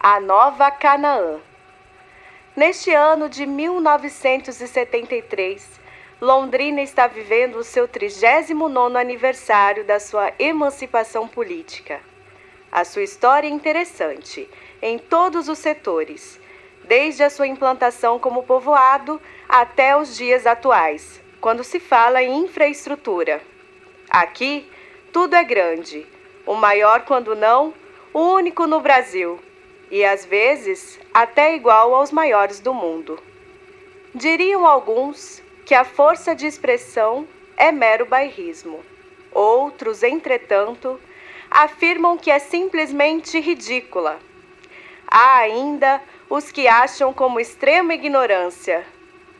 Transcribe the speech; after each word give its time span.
a 0.00 0.20
Nova 0.20 0.70
Canaã. 0.70 1.40
Neste 2.54 2.94
ano 2.94 3.28
de 3.28 3.44
1973, 3.44 5.68
Londrina 6.20 6.80
está 6.80 7.08
vivendo 7.08 7.56
o 7.56 7.64
seu 7.64 7.88
39º 7.88 8.96
aniversário 8.96 9.84
da 9.84 9.98
sua 9.98 10.32
emancipação 10.38 11.26
política. 11.26 12.00
A 12.70 12.84
sua 12.84 13.02
história 13.02 13.48
é 13.48 13.50
interessante 13.50 14.48
em 14.80 14.98
todos 14.98 15.48
os 15.48 15.58
setores, 15.58 16.38
desde 16.84 17.24
a 17.24 17.30
sua 17.30 17.48
implantação 17.48 18.20
como 18.20 18.44
povoado 18.44 19.20
até 19.48 19.96
os 19.96 20.16
dias 20.16 20.46
atuais, 20.46 21.20
quando 21.40 21.64
se 21.64 21.80
fala 21.80 22.22
em 22.22 22.44
infraestrutura. 22.44 23.42
Aqui, 24.08 24.70
tudo 25.12 25.34
é 25.34 25.42
grande, 25.42 26.06
o 26.46 26.54
maior, 26.54 27.02
quando 27.02 27.34
não, 27.34 27.74
o 28.14 28.20
único 28.20 28.64
no 28.66 28.80
Brasil, 28.80 29.40
e 29.90 30.04
às 30.04 30.24
vezes 30.24 30.98
até 31.12 31.54
igual 31.54 31.94
aos 31.94 32.10
maiores 32.10 32.60
do 32.60 32.74
mundo. 32.74 33.18
Diriam 34.14 34.66
alguns 34.66 35.42
que 35.64 35.74
a 35.74 35.84
força 35.84 36.34
de 36.34 36.46
expressão 36.46 37.26
é 37.56 37.70
mero 37.70 38.06
bairrismo. 38.06 38.80
Outros, 39.32 40.02
entretanto, 40.02 40.98
afirmam 41.50 42.16
que 42.16 42.30
é 42.30 42.38
simplesmente 42.38 43.38
ridícula. 43.38 44.18
Há 45.06 45.38
ainda 45.38 46.00
os 46.28 46.50
que 46.50 46.68
acham 46.68 47.12
como 47.12 47.40
extrema 47.40 47.94
ignorância. 47.94 48.84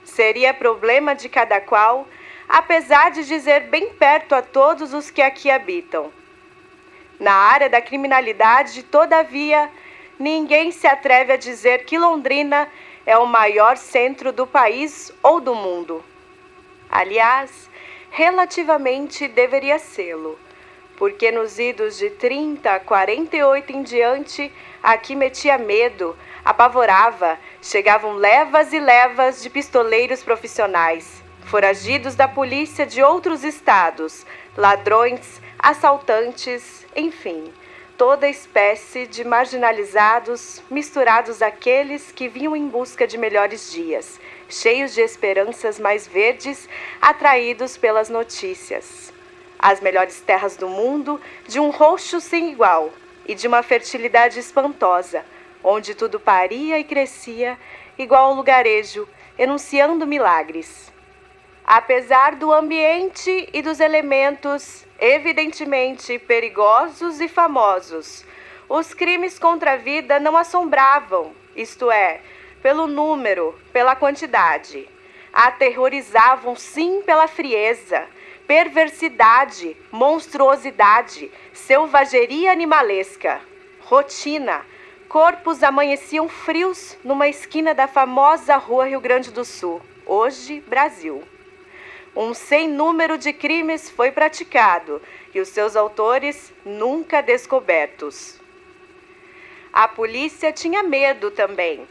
Seria 0.05 0.55
problema 0.55 1.15
de 1.15 1.29
cada 1.29 1.61
qual, 1.61 2.07
apesar 2.49 3.11
de 3.11 3.25
dizer 3.25 3.65
bem 3.69 3.91
perto 3.91 4.35
a 4.35 4.43
todos 4.43 4.95
os 4.95 5.11
que 5.11 5.21
aqui 5.21 5.51
habitam. 5.51 6.11
Na 7.21 7.33
área 7.33 7.69
da 7.69 7.81
criminalidade, 7.83 8.83
todavia, 8.83 9.71
ninguém 10.19 10.73
se 10.73 10.87
atreve 10.87 11.33
a 11.33 11.37
dizer 11.37 11.85
que 11.85 11.99
Londrina 11.99 12.69
é 13.07 13.17
o 13.17 13.27
maior 13.27 13.77
centro 13.77 14.33
do 14.33 14.47
país 14.47 15.13
ou 15.23 15.41
do 15.41 15.55
mundo. 15.55 16.05
Aliás, 16.91 17.71
relativamente 18.11 19.29
deveria 19.29 19.79
sê-lo, 19.79 20.39
porque 20.97 21.31
nos 21.31 21.59
idos 21.59 21.97
de 21.99 22.11
30 22.11 22.73
a 22.73 22.81
48 22.81 23.73
em 23.73 23.83
diante, 23.83 24.53
aqui 24.83 25.15
metia 25.15 25.57
medo, 25.57 26.17
apavorava, 26.45 27.39
chegavam 27.63 28.15
levas 28.15 28.73
e 28.73 28.81
levas 28.81 29.43
de 29.43 29.51
pistoleiros 29.51 30.23
profissionais, 30.23 31.23
foragidos 31.45 32.15
da 32.15 32.27
polícia 32.27 32.85
de 32.85 33.03
outros 33.03 33.45
estados, 33.45 34.27
ladrões, 34.57 35.41
assaltantes, 35.59 36.87
enfim 36.97 37.53
toda 37.99 38.29
espécie 38.29 39.09
de 39.09 39.25
marginalizados 39.25 40.63
misturados 40.71 41.43
àqueles 41.43 42.13
que 42.13 42.29
vinham 42.29 42.55
em 42.55 42.69
busca 42.69 43.09
de 43.09 43.19
melhores 43.19 43.73
dias, 43.73 44.21
cheios 44.49 44.95
de 44.95 45.01
esperanças 45.01 45.81
mais 45.81 46.07
verdes, 46.07 46.69
atraídos 47.03 47.77
pelas 47.77 48.09
notícias. 48.09 49.13
As 49.59 49.81
melhores 49.81 50.21
terras 50.21 50.57
do 50.57 50.69
mundo, 50.69 51.21
de 51.49 51.59
um 51.59 51.71
roxo 51.71 52.21
sem 52.21 52.53
igual 52.53 52.93
e 53.27 53.35
de 53.35 53.49
uma 53.49 53.65
fertilidade 53.65 54.39
espantosa, 54.39 55.25
onde 55.63 55.93
tudo 55.93 56.21
paria 56.21 56.79
e 56.79 56.85
crescia, 56.85 57.59
igual 57.99 58.27
ao 58.27 58.35
lugarejo, 58.35 59.09
enunciando 59.37 60.07
milagres. 60.07 60.93
Apesar 61.67 62.37
do 62.37 62.53
ambiente 62.53 63.49
e 63.53 63.61
dos 63.61 63.81
elementos 63.81 64.87
evidentemente 64.99 66.19
perigosos 66.19 67.21
e 67.21 67.29
famosos. 67.29 68.25
Os 68.69 68.93
crimes 68.93 69.39
contra 69.39 69.75
a 69.75 69.77
vida 69.77 70.19
não 70.19 70.37
assombravam, 70.37 71.33
isto 71.55 71.91
é, 71.91 72.21
pelo 72.61 72.87
número, 72.87 73.59
pela 73.73 73.95
quantidade. 73.95 74.89
Aterrorizavam 75.33 76.57
sim 76.57 77.03
pela 77.03 77.29
frieza, 77.29 78.07
perversidade, 78.47 79.77
monstruosidade, 79.91 81.31
selvageria 81.53 82.51
animalesca. 82.51 83.41
Rotina. 83.81 84.67
Corpos 85.09 85.63
amanheciam 85.63 86.29
frios 86.29 86.99
numa 87.03 87.29
esquina 87.29 87.75
da 87.75 87.89
famosa 87.89 88.57
Rua 88.57 88.89
Rio 88.89 89.01
Grande 89.01 89.31
do 89.31 89.43
Sul, 89.43 89.81
hoje 90.05 90.61
Brasil 90.69 91.27
um 92.17 92.35
sem 92.35 92.69
número 92.69 93.17
de 93.17 93.33
crimes 93.33 93.91
foi 93.91 94.11
praticado 94.11 95.01
e 95.35 95.41
os 95.41 95.49
seus 95.49 95.77
autores 95.77 96.53
nunca 96.65 97.21
descobertos. 97.21 98.41
A 99.73 99.87
polícia 99.87 100.53
tinha 100.53 100.83
medo 100.83 101.31
também. 101.31 101.87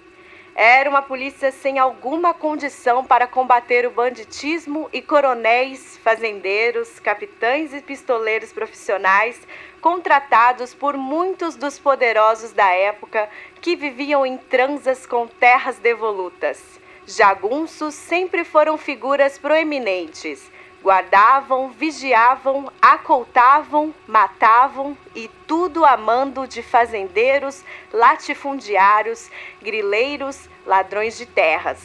Era 0.56 0.90
uma 0.90 1.04
polícia 1.04 1.52
sem 1.52 1.78
alguma 1.78 2.34
condição 2.34 3.06
para 3.06 3.28
combater 3.28 3.86
o 3.86 3.92
banditismo 3.92 4.90
e 4.92 5.04
coronéis, 5.04 5.98
fazendeiros, 6.00 7.00
capitães 7.00 7.74
e 7.76 7.82
pistoleiros 7.82 8.52
profissionais 8.52 9.40
contratados 9.80 10.74
por 10.74 10.98
muitos 10.98 11.56
dos 11.56 11.78
poderosos 11.78 12.54
da 12.54 12.72
época 12.72 13.30
que 13.62 13.76
viviam 13.76 14.26
em 14.26 14.36
transas 14.36 15.06
com 15.06 15.28
terras 15.28 15.78
devolutas 15.78 16.80
Jagunços 17.08 17.96
sempre 17.96 18.44
foram 18.44 18.78
figuras 18.78 19.38
proeminentes. 19.38 20.52
Guardavam, 20.84 21.70
vigiavam, 21.70 22.70
acoltavam, 22.82 23.96
matavam 24.06 24.96
e 25.16 25.30
tudo 25.48 25.86
amando 25.86 26.46
de 26.46 26.62
fazendeiros, 26.62 27.64
latifundiários, 27.94 29.32
grileiros, 29.62 30.50
ladrões 30.66 31.18
de 31.18 31.26
terras. 31.26 31.82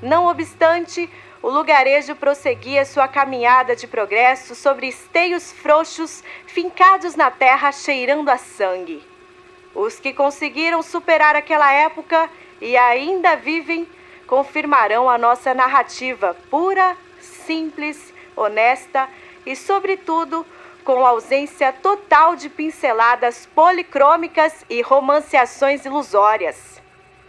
Não 0.00 0.26
obstante, 0.26 1.10
o 1.42 1.50
lugarejo 1.50 2.14
prosseguia 2.14 2.84
sua 2.84 3.08
caminhada 3.08 3.74
de 3.74 3.88
progresso 3.88 4.54
sobre 4.54 4.86
esteios 4.86 5.50
frouxos, 5.50 6.22
fincados 6.46 7.16
na 7.16 7.28
terra 7.28 7.72
cheirando 7.72 8.28
a 8.28 8.38
sangue. 8.38 9.02
Os 9.74 9.98
que 9.98 10.12
conseguiram 10.12 10.80
superar 10.80 11.34
aquela 11.34 11.72
época 11.72 12.30
e 12.60 12.76
ainda 12.76 13.34
vivem 13.34 13.84
confirmarão 14.26 15.08
a 15.08 15.18
nossa 15.18 15.54
narrativa 15.54 16.36
pura, 16.50 16.96
simples, 17.20 18.12
honesta 18.36 19.08
e, 19.46 19.54
sobretudo, 19.54 20.44
com 20.84 21.04
ausência 21.04 21.72
total 21.72 22.36
de 22.36 22.48
pinceladas 22.48 23.46
policrômicas 23.54 24.64
e 24.68 24.82
romanceações 24.82 25.84
ilusórias. 25.84 26.82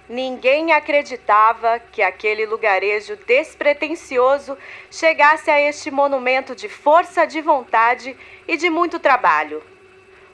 Ninguém 0.07 0.71
acreditava 0.71 1.79
que 1.79 2.01
aquele 2.01 2.45
lugarejo 2.45 3.15
despretensioso 3.25 4.55
chegasse 4.91 5.49
a 5.49 5.59
este 5.59 5.89
monumento 5.89 6.55
de 6.55 6.69
força 6.69 7.25
de 7.25 7.41
vontade 7.41 8.15
e 8.47 8.55
de 8.55 8.69
muito 8.69 8.99
trabalho. 8.99 9.63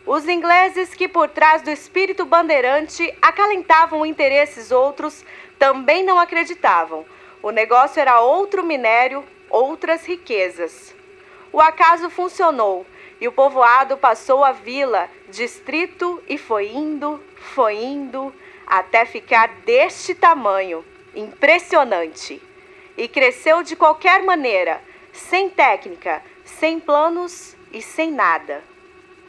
Os 0.05 0.27
ingleses 0.27 0.93
que 0.93 1.07
por 1.07 1.29
trás 1.29 1.61
do 1.61 1.69
espírito 1.69 2.25
bandeirante 2.25 3.15
acalentavam 3.21 4.05
interesses 4.05 4.71
outros 4.71 5.23
também 5.61 6.03
não 6.03 6.17
acreditavam. 6.17 7.05
O 7.39 7.51
negócio 7.51 7.99
era 7.99 8.19
outro 8.19 8.63
minério, 8.63 9.23
outras 9.47 10.07
riquezas. 10.07 10.95
O 11.53 11.61
acaso 11.61 12.09
funcionou 12.09 12.83
e 13.19 13.27
o 13.27 13.31
povoado 13.31 13.95
passou 13.95 14.43
a 14.43 14.51
vila, 14.51 15.07
distrito 15.29 16.19
e 16.27 16.35
foi 16.35 16.69
indo, 16.69 17.23
foi 17.53 17.75
indo, 17.75 18.33
até 18.65 19.05
ficar 19.05 19.49
deste 19.63 20.15
tamanho, 20.15 20.83
impressionante. 21.13 22.41
E 22.97 23.07
cresceu 23.07 23.61
de 23.61 23.75
qualquer 23.75 24.23
maneira, 24.23 24.81
sem 25.13 25.47
técnica, 25.47 26.23
sem 26.43 26.79
planos 26.79 27.55
e 27.71 27.83
sem 27.83 28.09
nada. 28.09 28.63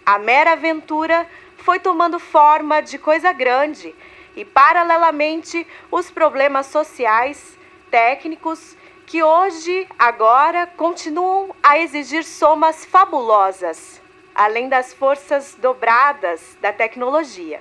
A 0.07 0.19
mera 0.19 0.53
aventura 0.53 1.29
foi 1.59 1.79
tomando 1.79 2.19
forma 2.19 2.81
de 2.81 2.97
coisa 2.97 3.35
grande 3.35 3.95
e, 4.37 4.45
paralelamente, 4.45 5.67
os 5.91 6.11
problemas 6.11 6.67
sociais, 6.67 7.59
técnicos, 7.91 8.77
que 9.07 9.23
hoje, 9.23 9.87
agora, 9.99 10.67
continuam 10.67 11.55
a 11.63 11.79
exigir 11.79 12.25
somas 12.25 12.85
fabulosas, 12.85 14.01
além 14.35 14.69
das 14.69 14.95
forças 14.95 15.55
dobradas 15.61 16.57
da 16.61 16.73
tecnologia. 16.73 17.61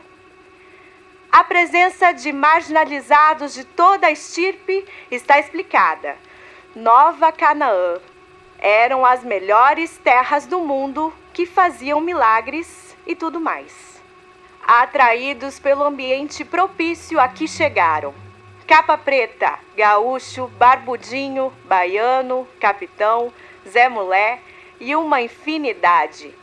A 1.32 1.44
presença 1.44 2.12
de 2.12 2.32
marginalizados 2.32 3.54
de 3.54 3.64
toda 3.64 4.08
a 4.08 4.12
estirpe 4.12 4.86
está 5.10 5.40
explicada. 5.40 6.18
Nova 6.76 7.32
Canaã 7.32 8.00
eram 8.60 9.06
as 9.06 9.24
melhores 9.24 9.98
terras 9.98 10.46
do 10.46 10.60
mundo 10.60 11.14
que 11.34 11.46
faziam 11.46 12.00
milagres 12.00 12.96
e 13.06 13.16
tudo 13.16 13.40
mais 13.40 14.01
atraídos 14.66 15.60
pelo 15.60 15.84
ambiente 15.84 16.46
propício 16.46 17.20
a 17.20 17.28
que 17.28 17.48
chegaram. 17.48 18.14
Capa 18.68 18.98
Preta, 18.98 19.60
Gaúcho, 19.76 20.48
Barbudinho, 20.48 21.52
Baiano, 21.66 22.48
Capitão, 22.60 23.34
Zé 23.68 23.90
Mulé 23.90 24.40
e 24.80 24.96
uma 24.96 25.22
infinidade. 25.22 26.34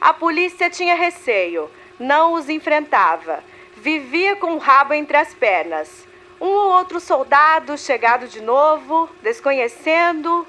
A 0.00 0.12
polícia 0.12 0.70
tinha 0.70 0.94
receio, 0.94 1.70
não 1.98 2.32
os 2.34 2.48
enfrentava. 2.48 3.42
vivia 3.76 4.36
com 4.36 4.54
o 4.54 4.58
rabo 4.58 4.94
entre 4.94 5.16
as 5.16 5.34
pernas. 5.34 6.06
Um 6.40 6.48
ou 6.48 6.70
outro 6.72 6.98
soldado 6.98 7.76
chegado 7.76 8.26
de 8.26 8.40
novo, 8.40 9.08
desconhecendo 9.22 10.46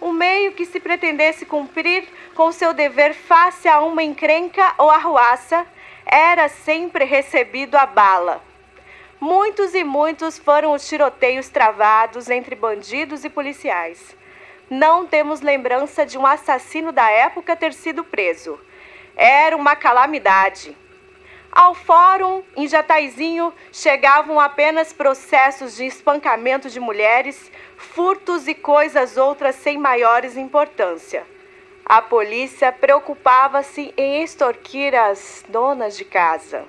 o 0.00 0.12
meio 0.12 0.52
que 0.52 0.66
se 0.66 0.78
pretendesse 0.78 1.46
cumprir 1.46 2.06
com 2.34 2.52
seu 2.52 2.74
dever 2.74 3.14
face 3.14 3.66
a 3.66 3.80
uma 3.80 4.02
encrenca 4.02 4.74
ou 4.78 4.90
arruaça, 4.90 5.66
era 6.06 6.48
sempre 6.48 7.04
recebido 7.04 7.74
a 7.74 7.84
bala. 7.84 8.40
Muitos 9.18 9.74
e 9.74 9.82
muitos 9.82 10.38
foram 10.38 10.72
os 10.72 10.88
tiroteios 10.88 11.48
travados 11.48 12.30
entre 12.30 12.54
bandidos 12.54 13.24
e 13.24 13.28
policiais. 13.28 14.16
Não 14.70 15.04
temos 15.04 15.40
lembrança 15.40 16.06
de 16.06 16.16
um 16.16 16.24
assassino 16.24 16.92
da 16.92 17.10
época 17.10 17.56
ter 17.56 17.72
sido 17.72 18.04
preso. 18.04 18.58
Era 19.16 19.56
uma 19.56 19.74
calamidade. 19.74 20.76
Ao 21.50 21.74
fórum, 21.74 22.44
em 22.54 22.68
Jataizinho, 22.68 23.52
chegavam 23.72 24.38
apenas 24.38 24.92
processos 24.92 25.76
de 25.76 25.86
espancamento 25.86 26.68
de 26.68 26.78
mulheres, 26.78 27.50
furtos 27.76 28.46
e 28.46 28.54
coisas 28.54 29.16
outras 29.16 29.56
sem 29.56 29.78
maiores 29.78 30.36
importância. 30.36 31.26
A 31.88 32.02
polícia 32.02 32.72
preocupava-se 32.72 33.94
em 33.96 34.24
extorquir 34.24 34.92
as 34.92 35.44
donas 35.48 35.96
de 35.96 36.04
casa, 36.04 36.64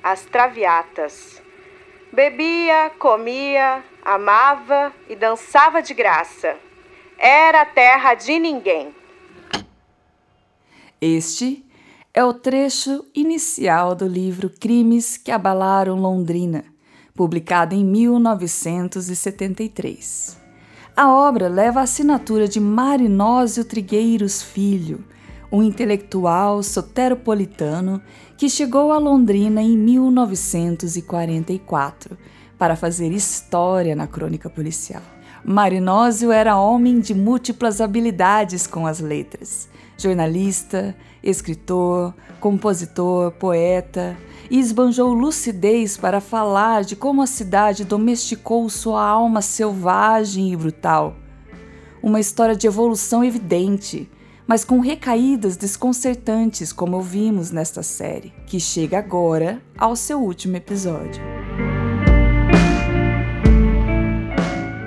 as 0.00 0.24
traviatas. 0.24 1.42
Bebia, 2.12 2.92
comia, 2.96 3.82
amava 4.04 4.92
e 5.08 5.16
dançava 5.16 5.82
de 5.82 5.92
graça. 5.92 6.56
Era 7.18 7.64
terra 7.64 8.14
de 8.14 8.38
ninguém. 8.38 8.94
Este 11.00 11.66
é 12.14 12.24
o 12.24 12.32
trecho 12.32 13.04
inicial 13.12 13.96
do 13.96 14.06
livro 14.06 14.48
Crimes 14.48 15.16
que 15.16 15.32
Abalaram 15.32 15.96
Londrina, 15.96 16.64
publicado 17.16 17.74
em 17.74 17.84
1973. 17.84 20.40
A 20.94 21.10
obra 21.10 21.48
leva 21.48 21.80
a 21.80 21.84
assinatura 21.84 22.46
de 22.46 22.60
Marinósio 22.60 23.64
Trigueiros 23.64 24.42
Filho, 24.42 25.02
um 25.50 25.62
intelectual 25.62 26.62
soteropolitano 26.62 28.02
que 28.36 28.46
chegou 28.46 28.92
a 28.92 28.98
Londrina 28.98 29.62
em 29.62 29.78
1944 29.78 32.18
para 32.58 32.76
fazer 32.76 33.10
história 33.10 33.96
na 33.96 34.06
crônica 34.06 34.50
policial. 34.50 35.00
Marinósio 35.42 36.30
era 36.30 36.58
homem 36.58 37.00
de 37.00 37.14
múltiplas 37.14 37.80
habilidades 37.80 38.66
com 38.66 38.86
as 38.86 39.00
letras. 39.00 39.70
Jornalista, 39.96 40.94
escritor, 41.22 42.12
compositor, 42.38 43.32
poeta, 43.32 44.14
e 44.52 44.58
esbanjou 44.58 45.14
lucidez 45.14 45.96
para 45.96 46.20
falar 46.20 46.84
de 46.84 46.94
como 46.94 47.22
a 47.22 47.26
cidade 47.26 47.86
domesticou 47.86 48.68
sua 48.68 49.02
alma 49.02 49.40
selvagem 49.40 50.52
e 50.52 50.56
brutal. 50.56 51.16
Uma 52.02 52.20
história 52.20 52.54
de 52.54 52.66
evolução 52.66 53.24
evidente, 53.24 54.10
mas 54.46 54.62
com 54.62 54.78
recaídas 54.80 55.56
desconcertantes, 55.56 56.70
como 56.70 56.98
ouvimos 56.98 57.50
nesta 57.50 57.82
série, 57.82 58.30
que 58.46 58.60
chega 58.60 58.98
agora 58.98 59.62
ao 59.78 59.96
seu 59.96 60.20
último 60.20 60.54
episódio. 60.58 61.22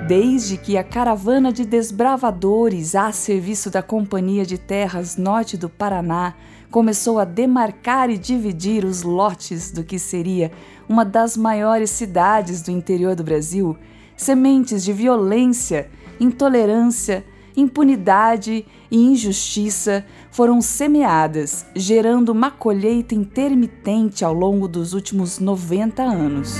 Desde 0.06 0.56
que 0.56 0.78
a 0.78 0.84
caravana 0.84 1.52
de 1.52 1.64
desbravadores 1.64 2.94
a 2.94 3.10
serviço 3.10 3.68
da 3.68 3.82
Companhia 3.82 4.46
de 4.46 4.58
Terras 4.58 5.16
Norte 5.16 5.56
do 5.56 5.68
Paraná 5.68 6.36
começou 6.70 7.18
a 7.18 7.24
demarcar 7.24 8.10
e 8.10 8.18
dividir 8.18 8.84
os 8.84 9.02
lotes 9.02 9.70
do 9.70 9.84
que 9.84 9.98
seria 9.98 10.50
uma 10.88 11.04
das 11.04 11.36
maiores 11.36 11.90
cidades 11.90 12.62
do 12.62 12.70
interior 12.70 13.14
do 13.14 13.24
Brasil, 13.24 13.76
sementes 14.16 14.84
de 14.84 14.92
violência, 14.92 15.90
intolerância, 16.20 17.24
impunidade 17.56 18.66
e 18.90 18.96
injustiça 18.96 20.04
foram 20.30 20.60
semeadas, 20.60 21.66
gerando 21.74 22.30
uma 22.30 22.50
colheita 22.50 23.14
intermitente 23.14 24.24
ao 24.24 24.34
longo 24.34 24.68
dos 24.68 24.92
últimos 24.92 25.38
90 25.38 26.02
anos. 26.02 26.58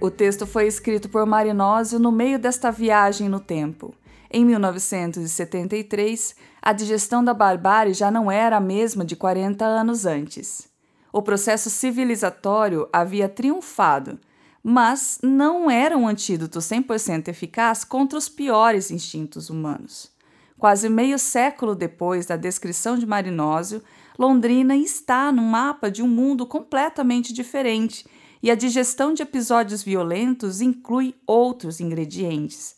O 0.00 0.10
texto 0.10 0.46
foi 0.46 0.66
escrito 0.66 1.08
por 1.08 1.24
Marinósio 1.24 1.98
no 2.00 2.10
meio 2.10 2.36
desta 2.36 2.72
viagem 2.72 3.28
no 3.28 3.38
tempo. 3.38 3.94
Em 4.32 4.44
1973, 4.44 6.34
a 6.62 6.72
digestão 6.72 7.22
da 7.22 7.34
barbárie 7.34 7.92
já 7.92 8.10
não 8.10 8.30
era 8.30 8.56
a 8.56 8.60
mesma 8.60 9.04
de 9.04 9.14
40 9.14 9.64
anos 9.64 10.06
antes. 10.06 10.68
O 11.12 11.20
processo 11.20 11.68
civilizatório 11.68 12.88
havia 12.92 13.28
triunfado 13.28 14.18
mas 14.62 15.18
não 15.22 15.70
era 15.70 15.98
um 15.98 16.06
antídoto 16.06 16.60
100% 16.60 17.28
eficaz 17.28 17.82
contra 17.84 18.16
os 18.16 18.28
piores 18.28 18.90
instintos 18.90 19.50
humanos. 19.50 20.10
Quase 20.56 20.88
meio 20.88 21.18
século 21.18 21.74
depois 21.74 22.26
da 22.26 22.36
descrição 22.36 22.96
de 22.96 23.04
Marinósio, 23.04 23.82
Londrina 24.16 24.76
está 24.76 25.32
no 25.32 25.42
mapa 25.42 25.90
de 25.90 26.02
um 26.02 26.06
mundo 26.06 26.46
completamente 26.46 27.32
diferente 27.32 28.06
e 28.40 28.50
a 28.50 28.54
digestão 28.54 29.12
de 29.12 29.22
episódios 29.22 29.82
violentos 29.82 30.60
inclui 30.60 31.14
outros 31.26 31.80
ingredientes. 31.80 32.76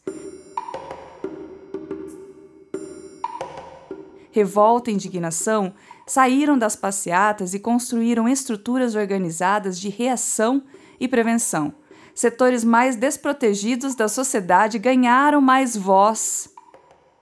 Revolta 4.35 4.91
e 4.91 4.95
indignação 4.95 5.73
saíram 6.05 6.59
das 6.59 6.75
passeatas 6.75 7.55
e 7.55 7.61
construíram 7.61 8.29
estruturas 8.29 8.97
organizadas 8.97 9.79
de 9.79 9.89
reação 9.89 10.61
e 10.99 11.07
prevenção. 11.07 11.73
Setores 12.13 12.65
mais 12.65 12.97
desprotegidos 12.97 13.95
da 13.95 14.09
sociedade 14.09 14.77
ganharam 14.77 15.41
mais 15.41 15.77
voz. 15.77 16.51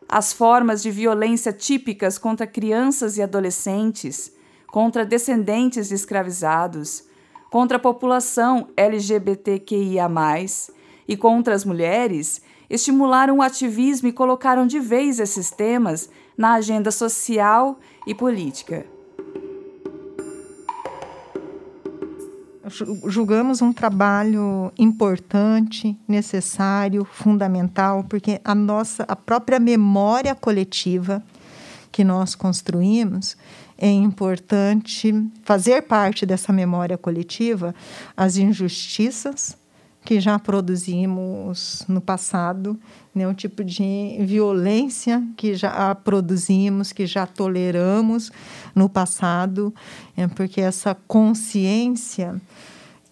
As 0.08 0.32
formas 0.32 0.80
de 0.80 0.90
violência 0.90 1.52
típicas 1.52 2.16
contra 2.16 2.46
crianças 2.46 3.18
e 3.18 3.22
adolescentes, 3.22 4.32
contra 4.68 5.04
descendentes 5.04 5.90
de 5.90 5.94
escravizados, 5.94 7.04
contra 7.50 7.76
a 7.76 7.80
população 7.80 8.68
LGBTQIA, 8.74 10.08
e 11.06 11.14
contra 11.14 11.54
as 11.54 11.62
mulheres, 11.62 12.40
estimularam 12.70 13.36
o 13.36 13.42
ativismo 13.42 14.08
e 14.08 14.12
colocaram 14.12 14.66
de 14.66 14.80
vez 14.80 15.20
esses 15.20 15.50
temas 15.50 16.08
na 16.36 16.54
agenda 16.54 16.90
social 16.90 17.78
e 18.06 18.14
política. 18.14 18.86
julgamos 23.04 23.60
um 23.60 23.72
trabalho 23.72 24.72
importante, 24.78 25.98
necessário, 26.06 27.04
fundamental, 27.04 28.04
porque 28.04 28.40
a 28.44 28.54
nossa 28.54 29.04
a 29.06 29.16
própria 29.16 29.58
memória 29.58 30.34
coletiva 30.34 31.22
que 31.90 32.02
nós 32.04 32.34
construímos 32.34 33.36
é 33.76 33.90
importante 33.90 35.12
fazer 35.42 35.82
parte 35.82 36.24
dessa 36.24 36.52
memória 36.52 36.96
coletiva 36.96 37.74
as 38.16 38.36
injustiças 38.36 39.56
que 40.04 40.20
já 40.20 40.38
produzimos 40.38 41.84
no 41.88 42.00
passado, 42.00 42.78
né, 43.14 43.26
um 43.26 43.34
tipo 43.34 43.62
de 43.62 44.16
violência 44.20 45.22
que 45.36 45.54
já 45.54 45.94
produzimos, 45.94 46.92
que 46.92 47.06
já 47.06 47.26
toleramos 47.26 48.32
no 48.74 48.88
passado, 48.88 49.72
é, 50.16 50.26
porque 50.26 50.60
essa 50.60 50.96
consciência 51.06 52.40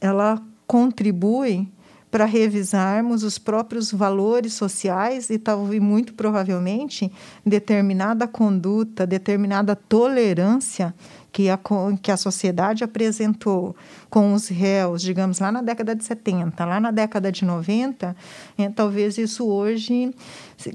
ela 0.01 0.43
contribui 0.67 1.69
para 2.11 2.25
revisarmos 2.25 3.23
os 3.23 3.39
próprios 3.39 3.93
valores 3.93 4.55
sociais 4.55 5.31
e 5.31 5.39
talvez 5.39 5.81
muito 5.81 6.13
provavelmente 6.15 7.11
determinada 7.47 8.27
conduta, 8.27 9.07
determinada 9.07 9.77
tolerância 9.77 10.93
que 11.33 11.49
a, 11.49 11.59
que 12.03 12.11
a 12.11 12.17
sociedade 12.17 12.85
apresentou 12.85 13.77
com 14.09 14.35
os 14.35 14.49
réus, 14.49 15.03
digamos, 15.03 15.39
lá 15.39 15.53
na 15.53 15.63
década 15.63 15.95
de 15.95 16.05
70, 16.05 16.65
lá 16.65 16.81
na 16.81 16.91
década 16.91 17.31
de 17.31 17.45
90, 17.45 18.17
é, 18.59 18.69
talvez 18.71 19.19
isso 19.19 19.47
hoje 19.47 20.15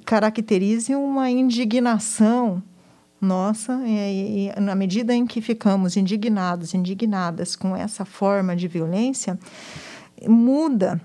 caracterize 0.05 0.93
uma 0.95 1.29
indignação 1.29 2.63
nossa, 3.19 3.81
e, 3.85 4.51
e, 4.55 4.59
na 4.59 4.75
medida 4.75 5.13
em 5.13 5.25
que 5.25 5.41
ficamos 5.41 5.97
indignados, 5.97 6.73
indignadas 6.73 7.55
com 7.55 7.75
essa 7.75 8.05
forma 8.05 8.55
de 8.55 8.67
violência, 8.67 9.39
muda 10.27 11.01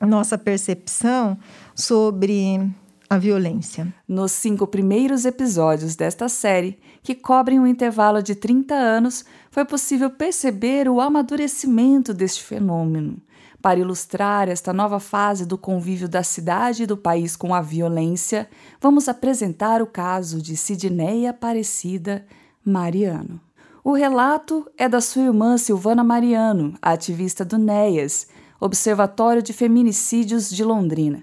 nossa 0.00 0.36
percepção 0.36 1.38
sobre 1.74 2.68
a 3.12 3.18
violência. 3.18 3.92
Nos 4.08 4.32
cinco 4.32 4.66
primeiros 4.66 5.26
episódios 5.26 5.94
desta 5.94 6.30
série, 6.30 6.78
que 7.02 7.14
cobrem 7.14 7.60
um 7.60 7.66
intervalo 7.66 8.22
de 8.22 8.34
30 8.34 8.74
anos, 8.74 9.22
foi 9.50 9.66
possível 9.66 10.08
perceber 10.08 10.88
o 10.88 10.98
amadurecimento 10.98 12.14
deste 12.14 12.42
fenômeno. 12.42 13.18
Para 13.60 13.78
ilustrar 13.78 14.48
esta 14.48 14.72
nova 14.72 14.98
fase 14.98 15.44
do 15.44 15.58
convívio 15.58 16.08
da 16.08 16.22
cidade 16.22 16.84
e 16.84 16.86
do 16.86 16.96
país 16.96 17.36
com 17.36 17.54
a 17.54 17.60
violência, 17.60 18.48
vamos 18.80 19.06
apresentar 19.10 19.82
o 19.82 19.86
caso 19.86 20.40
de 20.40 20.56
Sidneia 20.56 21.30
Aparecida 21.30 22.24
Mariano. 22.64 23.38
O 23.84 23.92
relato 23.92 24.66
é 24.78 24.88
da 24.88 25.02
sua 25.02 25.24
irmã 25.24 25.58
Silvana 25.58 26.02
Mariano, 26.02 26.78
ativista 26.80 27.44
do 27.44 27.58
NEAS, 27.58 28.26
Observatório 28.58 29.42
de 29.42 29.52
Feminicídios 29.52 30.48
de 30.48 30.64
Londrina, 30.64 31.22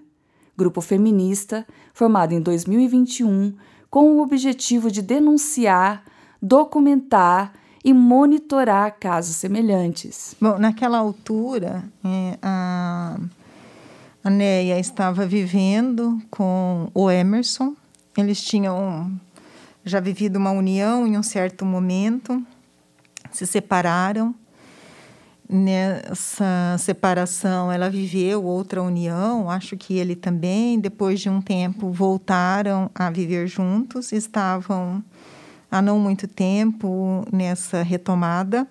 grupo 0.59 0.81
feminista 0.81 1.65
formado 1.93 2.33
em 2.33 2.41
2021 2.41 3.55
com 3.89 4.17
o 4.17 4.21
objetivo 4.21 4.91
de 4.91 5.01
denunciar, 5.01 6.03
documentar 6.41 7.53
e 7.83 7.93
monitorar 7.93 8.97
casos 8.99 9.37
semelhantes. 9.37 10.35
Bom, 10.39 10.59
naquela 10.59 10.97
altura, 10.97 11.83
é, 12.03 12.37
a, 12.41 13.17
a 14.21 14.29
Neia 14.29 14.77
estava 14.77 15.25
vivendo 15.25 16.21
com 16.29 16.91
o 16.93 17.09
Emerson. 17.09 17.73
Eles 18.17 18.43
tinham 18.43 19.09
já 19.85 20.01
vivido 20.01 20.35
uma 20.35 20.51
união 20.51 21.07
em 21.07 21.17
um 21.17 21.23
certo 21.23 21.65
momento, 21.65 22.43
se 23.31 23.47
separaram. 23.47 24.35
Nessa 25.51 26.77
separação, 26.77 27.71
ela 27.71 27.89
viveu 27.89 28.43
outra 28.43 28.83
união, 28.83 29.49
acho 29.49 29.75
que 29.75 29.95
ele 29.97 30.15
também. 30.15 30.79
Depois 30.79 31.19
de 31.19 31.27
um 31.27 31.41
tempo, 31.41 31.91
voltaram 31.91 32.91
a 32.93 33.09
viver 33.09 33.47
juntos, 33.47 34.11
estavam 34.11 35.03
há 35.71 35.81
não 35.81 35.99
muito 35.99 36.27
tempo 36.27 37.25
nessa 37.33 37.81
retomada. 37.81 38.67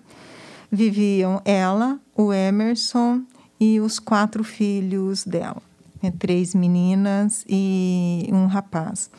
Viviam 0.71 1.41
ela, 1.43 1.99
o 2.15 2.31
Emerson 2.31 3.23
e 3.59 3.81
os 3.81 3.99
quatro 3.99 4.41
filhos 4.41 5.25
dela, 5.25 5.61
né? 6.01 6.13
três 6.17 6.55
meninas 6.55 7.43
e 7.49 8.29
um 8.31 8.45
rapaz. 8.45 9.11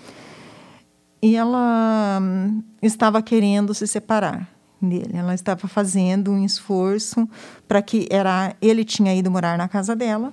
E 1.21 1.37
ela 1.37 2.19
hum, 2.23 2.63
estava 2.81 3.21
querendo 3.21 3.75
se 3.75 3.87
separar 3.87 4.60
dele. 4.81 5.11
Ela 5.15 5.35
estava 5.35 5.69
fazendo 5.69 6.31
um 6.31 6.45
esforço 6.45 7.29
para 7.69 7.83
que 7.83 8.07
era 8.11 8.55
ele 8.61 8.85
tinha 8.85 9.15
ido 9.15 9.31
morar 9.31 9.59
na 9.59 9.69
casa 9.69 9.95
dela. 9.95 10.33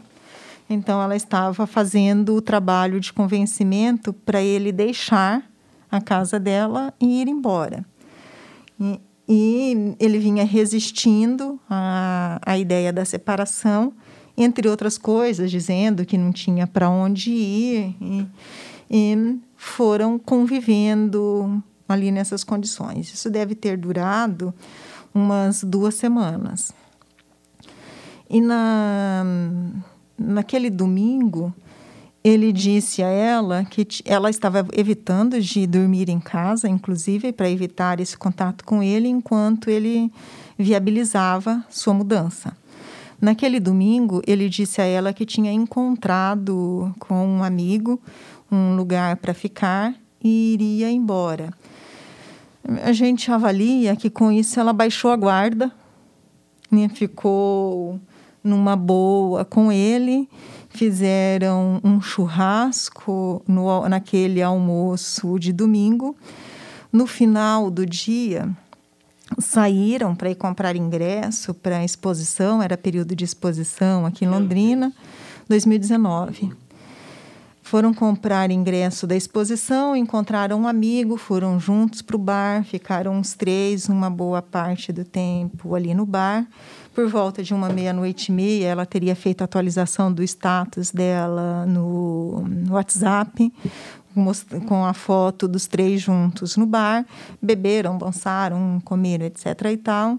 Então 0.70 1.02
ela 1.02 1.16
estava 1.16 1.66
fazendo 1.66 2.36
o 2.36 2.42
trabalho 2.42 3.00
de 3.00 3.14
convencimento 3.14 4.12
para 4.12 4.42
ele 4.42 4.72
deixar 4.72 5.44
a 5.90 6.02
casa 6.02 6.40
dela 6.40 6.94
e 7.00 7.22
ir 7.22 7.28
embora. 7.28 7.86
E, 8.80 9.00
e 9.28 9.96
ele 10.00 10.20
vinha 10.20 10.44
resistindo 10.44 11.60
à, 11.70 12.40
à 12.46 12.58
ideia 12.58 12.92
da 12.92 13.06
separação, 13.06 13.94
entre 14.38 14.68
outras 14.68 14.98
coisas, 14.98 15.50
dizendo 15.50 16.06
que 16.06 16.18
não 16.18 16.32
tinha 16.32 16.68
para 16.68 16.90
onde 16.90 17.32
ir. 17.32 17.96
E, 18.02 18.28
e 18.90 19.40
foram 19.56 20.20
convivendo 20.20 21.64
ali 21.88 22.12
nessas 22.12 22.44
condições. 22.44 23.14
Isso 23.14 23.30
deve 23.30 23.56
ter 23.56 23.78
durado 23.78 24.54
umas 25.14 25.64
duas 25.64 25.96
semanas. 25.96 26.72
E 28.30 28.42
na, 28.42 29.24
naquele 30.18 30.70
domingo, 30.70 31.54
ele 32.24 32.52
disse 32.52 33.02
a 33.02 33.08
ela 33.08 33.64
que 33.64 33.88
ela 34.04 34.30
estava 34.30 34.68
evitando 34.74 35.40
de 35.40 35.66
dormir 35.66 36.10
em 36.10 36.20
casa, 36.20 36.68
inclusive 36.68 37.32
para 37.32 37.50
evitar 37.50 38.00
esse 38.00 38.18
contato 38.18 38.66
com 38.66 38.84
ele, 38.84 39.08
enquanto 39.08 39.70
ele 39.70 40.12
viabilizava 40.58 41.64
sua 41.70 41.94
mudança. 41.94 42.56
Naquele 43.20 43.60
domingo, 43.60 44.22
ele 44.28 44.50
disse 44.50 44.82
a 44.82 44.86
ela 44.86 45.14
que 45.14 45.26
tinha 45.26 45.52
encontrado 45.52 46.94
com 47.00 47.26
um 47.26 47.44
amigo 47.44 48.00
um 48.52 48.76
lugar 48.76 49.18
para 49.18 49.34
ficar 49.34 49.94
e 50.24 50.54
iria 50.54 50.92
embora. 50.92 51.52
A 52.84 52.92
gente 52.92 53.32
avalia 53.32 53.96
que 53.96 54.10
com 54.10 54.32
isso 54.32 54.60
ela 54.60 54.74
baixou 54.74 55.12
a 55.12 55.16
guarda, 55.16 55.72
né? 56.70 56.90
ficou 56.90 58.00
numa 58.44 58.76
boa 58.76 59.46
com 59.46 59.72
ele, 59.72 60.30
fizeram 60.70 61.80
um 61.84 62.02
churrasco 62.02 63.42
no, 63.48 63.88
naquele 63.88 64.42
almoço 64.42 65.40
de 65.40 65.54
domingo. 65.54 66.16
No 66.92 67.08
final 67.08 67.70
do 67.70 67.86
dia, 67.86 68.50
saíram 69.40 70.16
para 70.16 70.30
ir 70.30 70.36
comprar 70.36 70.76
ingresso 70.76 71.54
para 71.54 71.78
a 71.78 71.86
exposição, 71.86 72.62
era 72.62 72.78
período 72.78 73.16
de 73.16 73.26
exposição 73.26 74.06
aqui 74.06 74.26
em 74.26 74.30
Londrina, 74.30 74.94
2019. 75.48 76.54
Foram 77.70 77.94
comprar 77.94 78.50
ingresso 78.50 79.06
da 79.06 79.14
exposição, 79.14 79.94
encontraram 79.94 80.62
um 80.62 80.68
amigo, 80.70 81.18
foram 81.18 81.60
juntos 81.60 82.02
para 82.02 82.16
o 82.16 82.20
bar, 82.20 82.64
ficaram 82.64 83.14
uns 83.14 83.34
três, 83.34 83.90
uma 83.90 84.10
boa 84.10 84.42
parte 84.42 84.94
do 84.94 85.04
tempo 85.04 85.76
ali 85.76 85.94
no 85.94 86.06
bar. 86.06 86.48
Por 86.96 87.10
volta 87.10 87.44
de 87.44 87.54
uma 87.54 87.68
meia-noite 87.68 88.32
e 88.32 88.36
meia, 88.36 88.68
ela 88.68 88.86
teria 88.86 89.14
feito 89.18 89.42
a 89.42 89.44
atualização 89.44 90.14
do 90.14 90.24
status 90.24 90.92
dela 90.92 91.66
no, 91.66 92.46
WhatsApp, 92.70 93.52
com 94.66 94.86
a 94.86 94.94
foto 94.94 95.46
dos 95.46 95.68
três 95.68 96.00
juntos 96.00 96.56
no 96.56 96.66
bar. 96.66 97.06
Beberam, 97.42 97.98
dançaram, 97.98 98.82
comeram, 98.86 99.26
etc. 99.26 99.46
e 99.74 99.78
tal 99.78 100.18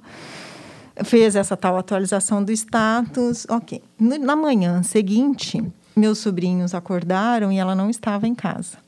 fez 1.02 1.36
essa 1.36 1.56
tal 1.56 1.78
atualização 1.78 2.44
do 2.44 2.52
status. 2.52 3.46
Ok. 3.48 3.82
Na 3.98 4.36
manhã 4.36 4.82
seguinte, 4.82 5.64
meus 5.98 6.18
sobrinhos 6.18 6.74
acordaram 6.74 7.52
e 7.52 7.58
ela 7.58 7.74
não 7.74 7.90
estava 7.90 8.26
em 8.26 8.34
casa. 8.34 8.78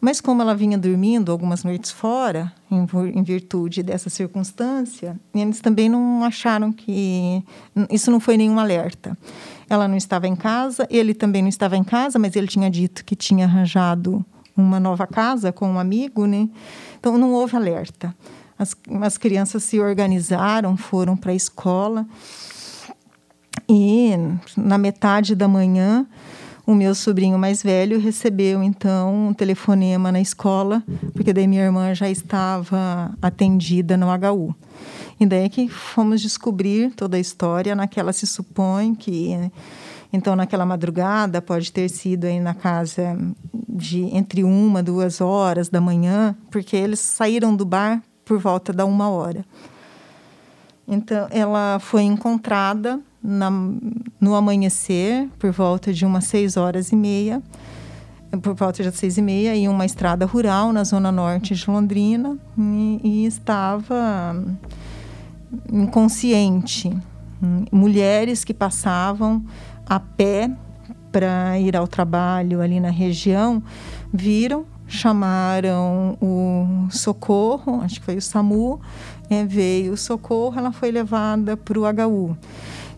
Mas 0.00 0.20
como 0.20 0.40
ela 0.40 0.54
vinha 0.54 0.78
dormindo 0.78 1.32
algumas 1.32 1.64
noites 1.64 1.90
fora, 1.90 2.52
em, 2.70 3.22
virtude 3.22 3.82
dessa 3.82 4.08
circunstância, 4.08 5.18
eles 5.34 5.60
também 5.60 5.88
não 5.88 6.24
acharam 6.24 6.72
que 6.72 7.42
isso 7.90 8.08
não 8.10 8.20
foi 8.20 8.36
nenhum 8.36 8.60
alerta. 8.60 9.18
Ela 9.68 9.88
não 9.88 9.96
estava 9.96 10.28
em 10.28 10.36
casa, 10.36 10.86
ele 10.88 11.14
também 11.14 11.42
não 11.42 11.48
estava 11.48 11.76
em 11.76 11.82
casa, 11.82 12.16
mas 12.16 12.36
ele 12.36 12.46
tinha 12.46 12.70
dito 12.70 13.04
que 13.04 13.16
tinha 13.16 13.44
arranjado 13.44 14.24
uma 14.56 14.78
nova 14.78 15.06
casa 15.06 15.52
com 15.52 15.68
um 15.68 15.78
amigo, 15.78 16.26
né? 16.26 16.48
Então 16.98 17.18
não 17.18 17.32
houve 17.32 17.56
alerta. 17.56 18.14
As, 18.56 18.76
as 19.02 19.18
crianças 19.18 19.64
se 19.64 19.80
organizaram, 19.80 20.76
foram 20.76 21.16
para 21.16 21.32
a 21.32 21.34
escola 21.34 22.06
e 23.68 24.12
na 24.56 24.78
metade 24.78 25.34
da 25.34 25.48
manhã 25.48 26.06
o 26.68 26.74
meu 26.74 26.94
sobrinho 26.94 27.38
mais 27.38 27.62
velho 27.62 27.98
recebeu 27.98 28.62
então 28.62 29.28
um 29.28 29.32
telefonema 29.32 30.12
na 30.12 30.20
escola, 30.20 30.82
porque 31.14 31.32
daí 31.32 31.46
minha 31.46 31.62
irmã 31.64 31.94
já 31.94 32.10
estava 32.10 33.10
atendida 33.22 33.96
no 33.96 34.06
HU. 34.08 34.54
E 35.18 35.24
daí 35.24 35.44
é 35.44 35.48
que 35.48 35.66
fomos 35.66 36.20
descobrir 36.20 36.90
toda 36.94 37.16
a 37.16 37.20
história. 37.20 37.74
Naquela 37.74 38.12
se 38.12 38.26
supõe 38.26 38.94
que 38.94 39.50
então 40.12 40.36
naquela 40.36 40.66
madrugada 40.66 41.40
pode 41.40 41.72
ter 41.72 41.88
sido 41.88 42.26
aí 42.26 42.38
na 42.38 42.52
casa 42.52 43.16
de 43.66 44.02
entre 44.14 44.44
uma 44.44 44.82
duas 44.82 45.22
horas 45.22 45.70
da 45.70 45.80
manhã, 45.80 46.36
porque 46.50 46.76
eles 46.76 47.00
saíram 47.00 47.56
do 47.56 47.64
bar 47.64 48.02
por 48.26 48.38
volta 48.38 48.74
da 48.74 48.84
uma 48.84 49.08
hora. 49.08 49.42
Então 50.86 51.28
ela 51.30 51.78
foi 51.78 52.02
encontrada 52.02 53.00
na, 53.28 53.50
no 54.18 54.34
amanhecer, 54.34 55.28
por 55.38 55.52
volta 55.52 55.92
de 55.92 56.06
umas 56.06 56.24
seis 56.24 56.56
horas 56.56 56.90
e 56.90 56.96
meia, 56.96 57.42
por 58.42 58.54
volta 58.54 58.82
de 58.82 58.96
seis 58.96 59.18
e 59.18 59.22
meia, 59.22 59.54
em 59.54 59.68
uma 59.68 59.84
estrada 59.84 60.24
rural 60.24 60.72
na 60.72 60.82
zona 60.82 61.12
norte 61.12 61.54
de 61.54 61.70
Londrina, 61.70 62.38
e, 62.56 63.00
e 63.04 63.26
estava 63.26 64.42
inconsciente. 65.70 66.90
Mulheres 67.70 68.44
que 68.44 68.54
passavam 68.54 69.44
a 69.86 70.00
pé 70.00 70.50
para 71.12 71.58
ir 71.58 71.76
ao 71.76 71.86
trabalho 71.86 72.60
ali 72.60 72.80
na 72.80 72.90
região 72.90 73.62
viram, 74.12 74.64
chamaram 74.86 76.16
o 76.20 76.88
socorro, 76.90 77.80
acho 77.82 78.00
que 78.00 78.06
foi 78.06 78.16
o 78.16 78.22
SAMU, 78.22 78.80
é, 79.28 79.44
veio 79.44 79.92
o 79.92 79.96
socorro, 79.96 80.58
ela 80.58 80.72
foi 80.72 80.90
levada 80.90 81.56
para 81.56 81.78
o 81.78 81.82
HU. 81.84 82.36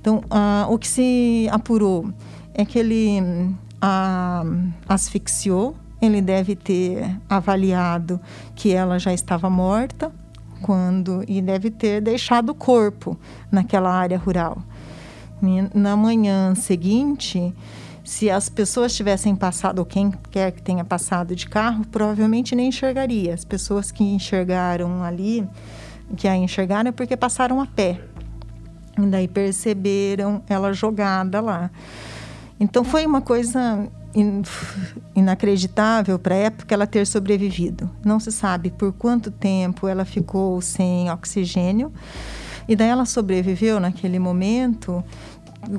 Então, 0.01 0.23
ah, 0.31 0.67
o 0.69 0.79
que 0.79 0.89
se 0.89 1.49
apurou 1.51 2.11
é 2.55 2.65
que 2.65 2.79
ele 2.79 3.55
ah, 3.81 4.45
asfixiou, 4.89 5.77
ele 6.01 6.23
deve 6.23 6.57
ter 6.57 7.19
avaliado 7.29 8.19
que 8.55 8.73
ela 8.73 8.99
já 8.99 9.13
estava 9.13 9.51
morta 9.51 10.11
quando 10.63 11.25
e 11.29 11.41
deve 11.41 11.71
ter 11.71 12.01
deixado 12.01 12.51
o 12.51 12.55
corpo 12.55 13.19
naquela 13.51 13.93
área 13.93 14.19
rural. 14.19 14.63
E 15.43 15.79
na 15.79 15.97
manhã 15.97 16.55
seguinte, 16.55 17.55
se 18.05 18.31
as 18.31 18.49
pessoas 18.49 18.95
tivessem 18.95 19.35
passado, 19.35 19.79
ou 19.79 19.85
quem 19.85 20.11
quer 20.31 20.53
que 20.53 20.63
tenha 20.63 20.85
passado 20.85 21.35
de 21.35 21.49
carro, 21.49 21.85
provavelmente 21.87 22.55
nem 22.55 22.69
enxergaria. 22.69 23.35
As 23.35 23.45
pessoas 23.45 23.91
que 23.91 24.03
enxergaram 24.03 25.03
ali, 25.03 25.47
que 26.17 26.27
a 26.27 26.37
enxergaram 26.37 26.89
é 26.89 26.93
porque 26.93 27.17
passaram 27.17 27.61
a 27.61 27.67
pé. 27.67 28.01
E 28.99 29.07
daí 29.07 29.29
perceberam 29.29 30.43
ela 30.49 30.73
jogada 30.73 31.41
lá. 31.41 31.71
Então 32.59 32.85
foi 32.85 33.07
uma 33.07 33.21
coisa 33.21 33.89
inacreditável 35.15 36.19
para 36.19 36.35
a 36.35 36.39
época 36.39 36.75
ela 36.75 36.87
ter 36.87 37.07
sobrevivido. 37.07 37.91
Não 38.05 38.19
se 38.19 38.33
sabe 38.33 38.71
por 38.71 38.93
quanto 38.93 39.31
tempo 39.31 39.87
ela 39.87 40.05
ficou 40.05 40.61
sem 40.61 41.11
oxigênio. 41.11 41.93
E 42.69 42.77
daí 42.77 42.89
ela 42.89 43.05
sobreviveu 43.05 43.81
naquele 43.81 44.19
momento 44.19 45.03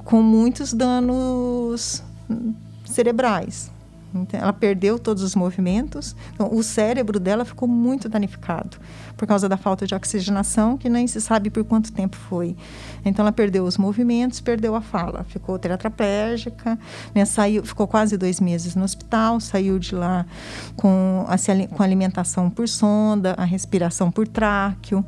com 0.03 0.21
muitos 0.21 0.73
danos 0.73 2.03
cerebrais. 2.85 3.71
Então, 4.13 4.39
ela 4.39 4.51
perdeu 4.51 4.99
todos 4.99 5.23
os 5.23 5.35
movimentos, 5.35 6.15
então, 6.33 6.53
o 6.53 6.61
cérebro 6.61 7.17
dela 7.17 7.45
ficou 7.45 7.65
muito 7.65 8.09
danificado 8.09 8.77
por 9.21 9.27
causa 9.27 9.47
da 9.47 9.55
falta 9.55 9.85
de 9.85 9.93
oxigenação, 9.93 10.75
que 10.75 10.89
nem 10.89 11.05
se 11.05 11.21
sabe 11.21 11.51
por 11.51 11.63
quanto 11.63 11.91
tempo 11.91 12.17
foi. 12.17 12.55
Então, 13.05 13.21
ela 13.21 13.31
perdeu 13.31 13.65
os 13.65 13.77
movimentos, 13.77 14.41
perdeu 14.41 14.73
a 14.75 14.81
fala, 14.81 15.23
ficou 15.25 15.59
tetraplégica, 15.59 16.75
né, 17.13 17.23
saiu, 17.23 17.63
ficou 17.63 17.87
quase 17.87 18.17
dois 18.17 18.39
meses 18.39 18.73
no 18.73 18.83
hospital, 18.83 19.39
saiu 19.39 19.77
de 19.77 19.93
lá 19.93 20.25
com, 20.75 21.23
a, 21.27 21.35
com 21.67 21.83
alimentação 21.83 22.49
por 22.49 22.67
sonda, 22.67 23.35
a 23.37 23.45
respiração 23.45 24.09
por 24.09 24.27
tráqueo. 24.27 25.05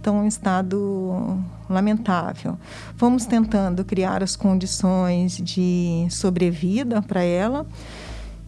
Então, 0.00 0.16
um 0.16 0.26
estado 0.26 1.38
lamentável. 1.70 2.58
Vamos 2.96 3.26
tentando 3.26 3.84
criar 3.84 4.24
as 4.24 4.34
condições 4.34 5.36
de 5.36 6.08
sobrevida 6.10 7.00
para 7.00 7.22
ela 7.22 7.64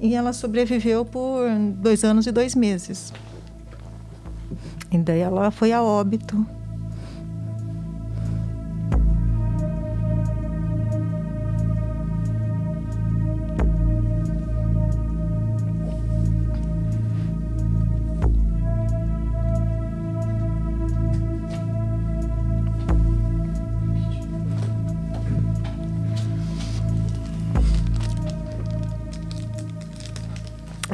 e 0.00 0.16
ela 0.16 0.32
sobreviveu 0.32 1.04
por 1.04 1.48
dois 1.76 2.02
anos 2.02 2.26
e 2.26 2.32
dois 2.32 2.56
meses. 2.56 3.12
E 4.94 4.98
daí 4.98 5.18
ela 5.18 5.50
foi 5.50 5.72
a 5.72 5.82
óbito. 5.82 6.46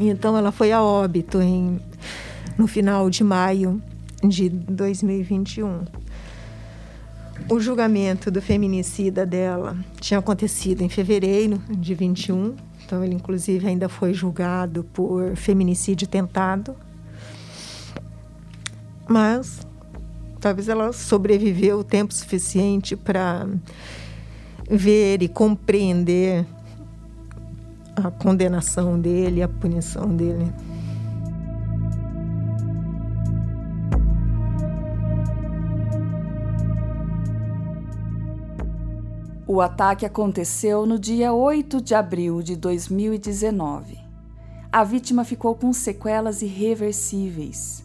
Então 0.00 0.38
ela 0.38 0.50
foi 0.50 0.73
a 0.73 0.83
óbito 0.83 1.38
em, 1.42 1.78
no 2.57 2.66
final 2.66 3.11
de 3.11 3.23
maio 3.23 3.83
de 4.23 4.49
2021. 4.49 5.85
O 7.49 7.59
julgamento 7.59 8.31
do 8.31 8.41
feminicida 8.41 9.25
dela 9.25 9.77
tinha 10.00 10.21
acontecido 10.21 10.83
em 10.83 10.89
fevereiro 10.89 11.59
de 11.71 11.95
21, 11.95 12.55
então 12.85 13.03
ele 13.03 13.15
inclusive 13.15 13.67
ainda 13.67 13.89
foi 13.89 14.12
julgado 14.12 14.85
por 14.93 15.35
feminicídio 15.37 16.07
tentado. 16.07 16.77
Mas 19.09 19.67
talvez 20.39 20.69
ela 20.69 20.93
sobreviveu 20.93 21.81
o 21.81 21.85
tempo 21.85 22.15
suficiente 22.15 22.95
para 22.95 23.47
ver 24.71 25.23
e 25.23 25.29
compreender 25.29 26.47
a 27.97 28.11
condenação 28.11 29.00
dele, 29.00 29.43
a 29.43 29.49
punição 29.49 30.15
dele. 30.15 30.47
O 39.52 39.61
ataque 39.61 40.07
aconteceu 40.07 40.87
no 40.87 40.97
dia 40.97 41.33
8 41.33 41.80
de 41.80 41.92
abril 41.92 42.40
de 42.40 42.54
2019. 42.54 43.99
A 44.71 44.85
vítima 44.85 45.25
ficou 45.25 45.57
com 45.57 45.73
sequelas 45.73 46.40
irreversíveis. 46.40 47.85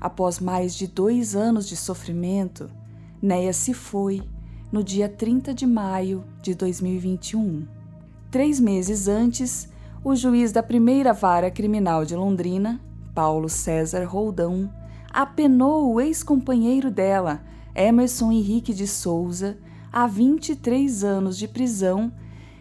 Após 0.00 0.38
mais 0.38 0.72
de 0.72 0.86
dois 0.86 1.34
anos 1.34 1.66
de 1.68 1.74
sofrimento, 1.74 2.70
Neia 3.20 3.52
se 3.52 3.74
foi 3.74 4.22
no 4.70 4.84
dia 4.84 5.08
30 5.08 5.52
de 5.52 5.66
maio 5.66 6.22
de 6.40 6.54
2021. 6.54 7.66
Três 8.30 8.60
meses 8.60 9.08
antes, 9.08 9.68
o 10.04 10.14
juiz 10.14 10.52
da 10.52 10.62
primeira 10.62 11.12
vara 11.12 11.50
criminal 11.50 12.04
de 12.04 12.14
Londrina, 12.14 12.80
Paulo 13.12 13.48
César 13.48 14.04
Roldão, 14.04 14.72
apenou 15.12 15.92
o 15.92 16.00
ex-companheiro 16.00 16.88
dela, 16.88 17.42
Emerson 17.74 18.30
Henrique 18.30 18.72
de 18.72 18.86
Souza, 18.86 19.58
a 19.92 20.06
23 20.06 21.04
anos 21.04 21.36
de 21.36 21.48
prisão 21.48 22.12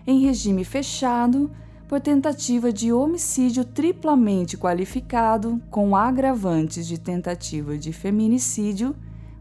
em 0.05 0.19
regime 0.21 0.63
fechado 0.63 1.51
por 1.87 1.99
tentativa 1.99 2.71
de 2.71 2.91
homicídio 2.93 3.65
triplamente 3.65 4.57
qualificado 4.57 5.61
com 5.69 5.95
agravantes 5.95 6.87
de 6.87 6.99
tentativa 6.99 7.77
de 7.77 7.91
feminicídio, 7.91 8.95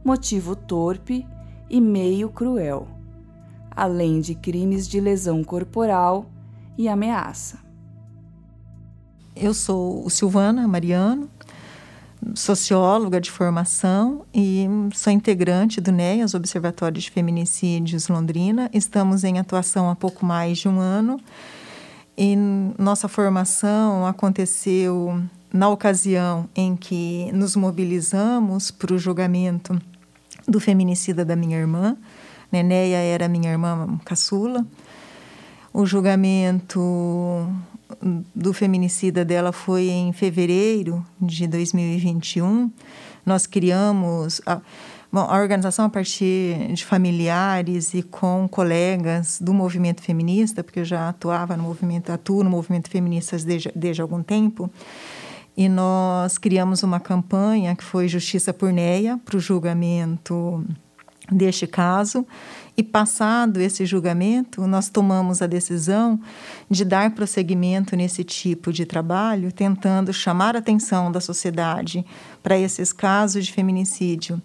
motivo 0.05 0.57
torpe 0.57 1.27
e 1.69 1.81
meio 1.81 2.31
cruel 2.31 2.99
além 3.79 4.21
de 4.21 4.35
crimes 4.35 4.89
de 4.89 4.99
lesão 4.99 5.45
corporal 5.45 6.27
e 6.77 6.89
ameaça. 6.89 7.61
Eu 9.37 9.55
sou 9.55 10.11
Silvana 10.11 10.67
Mariano, 10.67 11.31
socióloga 12.35 13.21
de 13.21 13.31
formação 13.31 14.25
e 14.35 14.67
sou 14.95 15.13
integrante 15.13 15.81
do 15.81 15.93
NEAS, 15.93 16.35
Observatório 16.35 17.01
de 17.01 17.11
Feminicídios 17.11 18.09
Londrina. 18.09 18.71
Estamos 18.73 19.25
em 19.25 19.39
atuação 19.39 19.91
há 19.91 19.97
pouco 19.97 20.25
mais 20.25 20.59
de 20.59 20.69
um 20.69 20.81
ano 20.81 21.21
e 22.17 22.37
nossa 22.79 23.09
formação 23.09 24.07
aconteceu 24.07 25.23
na 25.53 25.69
ocasião 25.69 26.49
em 26.55 26.77
que 26.77 27.31
nos 27.33 27.57
mobilizamos 27.57 28.71
para 28.71 28.95
o 28.95 28.99
julgamento 28.99 29.81
do 30.47 30.61
feminicida 30.61 31.25
da 31.25 31.37
minha 31.37 31.59
irmã, 31.59 31.97
Nenéia 32.51 32.97
era 32.97 33.29
minha 33.29 33.51
irmã 33.51 33.99
caçula. 34.05 34.67
O 35.73 35.85
julgamento 35.85 36.81
do 38.35 38.53
feminicida 38.53 39.25
dela 39.25 39.53
foi 39.53 39.89
em 39.89 40.13
fevereiro 40.13 41.05
de 41.21 41.47
2021. 41.47 42.71
Nós 43.25 43.47
criamos 43.47 44.41
a, 44.47 44.61
bom, 45.13 45.21
a 45.21 45.39
organização 45.39 45.87
a 45.87 45.89
partir 45.89 46.73
de 46.73 46.85
familiares 46.85 47.95
e 47.95 48.03
com 48.03 48.49
colegas 48.49 49.39
do 49.41 49.53
movimento 49.53 50.03
feminista, 50.03 50.63
porque 50.63 50.81
eu 50.81 50.85
já 50.85 51.09
atuava 51.09 51.57
no 51.57 51.63
movimento, 51.63 52.11
atuo 52.11 52.45
no 52.45 52.51
movimento 52.51 52.91
feminista 52.91 53.37
desde, 53.39 53.73
desde 53.75 54.03
algum 54.03 54.23
tempo. 54.23 54.71
E 55.57 55.69
nós 55.69 56.39
criamos 56.39 56.83
uma 56.83 57.01
campanha 57.01 57.75
que 57.75 57.83
foi 57.83 58.07
Justiça 58.07 58.55
por 58.55 58.73
Neia, 58.73 59.19
para 59.25 59.37
o 59.37 59.41
julgamento 59.41 60.65
deste 61.31 61.67
caso. 61.67 62.27
E 62.79 62.83
passado 62.85 63.61
esse 63.61 63.85
julgamento, 63.85 64.65
nós 64.65 64.89
tomamos 64.89 65.43
a 65.43 65.49
decisão 65.49 66.21
de 66.71 66.85
dar 66.85 67.11
prosseguimento 67.11 67.97
nesse 67.97 68.23
tipo 68.23 68.73
de 68.73 68.87
trabalho, 68.87 69.51
tentando 69.51 70.13
chamar 70.13 70.55
a 70.55 70.61
atenção 70.61 71.11
da 71.11 71.21
sociedade 71.21 72.07
para 72.41 72.57
esses 72.57 72.93
casos 72.93 73.47
de 73.47 73.53
feminicídio, 73.53 74.41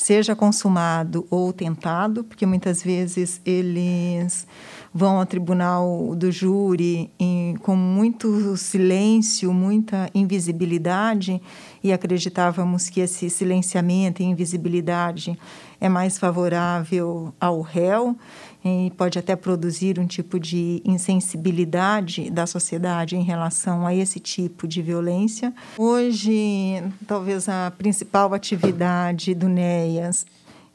seja 0.00 0.34
consumado 0.34 1.26
ou 1.28 1.52
tentado, 1.52 2.24
porque 2.24 2.46
muitas 2.46 2.82
vezes 2.82 3.38
eles 3.44 4.46
vão 4.94 5.18
ao 5.18 5.26
tribunal 5.26 6.16
do 6.16 6.32
júri 6.32 7.10
em, 7.18 7.54
com 7.56 7.76
muito 7.76 8.56
silêncio, 8.56 9.52
muita 9.52 10.08
invisibilidade, 10.14 11.40
e 11.84 11.92
acreditávamos 11.92 12.88
que 12.88 13.00
esse 13.00 13.28
silenciamento 13.28 14.22
e 14.22 14.24
invisibilidade 14.24 15.38
é 15.78 15.88
mais 15.88 16.18
favorável 16.18 17.34
ao 17.38 17.60
réu 17.60 18.16
e 18.64 18.92
pode 18.96 19.18
até 19.18 19.34
produzir 19.34 19.98
um 19.98 20.06
tipo 20.06 20.38
de 20.38 20.82
insensibilidade 20.84 22.30
da 22.30 22.46
sociedade 22.46 23.16
em 23.16 23.22
relação 23.22 23.86
a 23.86 23.94
esse 23.94 24.20
tipo 24.20 24.68
de 24.68 24.82
violência. 24.82 25.52
Hoje, 25.78 26.82
talvez 27.06 27.48
a 27.48 27.72
principal 27.76 28.34
atividade 28.34 29.34
do 29.34 29.48
NEAS 29.48 30.26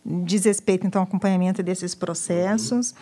diz 0.05 0.45
respeito 0.45 0.85
então 0.85 1.01
ao 1.01 1.07
acompanhamento 1.07 1.63
desses 1.63 1.95
processos. 1.95 2.93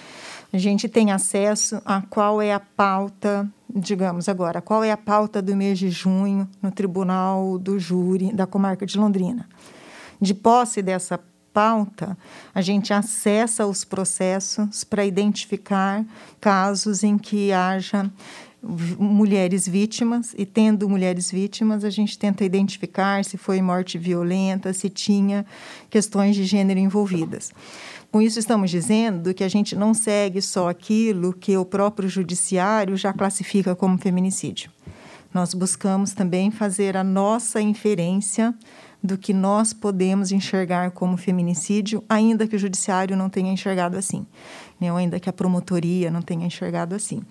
A 0.52 0.58
gente 0.58 0.88
tem 0.88 1.12
acesso 1.12 1.82
a 1.86 2.02
qual 2.02 2.41
é 2.41 2.54
a 2.54 2.60
pauta, 2.60 3.50
digamos 3.74 4.30
agora, 4.30 4.62
qual 4.62 4.84
é 4.84 4.91
a 4.91 4.98
pauta 4.98 5.41
do 5.41 5.56
mês 5.56 5.78
de 5.78 5.89
junho 5.89 6.48
no 6.62 6.72
Tribunal 6.72 7.58
do 7.58 7.78
Júri 7.78 8.32
da 8.32 8.48
Comarca 8.48 8.86
de 8.86 8.98
Londrina. 8.98 9.48
De 10.22 10.34
posse 10.34 10.82
dessa 10.82 11.19
pauta, 11.54 12.18
a 12.54 12.62
gente 12.62 12.94
acessa 12.94 13.66
os 13.66 13.86
processos 13.86 14.84
para 14.84 15.06
identificar 15.06 16.04
casos 16.42 17.04
em 17.04 17.18
que 17.18 17.52
haja 17.52 18.10
mulheres 18.98 19.68
vítimas 19.68 20.34
e 20.38 20.46
tendo 20.46 20.88
mulheres 20.88 21.30
vítimas 21.30 21.84
a 21.84 21.89
gente 21.89 22.18
tenta 22.18 22.46
identificar 22.46 23.26
se 23.26 23.38
foi 23.38 23.62
morte 23.62 23.98
violenta, 23.98 24.72
se 24.72 24.89
tinha 24.89 25.46
questões 25.89 26.34
de 26.36 26.46
gênero 26.46 26.80
envolvidas. 26.80 27.52
Com 28.10 28.22
isso 28.22 28.39
estamos 28.39 28.72
dizendo 28.72 29.34
que 29.34 29.44
a 29.44 29.50
gente 29.50 29.76
não 29.76 29.94
segue 29.94 30.42
só 30.42 30.70
aquilo 30.70 31.34
que 31.34 31.58
o 31.58 31.66
próprio 31.66 32.08
judiciário 32.08 32.96
já 32.96 33.12
classifica 33.12 33.76
como 33.76 33.98
feminicídio. 33.98 34.72
Nós 35.34 35.54
buscamos 35.54 36.13
também 36.13 36.52
fazer 36.52 36.96
a 36.96 37.04
nossa 37.04 37.60
inferência 37.60 38.54
do 39.04 39.18
que 39.18 39.34
nós 39.34 39.74
podemos 39.74 40.32
enxergar 40.32 40.92
como 40.92 41.18
feminicídio, 41.18 42.02
ainda 42.08 42.48
que 42.48 42.56
o 42.56 42.60
judiciário 42.60 43.18
não 43.18 43.30
tenha 43.30 43.52
enxergado 43.52 43.98
assim, 43.98 44.26
né? 44.80 44.92
ou 44.92 44.98
ainda 44.98 45.20
que 45.20 45.30
a 45.30 45.34
promotoria 45.34 46.10
não 46.10 46.22
tenha 46.22 46.46
enxergado 46.46 46.96
assim. 46.96 47.22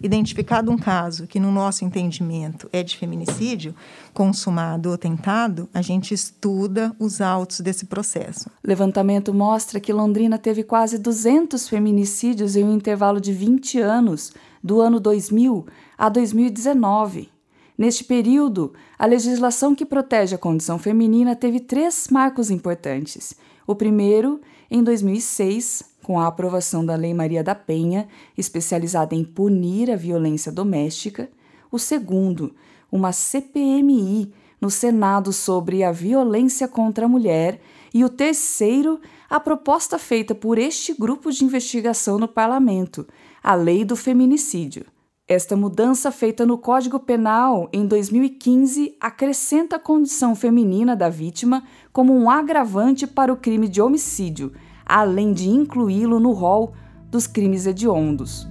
Identificado 0.00 0.70
um 0.70 0.76
caso 0.76 1.26
que, 1.26 1.40
no 1.40 1.50
nosso 1.50 1.84
entendimento, 1.84 2.68
é 2.72 2.82
de 2.82 2.96
feminicídio, 2.96 3.74
consumado 4.14 4.90
ou 4.90 4.98
tentado, 4.98 5.68
a 5.74 5.82
gente 5.82 6.14
estuda 6.14 6.94
os 6.98 7.20
autos 7.20 7.60
desse 7.60 7.86
processo. 7.86 8.48
O 8.62 8.68
levantamento 8.68 9.34
mostra 9.34 9.80
que 9.80 9.92
Londrina 9.92 10.38
teve 10.38 10.62
quase 10.62 10.98
200 10.98 11.68
feminicídios 11.68 12.54
em 12.54 12.62
um 12.62 12.74
intervalo 12.74 13.20
de 13.20 13.32
20 13.32 13.80
anos, 13.80 14.32
do 14.62 14.80
ano 14.80 15.00
2000 15.00 15.66
a 15.96 16.08
2019. 16.08 17.35
Neste 17.76 18.04
período, 18.04 18.72
a 18.98 19.04
legislação 19.04 19.74
que 19.74 19.84
protege 19.84 20.34
a 20.34 20.38
condição 20.38 20.78
feminina 20.78 21.36
teve 21.36 21.60
três 21.60 22.08
marcos 22.10 22.50
importantes. 22.50 23.34
O 23.66 23.74
primeiro, 23.74 24.40
em 24.70 24.82
2006, 24.82 25.84
com 26.02 26.18
a 26.18 26.26
aprovação 26.26 26.86
da 26.86 26.94
Lei 26.94 27.12
Maria 27.12 27.44
da 27.44 27.54
Penha, 27.54 28.08
especializada 28.38 29.14
em 29.14 29.24
punir 29.24 29.90
a 29.90 29.96
violência 29.96 30.50
doméstica. 30.50 31.28
O 31.70 31.78
segundo, 31.78 32.54
uma 32.90 33.12
CPMI 33.12 34.32
no 34.60 34.70
Senado 34.70 35.32
sobre 35.32 35.82
a 35.82 35.92
violência 35.92 36.66
contra 36.66 37.04
a 37.06 37.08
mulher. 37.08 37.60
E 37.92 38.04
o 38.04 38.08
terceiro, 38.08 39.00
a 39.28 39.38
proposta 39.38 39.98
feita 39.98 40.34
por 40.34 40.58
este 40.58 40.94
grupo 40.94 41.30
de 41.30 41.44
investigação 41.44 42.18
no 42.18 42.28
parlamento, 42.28 43.06
a 43.42 43.54
Lei 43.54 43.84
do 43.84 43.96
Feminicídio. 43.96 44.86
Esta 45.28 45.56
mudança 45.56 46.12
feita 46.12 46.46
no 46.46 46.56
Código 46.56 47.00
Penal 47.00 47.68
em 47.72 47.84
2015 47.84 48.96
acrescenta 49.00 49.74
a 49.74 49.78
condição 49.80 50.36
feminina 50.36 50.94
da 50.94 51.08
vítima 51.08 51.64
como 51.92 52.16
um 52.16 52.30
agravante 52.30 53.08
para 53.08 53.32
o 53.32 53.36
crime 53.36 53.66
de 53.66 53.82
homicídio, 53.82 54.52
além 54.84 55.32
de 55.32 55.48
incluí-lo 55.48 56.20
no 56.20 56.30
rol 56.30 56.74
dos 57.10 57.26
crimes 57.26 57.66
hediondos. 57.66 58.46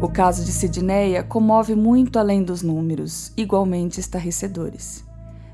O 0.00 0.08
caso 0.08 0.44
de 0.44 0.52
Sidneia 0.52 1.24
comove 1.24 1.74
muito 1.74 2.20
além 2.20 2.44
dos 2.44 2.62
números, 2.62 3.32
igualmente 3.36 3.98
estarrecedores. 3.98 5.04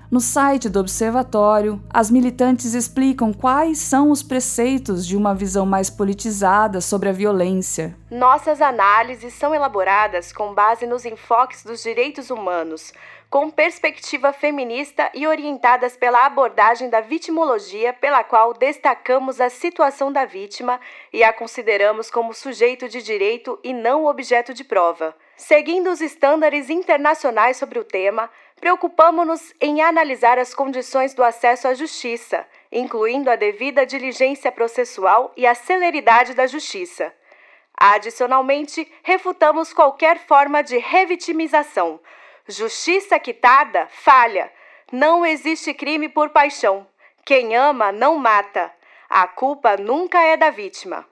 No 0.09 0.21
site 0.21 0.69
do 0.69 0.79
Observatório, 0.79 1.81
as 1.89 2.11
militantes 2.11 2.73
explicam 2.73 3.33
quais 3.33 3.79
são 3.79 4.11
os 4.11 4.21
preceitos 4.21 5.05
de 5.05 5.17
uma 5.17 5.33
visão 5.33 5.65
mais 5.65 5.89
politizada 5.89 6.79
sobre 6.79 7.09
a 7.09 7.11
violência. 7.11 7.97
Nossas 8.09 8.61
análises 8.61 9.33
são 9.33 9.53
elaboradas 9.53 10.31
com 10.31 10.53
base 10.53 10.85
nos 10.85 11.05
enfoques 11.05 11.63
dos 11.63 11.81
direitos 11.81 12.29
humanos, 12.29 12.93
com 13.35 13.51
perspectiva 13.51 14.31
feminista 14.31 15.11
e 15.13 15.27
orientadas 15.27 15.97
pela 15.97 16.25
abordagem 16.25 16.89
da 16.89 17.01
vitimologia, 17.01 17.91
pela 17.91 18.23
qual 18.23 18.53
destacamos 18.53 19.41
a 19.41 19.49
situação 19.49 20.09
da 20.09 20.23
vítima 20.23 20.79
e 21.11 21.21
a 21.21 21.33
consideramos 21.33 22.09
como 22.09 22.33
sujeito 22.33 22.87
de 22.87 23.01
direito 23.01 23.59
e 23.61 23.73
não 23.73 24.05
objeto 24.05 24.53
de 24.53 24.63
prova. 24.63 25.13
Seguindo 25.35 25.91
os 25.91 25.99
estándares 25.99 26.69
internacionais 26.69 27.57
sobre 27.57 27.77
o 27.77 27.83
tema, 27.83 28.31
preocupamos-nos 28.61 29.53
em 29.59 29.81
analisar 29.81 30.39
as 30.39 30.55
condições 30.55 31.13
do 31.13 31.21
acesso 31.21 31.67
à 31.67 31.73
justiça, 31.73 32.47
incluindo 32.71 33.29
a 33.29 33.35
devida 33.35 33.85
diligência 33.85 34.49
processual 34.49 35.33
e 35.35 35.45
a 35.45 35.53
celeridade 35.53 36.33
da 36.33 36.47
justiça. 36.47 37.13
Adicionalmente, 37.77 38.89
refutamos 39.03 39.73
qualquer 39.73 40.19
forma 40.19 40.63
de 40.63 40.77
revitimização 40.77 41.99
Justiça 42.47 43.19
quitada, 43.19 43.87
falha. 43.89 44.51
Não 44.91 45.25
existe 45.25 45.73
crime 45.73 46.09
por 46.09 46.29
paixão. 46.29 46.87
Quem 47.25 47.55
ama 47.55 47.91
não 47.91 48.17
mata. 48.17 48.71
A 49.09 49.27
culpa 49.27 49.77
nunca 49.77 50.21
é 50.21 50.37
da 50.37 50.49
vítima. 50.49 51.05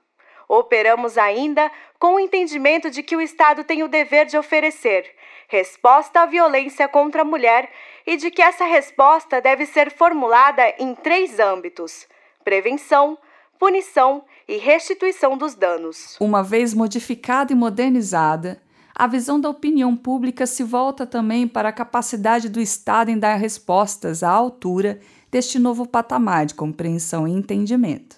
Operamos 0.47 1.17
ainda 1.17 1.71
com 1.97 2.15
o 2.15 2.19
entendimento 2.19 2.89
de 2.89 3.01
que 3.01 3.15
o 3.15 3.21
Estado 3.21 3.63
tem 3.63 3.81
o 3.81 3.87
dever 3.87 4.25
de 4.25 4.37
oferecer 4.37 5.15
resposta 5.53 6.21
à 6.21 6.25
violência 6.25 6.87
contra 6.87 7.21
a 7.21 7.25
mulher 7.25 7.69
e 8.07 8.17
de 8.17 8.31
que 8.31 8.41
essa 8.41 8.65
resposta 8.65 9.39
deve 9.39 9.67
ser 9.67 9.91
formulada 9.91 10.63
em 10.79 10.95
três 10.95 11.39
âmbitos: 11.39 12.07
prevenção, 12.43 13.17
punição 13.59 14.25
e 14.47 14.57
restituição 14.57 15.37
dos 15.37 15.53
danos. 15.53 16.17
Uma 16.19 16.43
vez 16.43 16.73
modificada 16.73 17.53
e 17.53 17.55
modernizada, 17.55 18.61
a 18.95 19.07
visão 19.07 19.39
da 19.39 19.49
opinião 19.49 19.95
pública 19.95 20.45
se 20.45 20.63
volta 20.63 21.05
também 21.05 21.47
para 21.47 21.69
a 21.69 21.73
capacidade 21.73 22.47
do 22.47 22.61
Estado 22.61 23.09
em 23.09 23.17
dar 23.17 23.35
respostas 23.35 24.21
à 24.21 24.29
altura 24.29 24.99
deste 25.31 25.57
novo 25.57 25.87
patamar 25.87 26.45
de 26.45 26.53
compreensão 26.53 27.27
e 27.27 27.31
entendimento. 27.31 28.17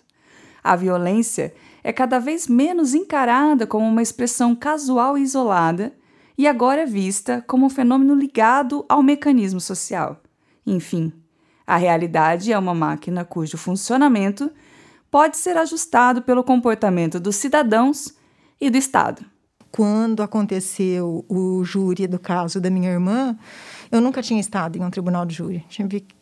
A 0.61 0.75
violência 0.75 1.53
é 1.81 1.93
cada 1.93 2.19
vez 2.19 2.47
menos 2.47 2.93
encarada 2.93 3.65
como 3.65 3.87
uma 3.87 4.01
expressão 4.01 4.53
casual 4.53 5.17
e 5.17 5.21
isolada 5.21 5.93
e 6.37 6.45
agora 6.45 6.81
é 6.81 6.85
vista 6.85 7.41
como 7.47 7.67
um 7.67 7.69
fenômeno 7.69 8.13
ligado 8.13 8.83
ao 8.89 9.01
mecanismo 9.01 9.61
social. 9.61 10.21
Enfim, 10.67 11.13
a 11.65 11.77
realidade 11.77 12.51
é 12.51 12.59
uma 12.59 12.73
máquina 12.73 13.23
cujo 13.23 13.57
funcionamento 13.57 14.51
pode 15.09 15.37
ser 15.37 15.55
ajustado 15.55 16.21
pelo 16.21 16.43
comportamento 16.43 17.17
dos 17.17 17.37
cidadãos 17.37 18.13
e 18.59 18.69
do 18.69 18.77
Estado 18.77 19.34
quando 19.75 20.23
aconteceu 20.23 21.25
o 21.27 21.61
júri 21.65 22.07
do 22.07 22.17
caso 22.17 22.61
da 22.61 22.69
minha 22.69 22.89
irmã, 22.89 23.37
eu 23.91 23.99
nunca 23.99 24.21
tinha 24.21 24.39
estado 24.39 24.77
em 24.77 24.81
um 24.81 24.89
tribunal 24.89 25.25
de 25.25 25.35
júri. 25.35 25.65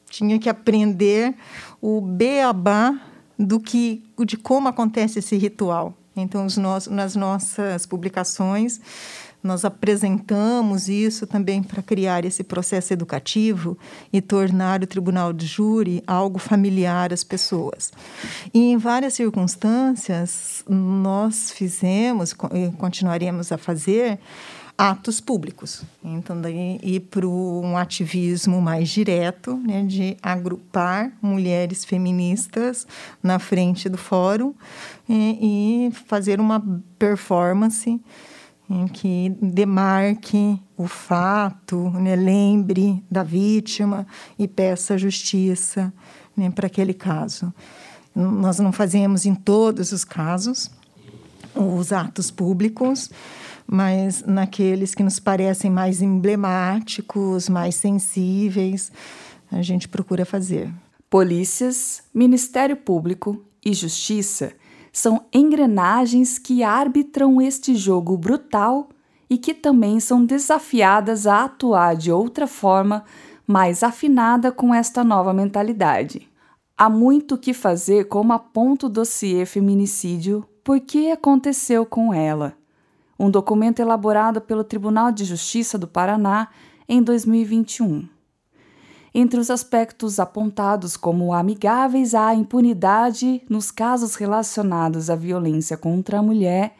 Tinha, 0.10 0.40
que 0.40 0.50
aprender 0.50 1.36
o 1.80 2.02
beabá 2.02 3.00
do 3.38 3.60
que, 3.60 4.04
de 4.26 4.38
como 4.38 4.68
acontece 4.68 5.20
esse 5.20 5.38
ritual. 5.38 5.94
Então, 6.16 6.48
nas 6.90 7.16
nossas 7.16 7.86
publicações, 7.86 8.82
nós 9.44 9.66
apresentamos 9.66 10.88
isso 10.88 11.28
também 11.28 11.62
para 11.62 11.84
criar 11.84 12.24
esse 12.24 12.44
processo 12.44 12.94
educativo 12.94 13.78
e 14.12 14.22
tornar 14.22 14.82
o 14.82 14.88
tribunal 14.88 15.34
de 15.34 15.46
júri 15.46 16.02
algo 16.08 16.40
familiar 16.40 17.12
às 17.12 17.24
pessoas. 17.24 17.92
E 18.54 18.72
em 18.72 18.78
várias 18.78 19.16
circunstâncias, 19.16 20.64
nós 20.68 21.52
fizemos 21.52 22.32
e 22.32 22.72
continuaremos 22.78 23.52
a 23.52 23.58
fazer 23.58 24.18
atos 24.78 25.20
públicos. 25.20 25.84
Então, 26.04 26.40
daí 26.40 26.80
ir 26.82 27.02
para 27.02 27.28
um 27.28 27.78
ativismo 27.78 28.62
mais 28.62 28.90
direto, 28.90 29.56
né, 29.58 29.84
de 29.84 30.18
agrupar 30.22 31.12
mulheres 31.22 31.86
feministas 31.86 32.88
na 33.22 33.38
frente 33.40 33.88
do 33.88 33.98
fórum 33.98 34.54
e, 35.08 35.90
e 35.90 35.92
fazer 35.92 36.40
uma 36.40 36.64
performance 36.98 38.00
em 38.70 38.88
que 38.88 39.36
demarque 39.42 40.60
o 40.78 40.88
fato, 40.88 41.90
né, 41.92 42.16
lembre 42.16 43.04
da 43.10 43.24
vítima 43.24 44.08
e 44.38 44.48
peça 44.48 44.98
justiça 44.98 45.94
né, 46.36 46.50
para 46.50 46.68
aquele 46.68 46.94
caso. 46.94 47.54
Nós 48.16 48.60
não 48.60 48.72
fazemos 48.72 49.26
em 49.26 49.36
todos 49.36 49.92
os 49.92 50.04
casos 50.04 50.70
os 51.56 51.92
atos 51.92 52.32
públicos, 52.32 53.12
mas 53.68 54.24
naqueles 54.26 54.96
que 54.96 55.04
nos 55.04 55.20
parecem 55.20 55.70
mais 55.70 56.02
emblemáticos, 56.02 57.48
mais 57.48 57.76
sensíveis, 57.76 58.92
a 59.52 59.62
gente 59.62 59.88
procura 59.88 60.26
fazer. 60.26 60.72
Polícias, 61.10 62.02
Ministério 62.14 62.76
Público 62.76 63.44
e 63.64 63.74
Justiça 63.74 64.52
são 64.94 65.26
engrenagens 65.34 66.38
que 66.38 66.62
arbitram 66.64 67.42
este 67.42 67.76
jogo 67.76 68.16
brutal 68.16 68.90
e 69.28 69.40
que 69.40 69.52
também 69.52 70.00
são 70.00 70.24
desafiadas 70.24 71.26
a 71.26 71.46
atuar 71.46 71.96
de 71.96 72.12
outra 72.12 72.46
forma, 72.46 73.04
mais 73.48 73.82
afinada 73.82 74.52
com 74.52 74.72
esta 74.72 75.04
nova 75.04 75.34
mentalidade. 75.34 76.30
Há 76.78 76.90
muito 76.90 77.36
o 77.36 77.38
que 77.38 77.54
fazer 77.54 78.06
como 78.06 78.34
aponta 78.34 78.86
o 78.86 78.90
dossiê 78.90 79.46
feminicídio 79.46 80.46
Por 80.64 80.80
que 80.80 81.12
aconteceu 81.12 81.86
com 81.86 82.14
ela? 82.14 82.54
Um 83.20 83.30
documento 83.30 83.80
elaborado 83.80 84.40
pelo 84.40 84.64
Tribunal 84.64 85.12
de 85.12 85.26
Justiça 85.26 85.78
do 85.78 85.88
Paraná 85.88 86.50
em 86.88 87.02
2021. 87.02 88.13
Entre 89.16 89.40
os 89.40 89.52
aspectos 89.52 90.20
apontados 90.20 90.98
como 90.98 91.34
amigáveis 91.34 92.16
à 92.16 92.34
impunidade 92.34 93.44
nos 93.48 93.70
casos 93.70 94.16
relacionados 94.16 95.08
à 95.08 95.16
violência 95.16 95.78
contra 95.78 96.18
a 96.18 96.24
mulher 96.24 96.76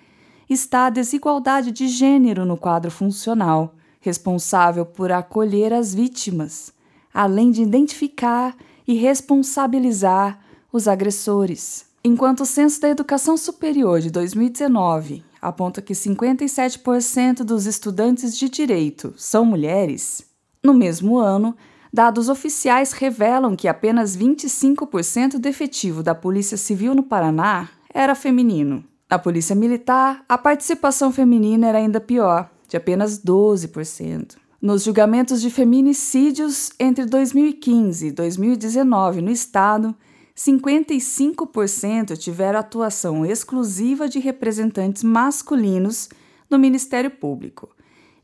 está 0.50 0.88
a 0.88 0.90
desigualdade 0.90 1.72
de 1.72 1.88
gênero 1.88 2.44
no 2.44 2.58
quadro 2.58 2.90
funcional, 2.90 3.76
responsável 4.02 4.84
por 4.84 5.12
acolher 5.12 5.72
as 5.72 5.94
vítimas, 5.94 6.74
além 7.14 7.52
de 7.52 7.62
identificar 7.62 8.56
e 8.88 8.96
responsabilizar 8.96 10.40
os 10.72 10.88
agressores. 10.88 11.86
Enquanto 12.04 12.42
o 12.42 12.46
Censo 12.46 12.82
da 12.82 12.90
Educação 12.90 13.38
Superior 13.38 14.02
de 14.02 14.10
2019 14.10 15.24
aponta 15.40 15.84
que 15.84 15.94
57% 15.94 17.44
dos 17.44 17.68
estudantes 17.68 18.36
de 18.36 18.50
direito 18.50 19.14
são 19.18 19.46
mulheres, 19.46 20.26
no 20.64 20.74
mesmo 20.74 21.18
ano, 21.18 21.56
dados 21.94 22.28
oficiais 22.28 22.92
revelam 22.92 23.56
que 23.56 23.68
apenas 23.68 24.18
25% 24.18 25.38
do 25.38 25.48
efetivo 25.48 26.02
da 26.02 26.16
Polícia 26.16 26.58
Civil 26.58 26.96
no 26.96 27.04
Paraná 27.04 27.70
era 27.94 28.16
feminino. 28.16 28.84
Na 29.08 29.20
Polícia 29.20 29.56
Militar, 29.56 30.26
a 30.28 30.36
participação 30.36 31.12
feminina 31.12 31.68
era 31.68 31.78
ainda 31.78 32.02
pior, 32.02 32.50
de 32.68 32.76
apenas 32.76 33.24
12%. 33.24 34.38
Nos 34.60 34.86
julgamentos 34.86 35.40
de 35.40 35.52
feminicídios 35.52 36.72
entre 36.80 37.06
2015 37.06 38.08
e 38.08 38.12
2019 38.12 39.22
no 39.22 39.30
estado, 39.30 39.94
55% 40.36 42.18
tiveram 42.18 42.58
atuação 42.58 43.24
exclusiva 43.24 44.10
de 44.10 44.18
representantes 44.18 45.04
masculinos 45.04 46.10
no 46.50 46.58
Ministério 46.58 47.12
Público, 47.12 47.70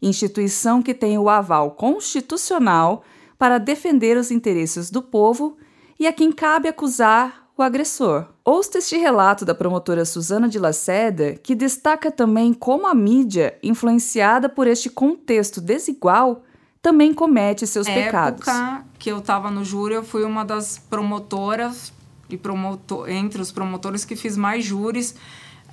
instituição 0.02 0.82
que 0.82 0.96
tem 0.96 1.20
o 1.20 1.30
aval 1.30 1.72
constitucional 1.72 3.04
para 3.39 3.58
defender 3.58 4.17
os 4.17 4.30
interesses 4.30 4.91
do 4.91 5.02
povo 5.02 5.58
e 5.97 6.06
a 6.06 6.12
quem 6.13 6.30
cabe 6.30 6.67
acusar 6.67 7.47
o 7.58 7.63
agressor. 7.63 8.25
Ouça 8.43 8.78
este 8.78 8.97
relato 8.97 9.45
da 9.45 9.56
promotora 9.56 10.04
Suzana 10.04 10.47
de 10.47 10.60
Laceda, 10.60 11.34
que 11.34 11.56
destaca 11.56 12.12
também 12.12 12.54
como 12.54 12.86
a 12.86 12.93
mídia, 12.93 13.58
influenciada 13.63 14.49
por 14.49 14.67
este 14.67 14.89
contexto 14.89 15.62
desigual, 15.62 16.43
também 16.82 17.13
comete 17.13 17.65
seus 17.65 17.88
Na 17.88 17.93
pecados. 17.93 18.47
época 18.47 18.86
que 18.97 19.10
eu 19.10 19.19
estava 19.19 19.49
no 19.49 19.63
júri, 19.63 19.95
eu 19.95 20.04
fui 20.04 20.23
uma 20.23 20.43
das 20.43 20.78
promotoras 20.78 21.93
e 22.30 22.38
promotor, 22.38 23.10
entre 23.10 23.41
os 23.41 23.52
promotores 23.52 24.04
que 24.06 24.15
fiz 24.15 24.36
mais 24.38 24.63
júris. 24.63 25.15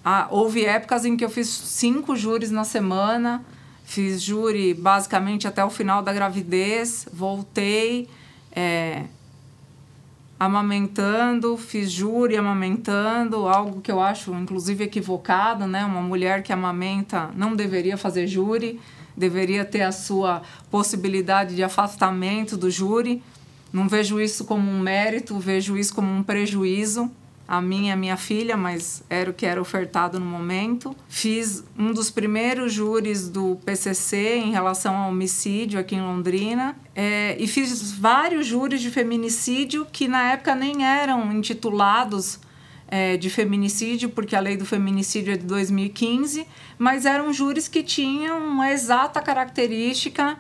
Ah, 0.04 0.28
houve 0.30 0.64
épocas 0.64 1.04
em 1.04 1.16
que 1.16 1.24
eu 1.24 1.30
fiz 1.30 1.48
cinco 1.48 2.14
júris 2.14 2.50
na 2.50 2.62
semana, 2.64 3.44
fiz 3.86 4.20
júri 4.20 4.74
basicamente 4.74 5.46
até 5.46 5.64
o 5.64 5.70
final 5.70 6.02
da 6.02 6.12
gravidez, 6.12 7.06
voltei. 7.12 8.08
É, 8.52 9.04
amamentando, 10.38 11.56
fiz 11.56 11.90
júri 11.90 12.36
amamentando, 12.36 13.48
algo 13.48 13.80
que 13.80 13.90
eu 13.90 14.00
acho 14.00 14.34
inclusive 14.34 14.84
equivocado, 14.84 15.66
né? 15.66 15.84
Uma 15.84 16.02
mulher 16.02 16.42
que 16.42 16.52
amamenta 16.52 17.30
não 17.34 17.54
deveria 17.56 17.96
fazer 17.96 18.26
júri, 18.26 18.78
deveria 19.16 19.64
ter 19.64 19.82
a 19.82 19.92
sua 19.92 20.42
possibilidade 20.70 21.54
de 21.54 21.62
afastamento 21.62 22.56
do 22.56 22.70
júri. 22.70 23.22
Não 23.72 23.88
vejo 23.88 24.20
isso 24.20 24.44
como 24.44 24.68
um 24.68 24.80
mérito, 24.80 25.38
vejo 25.38 25.78
isso 25.78 25.94
como 25.94 26.10
um 26.10 26.22
prejuízo 26.22 27.10
a 27.48 27.60
minha 27.60 27.94
a 27.94 27.96
minha 27.96 28.16
filha, 28.16 28.56
mas 28.56 29.02
era 29.08 29.30
o 29.30 29.34
que 29.34 29.46
era 29.46 29.60
ofertado 29.60 30.18
no 30.18 30.26
momento. 30.26 30.96
Fiz 31.08 31.64
um 31.78 31.92
dos 31.92 32.10
primeiros 32.10 32.72
júris 32.72 33.28
do 33.28 33.56
PCC 33.64 34.36
em 34.36 34.50
relação 34.50 34.96
ao 34.96 35.10
homicídio 35.10 35.78
aqui 35.78 35.94
em 35.94 36.00
Londrina. 36.00 36.76
É, 36.94 37.36
e 37.38 37.46
fiz 37.46 37.92
vários 37.92 38.46
júris 38.46 38.80
de 38.80 38.90
feminicídio 38.90 39.86
que 39.92 40.08
na 40.08 40.32
época 40.32 40.54
nem 40.54 40.84
eram 40.84 41.32
intitulados 41.32 42.40
é, 42.88 43.16
de 43.16 43.30
feminicídio, 43.30 44.08
porque 44.10 44.34
a 44.34 44.40
lei 44.40 44.56
do 44.56 44.64
feminicídio 44.64 45.34
é 45.34 45.36
de 45.36 45.44
2015, 45.44 46.46
mas 46.78 47.04
eram 47.04 47.32
júris 47.32 47.68
que 47.68 47.82
tinham 47.82 48.38
uma 48.38 48.70
exata 48.70 49.20
característica 49.20 50.36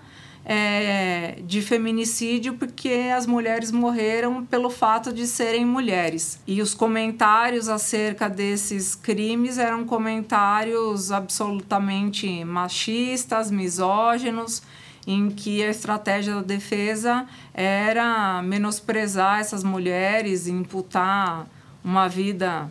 é, 0.48 1.38
de 1.44 1.60
feminicídio 1.60 2.54
porque 2.54 3.10
as 3.12 3.26
mulheres 3.26 3.72
morreram 3.72 4.46
pelo 4.46 4.70
fato 4.70 5.12
de 5.12 5.26
serem 5.26 5.64
mulheres. 5.64 6.38
E 6.46 6.62
os 6.62 6.72
comentários 6.72 7.68
acerca 7.68 8.28
desses 8.28 8.94
crimes 8.94 9.58
eram 9.58 9.84
comentários 9.84 11.10
absolutamente 11.10 12.44
machistas, 12.44 13.50
misóginos, 13.50 14.62
em 15.04 15.30
que 15.30 15.64
a 15.64 15.70
estratégia 15.70 16.36
da 16.36 16.42
defesa 16.42 17.26
era 17.52 18.40
menosprezar 18.42 19.40
essas 19.40 19.64
mulheres, 19.64 20.46
imputar 20.46 21.48
uma 21.84 22.08
vida 22.08 22.70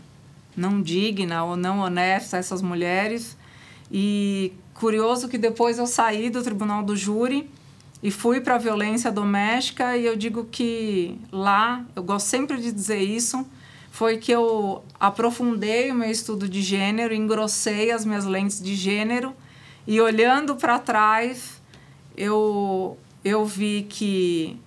não 0.55 0.81
digna 0.81 1.43
ou 1.43 1.57
não 1.57 1.79
honesta 1.79 2.37
a 2.37 2.39
essas 2.39 2.61
mulheres. 2.61 3.35
E 3.91 4.53
curioso 4.73 5.27
que 5.27 5.37
depois 5.37 5.77
eu 5.77 5.87
saí 5.87 6.29
do 6.29 6.41
tribunal 6.41 6.81
do 6.81 6.95
júri 6.95 7.49
e 8.01 8.11
fui 8.11 8.39
para 8.41 8.55
a 8.55 8.57
violência 8.57 9.11
doméstica 9.11 9.97
e 9.97 10.05
eu 10.05 10.15
digo 10.15 10.45
que 10.45 11.19
lá, 11.31 11.85
eu 11.95 12.03
gosto 12.03 12.27
sempre 12.27 12.57
de 12.57 12.71
dizer 12.71 12.99
isso, 12.99 13.45
foi 13.89 14.17
que 14.17 14.31
eu 14.31 14.83
aprofundei 14.99 15.89
o 15.91 15.95
meu 15.95 16.09
estudo 16.09 16.49
de 16.49 16.61
gênero, 16.61 17.13
engrossei 17.13 17.91
as 17.91 18.05
minhas 18.05 18.25
lentes 18.25 18.61
de 18.61 18.75
gênero 18.75 19.33
e 19.87 20.01
olhando 20.01 20.55
para 20.55 20.77
trás, 20.79 21.61
eu 22.17 22.97
eu 23.23 23.43
vi 23.43 23.87
que 23.89 24.59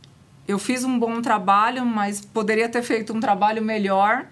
eu 0.48 0.58
fiz 0.58 0.82
um 0.82 0.98
bom 0.98 1.20
trabalho, 1.22 1.84
mas 1.84 2.20
poderia 2.20 2.68
ter 2.68 2.82
feito 2.82 3.12
um 3.12 3.20
trabalho 3.20 3.62
melhor 3.62 4.26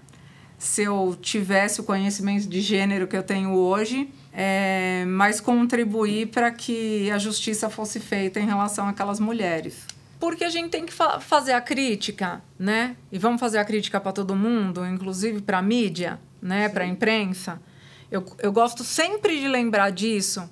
se 0.59 0.83
eu 0.83 1.17
tivesse 1.21 1.81
o 1.81 1.85
conhecimento 1.85 2.49
de 2.49 2.61
gênero 2.61 3.07
que 3.07 3.17
eu 3.17 3.23
tenho 3.23 3.53
hoje 3.53 4.09
é, 4.39 5.07
mas 5.07 5.41
contribuir 5.41 6.27
para 6.27 6.51
que 6.51 7.11
a 7.11 7.17
justiça 7.17 7.71
fosse 7.71 7.99
feita 7.99 8.39
em 8.39 8.45
relação 8.45 8.87
àquelas 8.87 9.19
mulheres. 9.19 9.87
Porque 10.21 10.45
a 10.45 10.51
gente 10.51 10.69
tem 10.69 10.85
que 10.85 10.93
fa 10.93 11.19
fazer 11.21 11.53
a 11.53 11.61
crítica, 11.61 12.43
né? 12.59 12.97
E 13.11 13.19
vamos 13.19 13.41
fazer 13.41 13.57
a 13.57 13.65
crítica 13.65 13.99
para 13.99 14.13
todo 14.13 14.37
mundo, 14.37 14.85
inclusive 14.85 15.41
para 15.41 15.59
a 15.59 15.63
mídia, 15.63 16.21
né? 16.41 16.69
Para 16.69 16.85
a 16.85 16.87
imprensa. 16.87 17.63
Eu, 18.11 18.27
eu 18.39 18.53
gosto 18.53 18.85
sempre 18.85 19.41
de 19.41 19.49
lembrar 19.49 19.89
disso, 19.89 20.47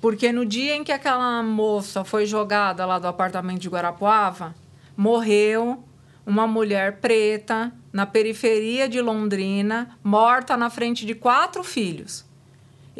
porque 0.00 0.32
no 0.32 0.44
dia 0.44 0.74
em 0.74 0.82
que 0.82 0.90
aquela 0.90 1.40
moça 1.40 2.02
foi 2.02 2.26
jogada 2.26 2.84
lá 2.84 2.98
do 2.98 3.06
apartamento 3.06 3.60
de 3.60 3.68
Guarapuava, 3.68 4.56
morreu 4.96 5.84
uma 6.26 6.48
mulher 6.48 6.98
preta 7.00 7.72
na 7.92 8.06
periferia 8.06 8.88
de 8.88 9.00
Londrina, 9.00 9.96
morta 10.02 10.56
na 10.56 10.68
frente 10.68 11.06
de 11.06 11.14
quatro 11.14 11.62
filhos. 11.62 12.28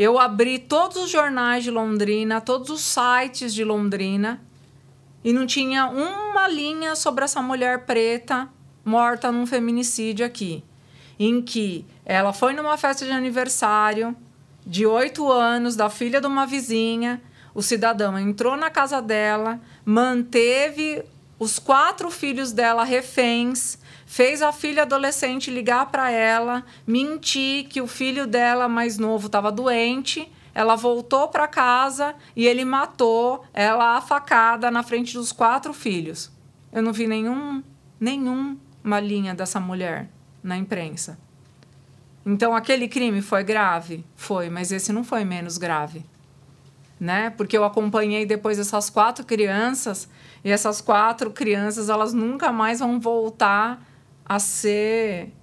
Eu 0.01 0.19
abri 0.19 0.59
todos 0.59 0.97
os 0.97 1.11
jornais 1.11 1.63
de 1.63 1.71
Londrina, 1.71 2.41
todos 2.41 2.71
os 2.71 2.81
sites 2.81 3.53
de 3.53 3.63
Londrina, 3.63 4.41
e 5.23 5.31
não 5.31 5.47
tinha 5.47 5.89
uma 5.89 6.49
linha 6.49 6.97
sobre 6.97 7.23
essa 7.23 7.43
mulher 7.43 7.85
preta 7.85 8.49
morta 8.83 9.31
num 9.31 9.45
feminicídio 9.45 10.25
aqui. 10.25 10.65
Em 11.19 11.43
que 11.43 11.85
ela 12.03 12.33
foi 12.33 12.55
numa 12.55 12.79
festa 12.79 13.05
de 13.05 13.13
aniversário 13.13 14.17
de 14.67 14.87
oito 14.87 15.31
anos 15.31 15.77
da 15.77 15.91
filha 15.91 16.19
de 16.19 16.27
uma 16.27 16.47
vizinha, 16.47 17.21
o 17.55 17.61
cidadão 17.61 18.19
entrou 18.19 18.57
na 18.57 18.71
casa 18.71 19.03
dela, 19.03 19.61
manteve 19.85 21.05
os 21.41 21.59
quatro 21.59 22.11
filhos 22.11 22.53
dela 22.53 22.85
reféns, 22.85 23.79
fez 24.05 24.43
a 24.43 24.53
filha 24.53 24.83
adolescente 24.83 25.51
ligar 25.51 25.87
para 25.87 26.11
ela, 26.11 26.63
mentir 26.87 27.67
que 27.67 27.81
o 27.81 27.87
filho 27.87 28.27
dela 28.27 28.69
mais 28.69 28.99
novo 28.99 29.27
estava 29.27 29.51
doente. 29.51 30.31
Ela 30.55 30.77
voltou 30.77 31.29
para 31.29 31.49
casa 31.49 32.15
e 32.37 32.47
ele 32.47 32.63
matou 32.63 33.43
ela 33.55 33.97
a 33.97 34.03
facada 34.03 34.71
na 34.71 34.83
frente 34.83 35.15
dos 35.15 35.33
quatro 35.33 35.73
filhos. 35.73 36.31
Eu 36.71 36.83
não 36.83 36.93
vi 36.93 37.07
nenhum, 37.07 37.65
nenhum 37.99 38.59
uma 38.85 39.01
linha 39.01 39.35
dessa 39.35 39.59
mulher 39.59 40.11
na 40.43 40.59
imprensa. 40.59 41.19
Então 42.27 42.55
aquele 42.55 42.87
crime 42.87 43.23
foi 43.23 43.43
grave? 43.43 44.05
Foi, 44.15 44.51
mas 44.51 44.71
esse 44.73 44.93
não 44.93 45.03
foi 45.03 45.25
menos 45.25 45.57
grave. 45.57 46.05
Né? 46.99 47.31
Porque 47.31 47.57
eu 47.57 47.65
acompanhei 47.65 48.27
depois 48.27 48.59
essas 48.59 48.91
quatro 48.91 49.25
crianças 49.25 50.07
e 50.45 50.51
essas 50.51 50.81
quatro 50.81 51.31
crianças 51.31 51.89
elas 51.89 52.13
nunca 52.13 52.51
mais 52.51 52.81
vão 52.81 52.99
voltar 52.99 53.83
a 54.25 54.39
ser, 54.39 55.35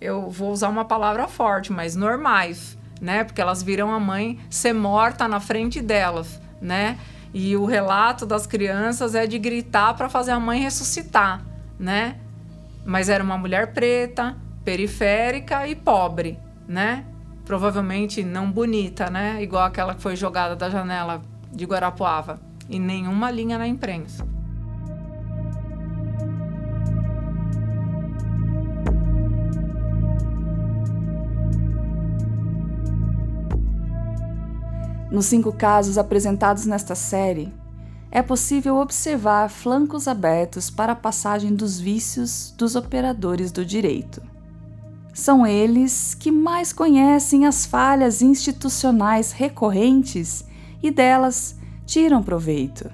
eu 0.00 0.28
vou 0.28 0.52
usar 0.52 0.68
uma 0.68 0.84
palavra 0.84 1.26
forte, 1.26 1.72
mas 1.72 1.96
normais, 1.96 2.76
né? 3.00 3.24
Porque 3.24 3.40
elas 3.40 3.62
viram 3.62 3.92
a 3.92 3.98
mãe 3.98 4.38
ser 4.50 4.72
morta 4.72 5.26
na 5.26 5.40
frente 5.40 5.80
delas, 5.80 6.40
né? 6.60 6.98
E 7.32 7.56
o 7.56 7.64
relato 7.64 8.24
das 8.24 8.46
crianças 8.46 9.14
é 9.14 9.26
de 9.26 9.38
gritar 9.38 9.94
para 9.94 10.08
fazer 10.08 10.30
a 10.30 10.38
mãe 10.38 10.60
ressuscitar, 10.60 11.42
né? 11.78 12.16
Mas 12.84 13.08
era 13.08 13.24
uma 13.24 13.38
mulher 13.38 13.72
preta, 13.72 14.36
periférica 14.64 15.66
e 15.66 15.74
pobre, 15.74 16.38
né? 16.68 17.04
Provavelmente 17.44 18.22
não 18.22 18.52
bonita, 18.52 19.10
né? 19.10 19.42
Igual 19.42 19.64
aquela 19.64 19.94
que 19.94 20.02
foi 20.02 20.16
jogada 20.16 20.54
da 20.54 20.70
janela 20.70 21.22
de 21.50 21.64
Guarapuava. 21.64 22.40
E 22.68 22.78
nenhuma 22.78 23.30
linha 23.30 23.58
na 23.58 23.66
imprensa. 23.66 24.33
Nos 35.14 35.26
cinco 35.26 35.52
casos 35.52 35.96
apresentados 35.96 36.66
nesta 36.66 36.96
série, 36.96 37.54
é 38.10 38.20
possível 38.20 38.78
observar 38.78 39.48
flancos 39.48 40.08
abertos 40.08 40.70
para 40.70 40.90
a 40.90 40.96
passagem 40.96 41.54
dos 41.54 41.78
vícios 41.78 42.52
dos 42.58 42.74
operadores 42.74 43.52
do 43.52 43.64
direito. 43.64 44.20
São 45.12 45.46
eles 45.46 46.16
que 46.16 46.32
mais 46.32 46.72
conhecem 46.72 47.46
as 47.46 47.64
falhas 47.64 48.22
institucionais 48.22 49.30
recorrentes 49.30 50.44
e 50.82 50.90
delas 50.90 51.54
tiram 51.86 52.20
proveito. 52.20 52.90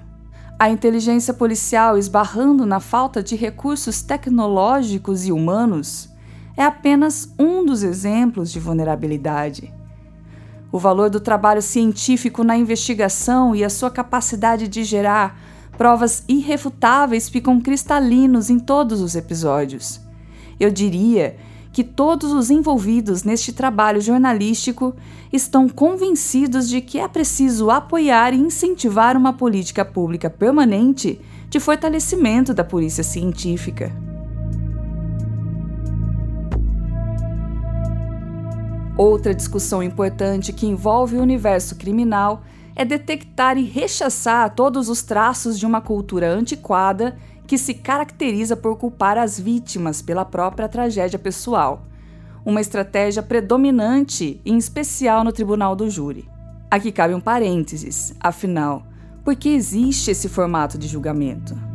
A 0.59 0.69
inteligência 0.69 1.33
policial 1.33 1.97
esbarrando 1.97 2.67
na 2.67 2.79
falta 2.79 3.23
de 3.23 3.35
recursos 3.35 4.03
tecnológicos 4.03 5.25
e 5.25 5.31
humanos 5.31 6.07
é 6.55 6.63
apenas 6.63 7.33
um 7.39 7.65
dos 7.65 7.81
exemplos 7.81 8.51
de 8.51 8.59
vulnerabilidade. 8.59 9.80
O 10.71 10.79
valor 10.79 11.09
do 11.09 11.19
trabalho 11.19 11.61
científico 11.61 12.43
na 12.43 12.55
investigação 12.55 13.55
e 13.55 13.63
a 13.63 13.69
sua 13.69 13.91
capacidade 13.91 14.67
de 14.67 14.83
gerar 14.83 15.37
provas 15.77 16.23
irrefutáveis 16.27 17.27
ficam 17.27 17.59
cristalinos 17.59 18.49
em 18.49 18.57
todos 18.57 19.01
os 19.01 19.15
episódios. 19.15 19.99
Eu 20.59 20.69
diria 20.69 21.35
que 21.73 21.83
todos 21.83 22.31
os 22.31 22.49
envolvidos 22.49 23.23
neste 23.23 23.51
trabalho 23.51 24.01
jornalístico 24.01 24.93
estão 25.31 25.67
convencidos 25.67 26.69
de 26.69 26.81
que 26.81 26.99
é 26.99 27.07
preciso 27.07 27.69
apoiar 27.69 28.33
e 28.33 28.37
incentivar 28.37 29.15
uma 29.17 29.33
política 29.33 29.83
pública 29.83 30.29
permanente 30.29 31.19
de 31.49 31.59
fortalecimento 31.59 32.53
da 32.53 32.63
polícia 32.63 33.03
científica. 33.03 34.10
Outra 38.97 39.33
discussão 39.33 39.81
importante 39.81 40.51
que 40.51 40.67
envolve 40.67 41.17
o 41.17 41.21
universo 41.21 41.75
criminal 41.75 42.43
é 42.75 42.83
detectar 42.83 43.57
e 43.57 43.63
rechaçar 43.63 44.53
todos 44.53 44.89
os 44.89 45.01
traços 45.01 45.57
de 45.57 45.65
uma 45.65 45.81
cultura 45.81 46.29
antiquada 46.29 47.17
que 47.47 47.57
se 47.57 47.73
caracteriza 47.73 48.55
por 48.55 48.77
culpar 48.77 49.17
as 49.17 49.39
vítimas 49.39 50.01
pela 50.01 50.23
própria 50.23 50.69
tragédia 50.69 51.19
pessoal, 51.19 51.85
uma 52.45 52.61
estratégia 52.61 53.21
predominante, 53.21 54.41
em 54.45 54.57
especial 54.57 55.23
no 55.23 55.31
tribunal 55.31 55.75
do 55.75 55.89
júri. 55.89 56.29
Aqui 56.69 56.91
cabe 56.91 57.13
um 57.13 57.19
parênteses, 57.19 58.15
afinal, 58.19 58.83
por 59.23 59.35
que 59.35 59.49
existe 59.49 60.11
esse 60.11 60.29
formato 60.29 60.77
de 60.77 60.87
julgamento? 60.87 61.70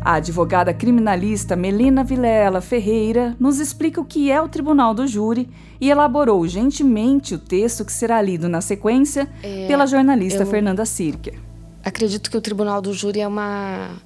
A 0.00 0.14
advogada 0.14 0.72
criminalista 0.72 1.56
Melina 1.56 2.04
Vilela 2.04 2.60
Ferreira 2.60 3.36
nos 3.38 3.58
explica 3.58 4.00
o 4.00 4.04
que 4.04 4.30
é 4.30 4.40
o 4.40 4.48
Tribunal 4.48 4.94
do 4.94 5.06
Júri 5.06 5.48
e 5.80 5.90
elaborou 5.90 6.46
gentilmente 6.46 7.34
o 7.34 7.38
texto 7.38 7.84
que 7.84 7.92
será 7.92 8.22
lido 8.22 8.48
na 8.48 8.60
sequência 8.60 9.28
é, 9.42 9.66
pela 9.66 9.86
jornalista 9.86 10.46
Fernanda 10.46 10.86
Sirker. 10.86 11.38
Acredito 11.84 12.30
que 12.30 12.36
o 12.36 12.40
Tribunal 12.40 12.80
do 12.80 12.92
Júri 12.92 13.20
é 13.20 13.28
uma. 13.28 13.96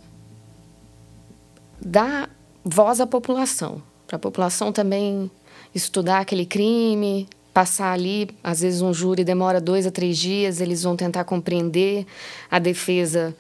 dá 1.80 2.28
voz 2.64 3.00
à 3.00 3.06
população, 3.06 3.82
para 4.06 4.16
a 4.16 4.18
população 4.18 4.72
também 4.72 5.30
estudar 5.74 6.20
aquele 6.20 6.46
crime, 6.46 7.28
passar 7.52 7.92
ali, 7.92 8.30
às 8.42 8.60
vezes 8.60 8.80
um 8.80 8.94
júri 8.94 9.24
demora 9.24 9.60
dois 9.60 9.86
a 9.86 9.90
três 9.90 10.16
dias, 10.16 10.60
eles 10.60 10.82
vão 10.82 10.96
tentar 10.96 11.24
compreender 11.24 12.06
a 12.50 12.58
defesa 12.58 13.34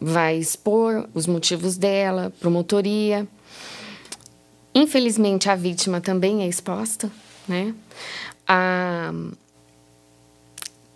vai 0.00 0.38
expor 0.38 1.08
os 1.12 1.26
motivos 1.26 1.76
dela, 1.76 2.32
promotoria. 2.40 3.28
Infelizmente, 4.74 5.50
a 5.50 5.54
vítima 5.54 6.00
também 6.00 6.42
é 6.42 6.48
exposta, 6.48 7.10
né? 7.46 7.74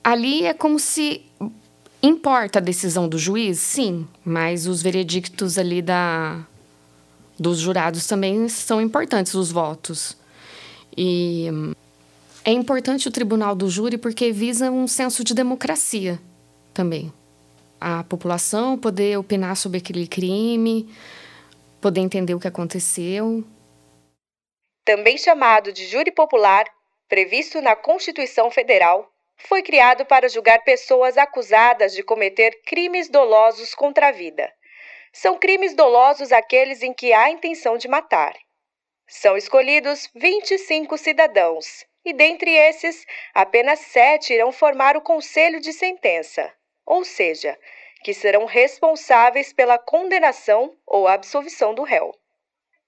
Ali 0.03 0.47
é 0.47 0.55
como 0.55 0.79
se 0.79 1.23
importa 2.03 2.59
a 2.59 2.63
decisão 2.63 3.09
do 3.09 3.19
juiz, 3.19 3.59
sim, 3.59 4.07
mas 4.25 4.67
os 4.67 4.83
veredictos 4.83 5.59
ali 5.59 5.83
da 5.83 6.47
dos 7.37 7.59
jurados 7.59 8.07
também 8.07 8.49
são 8.49 8.81
importantes 8.81 9.35
os 9.35 9.51
votos. 9.51 10.17
E 10.97 11.49
é 12.45 12.53
importante 12.53 13.09
o 13.09 13.11
tribunal 13.11 13.57
do 13.57 13.69
júri 13.69 13.99
porque 13.99 14.31
visa 14.31 14.71
um 14.71 14.87
senso 14.87 15.25
de 15.25 15.35
democracia 15.35 16.21
também 16.73 17.13
a 17.81 18.03
população 18.05 18.79
poder 18.79 19.19
opinar 19.19 19.57
sobre 19.57 19.79
aquele 19.79 20.07
crime, 20.07 20.89
poder 21.81 22.01
entender 22.01 22.35
o 22.35 22.41
que 22.41 22.49
aconteceu. 22.49 23.45
Também 24.85 25.19
chamado 25.19 25.73
de 25.73 25.87
júri 25.87 26.11
popular, 26.11 26.65
previsto 27.09 27.61
na 27.61 27.77
Constituição 27.77 28.51
Federal, 28.51 29.11
foi 29.37 29.63
criado 29.63 30.07
para 30.07 30.29
julgar 30.29 30.63
pessoas 30.65 31.19
acusadas 31.19 31.93
de 31.93 32.03
cometer 32.03 32.63
crimes 32.65 33.09
dolosos 33.09 33.75
contra 33.75 34.09
a 34.09 34.13
vida. 34.13 34.51
São 35.13 35.39
crimes 35.39 35.75
dolosos 35.75 36.33
aqueles 36.33 36.83
em 36.83 36.93
que 36.93 37.13
há 37.13 37.31
intenção 37.31 37.77
de 37.77 37.87
matar. 37.87 38.35
São 39.07 39.37
escolhidos 39.37 40.09
25 40.15 40.97
cidadãos, 40.97 41.85
e 42.05 42.13
dentre 42.13 42.51
esses, 42.51 43.05
apenas 43.35 43.81
sete 43.81 44.33
irão 44.33 44.51
formar 44.51 44.97
o 44.97 45.03
conselho 45.03 45.61
de 45.61 45.73
sentença 45.73 46.51
ou 46.87 47.05
seja, 47.05 47.59
que 48.03 48.13
serão 48.13 48.45
responsáveis 48.45 49.53
pela 49.53 49.79
condenação 49.79 50.77
ou 50.87 51.09
absolvição 51.09 51.75
do 51.75 51.83
réu. 51.83 52.15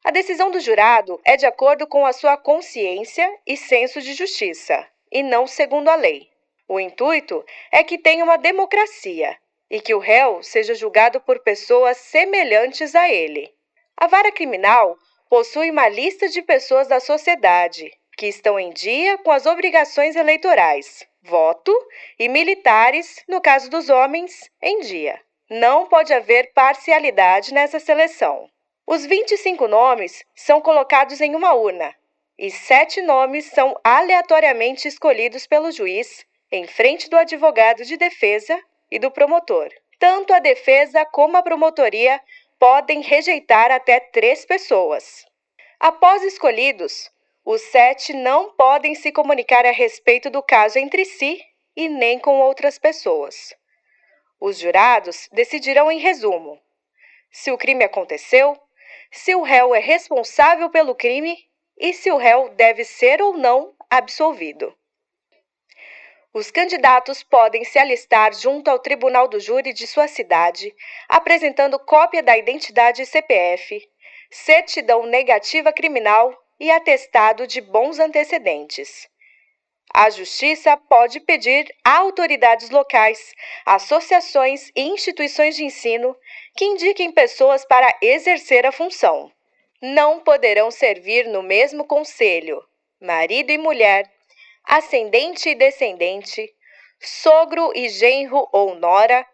A 0.04 0.10
decisão 0.10 0.50
do 0.50 0.60
jurado 0.60 1.20
é 1.24 1.36
de 1.36 1.46
acordo 1.46 1.86
com 1.86 2.06
a 2.06 2.12
sua 2.12 2.36
consciência 2.36 3.28
e 3.46 3.56
senso 3.56 4.00
de 4.00 4.14
justiça, 4.14 4.86
e 5.10 5.22
não 5.22 5.46
segundo 5.46 5.88
a 5.88 5.96
lei. 5.96 6.28
O 6.68 6.78
intuito 6.78 7.44
é 7.72 7.82
que 7.82 7.98
tenha 7.98 8.22
uma 8.22 8.36
democracia 8.36 9.36
e 9.70 9.80
que 9.80 9.94
o 9.94 9.98
réu 9.98 10.42
seja 10.42 10.74
julgado 10.74 11.20
por 11.20 11.40
pessoas 11.40 11.96
semelhantes 11.96 12.94
a 12.94 13.08
ele. 13.08 13.52
A 13.96 14.06
vara 14.06 14.30
criminal 14.30 14.96
possui 15.28 15.70
uma 15.70 15.88
lista 15.88 16.28
de 16.28 16.42
pessoas 16.42 16.86
da 16.86 17.00
sociedade 17.00 17.90
que 18.16 18.26
estão 18.26 18.58
em 18.58 18.70
dia 18.70 19.18
com 19.18 19.30
as 19.30 19.44
obrigações 19.44 20.16
eleitorais, 20.16 21.06
voto, 21.26 21.72
e 22.18 22.28
militares, 22.28 23.22
no 23.28 23.40
caso 23.40 23.68
dos 23.68 23.90
homens, 23.90 24.50
em 24.62 24.80
dia. 24.80 25.20
Não 25.50 25.86
pode 25.86 26.12
haver 26.12 26.52
parcialidade 26.54 27.52
nessa 27.52 27.78
seleção. 27.78 28.48
Os 28.86 29.04
25 29.04 29.68
nomes 29.68 30.24
são 30.34 30.60
colocados 30.60 31.20
em 31.20 31.34
uma 31.34 31.52
urna 31.52 31.94
e 32.38 32.50
sete 32.50 33.00
nomes 33.00 33.46
são 33.46 33.74
aleatoriamente 33.82 34.86
escolhidos 34.86 35.46
pelo 35.46 35.70
juiz 35.70 36.24
em 36.52 36.66
frente 36.66 37.08
do 37.08 37.16
advogado 37.16 37.84
de 37.84 37.96
defesa 37.96 38.60
e 38.90 38.98
do 38.98 39.10
promotor. 39.10 39.68
Tanto 39.98 40.34
a 40.34 40.38
defesa 40.38 41.04
como 41.06 41.36
a 41.36 41.42
promotoria 41.42 42.20
podem 42.58 43.00
rejeitar 43.00 43.70
até 43.70 43.98
três 43.98 44.44
pessoas. 44.44 45.24
Após 45.80 46.22
escolhidos, 46.22 47.10
Os 47.48 47.62
sete 47.62 48.12
não 48.12 48.50
podem 48.50 48.96
se 48.96 49.12
comunicar 49.12 49.64
a 49.64 49.70
respeito 49.70 50.28
do 50.28 50.42
caso 50.42 50.80
entre 50.80 51.04
si 51.04 51.40
e 51.76 51.88
nem 51.88 52.18
com 52.18 52.40
outras 52.40 52.76
pessoas. 52.76 53.54
Os 54.40 54.58
jurados 54.58 55.28
decidirão 55.30 55.88
em 55.88 56.00
resumo 56.00 56.60
se 57.30 57.52
o 57.52 57.56
crime 57.56 57.84
aconteceu, 57.84 58.60
se 59.12 59.32
o 59.36 59.42
réu 59.42 59.72
é 59.76 59.78
responsável 59.78 60.68
pelo 60.70 60.92
crime 60.92 61.38
e 61.78 61.92
se 61.92 62.10
o 62.10 62.16
réu 62.16 62.48
deve 62.48 62.82
ser 62.82 63.22
ou 63.22 63.36
não 63.36 63.76
absolvido. 63.88 64.76
Os 66.34 66.50
candidatos 66.50 67.22
podem 67.22 67.62
se 67.62 67.78
alistar 67.78 68.34
junto 68.34 68.68
ao 68.68 68.80
tribunal 68.80 69.28
do 69.28 69.38
júri 69.38 69.72
de 69.72 69.86
sua 69.86 70.08
cidade, 70.08 70.74
apresentando 71.08 71.78
cópia 71.78 72.24
da 72.24 72.36
identidade 72.36 73.06
CPF, 73.06 73.88
certidão 74.32 75.06
negativa 75.06 75.72
criminal 75.72 76.36
e 76.58 76.70
atestado 76.70 77.46
de 77.46 77.60
bons 77.60 77.98
antecedentes. 77.98 79.08
A 79.92 80.10
Justiça 80.10 80.76
pode 80.76 81.20
pedir 81.20 81.72
a 81.84 81.98
autoridades 81.98 82.70
locais, 82.70 83.34
associações 83.64 84.70
e 84.74 84.82
instituições 84.82 85.56
de 85.56 85.64
ensino 85.64 86.16
que 86.56 86.64
indiquem 86.64 87.12
pessoas 87.12 87.64
para 87.64 87.96
exercer 88.02 88.66
a 88.66 88.72
função. 88.72 89.32
Não 89.80 90.20
poderão 90.20 90.70
servir 90.70 91.26
no 91.28 91.42
mesmo 91.42 91.84
conselho 91.84 92.62
marido 93.00 93.50
e 93.50 93.58
mulher, 93.58 94.10
ascendente 94.64 95.50
e 95.50 95.54
descendente, 95.54 96.52
sogro 97.00 97.72
e 97.74 97.88
genro 97.88 98.48
ou 98.52 98.74
nora, 98.74 99.26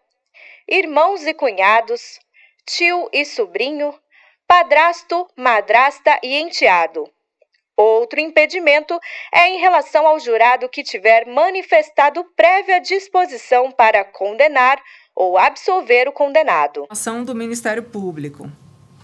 irmãos 0.68 1.24
e 1.26 1.32
cunhados, 1.32 2.18
tio 2.66 3.08
e 3.12 3.24
sobrinho, 3.24 3.98
padrasto, 4.52 5.26
madrasta 5.34 6.20
e 6.22 6.38
enteado. 6.38 7.08
Outro 7.74 8.20
impedimento 8.20 9.00
é 9.32 9.48
em 9.48 9.58
relação 9.58 10.06
ao 10.06 10.20
jurado 10.20 10.68
que 10.68 10.82
tiver 10.82 11.26
manifestado 11.26 12.22
prévia 12.36 12.78
disposição 12.78 13.72
para 13.72 14.04
condenar 14.04 14.78
ou 15.16 15.38
absolver 15.38 16.06
o 16.06 16.12
condenado. 16.12 16.84
Ação 16.90 17.24
do 17.24 17.34
Ministério 17.34 17.82
Público, 17.82 18.52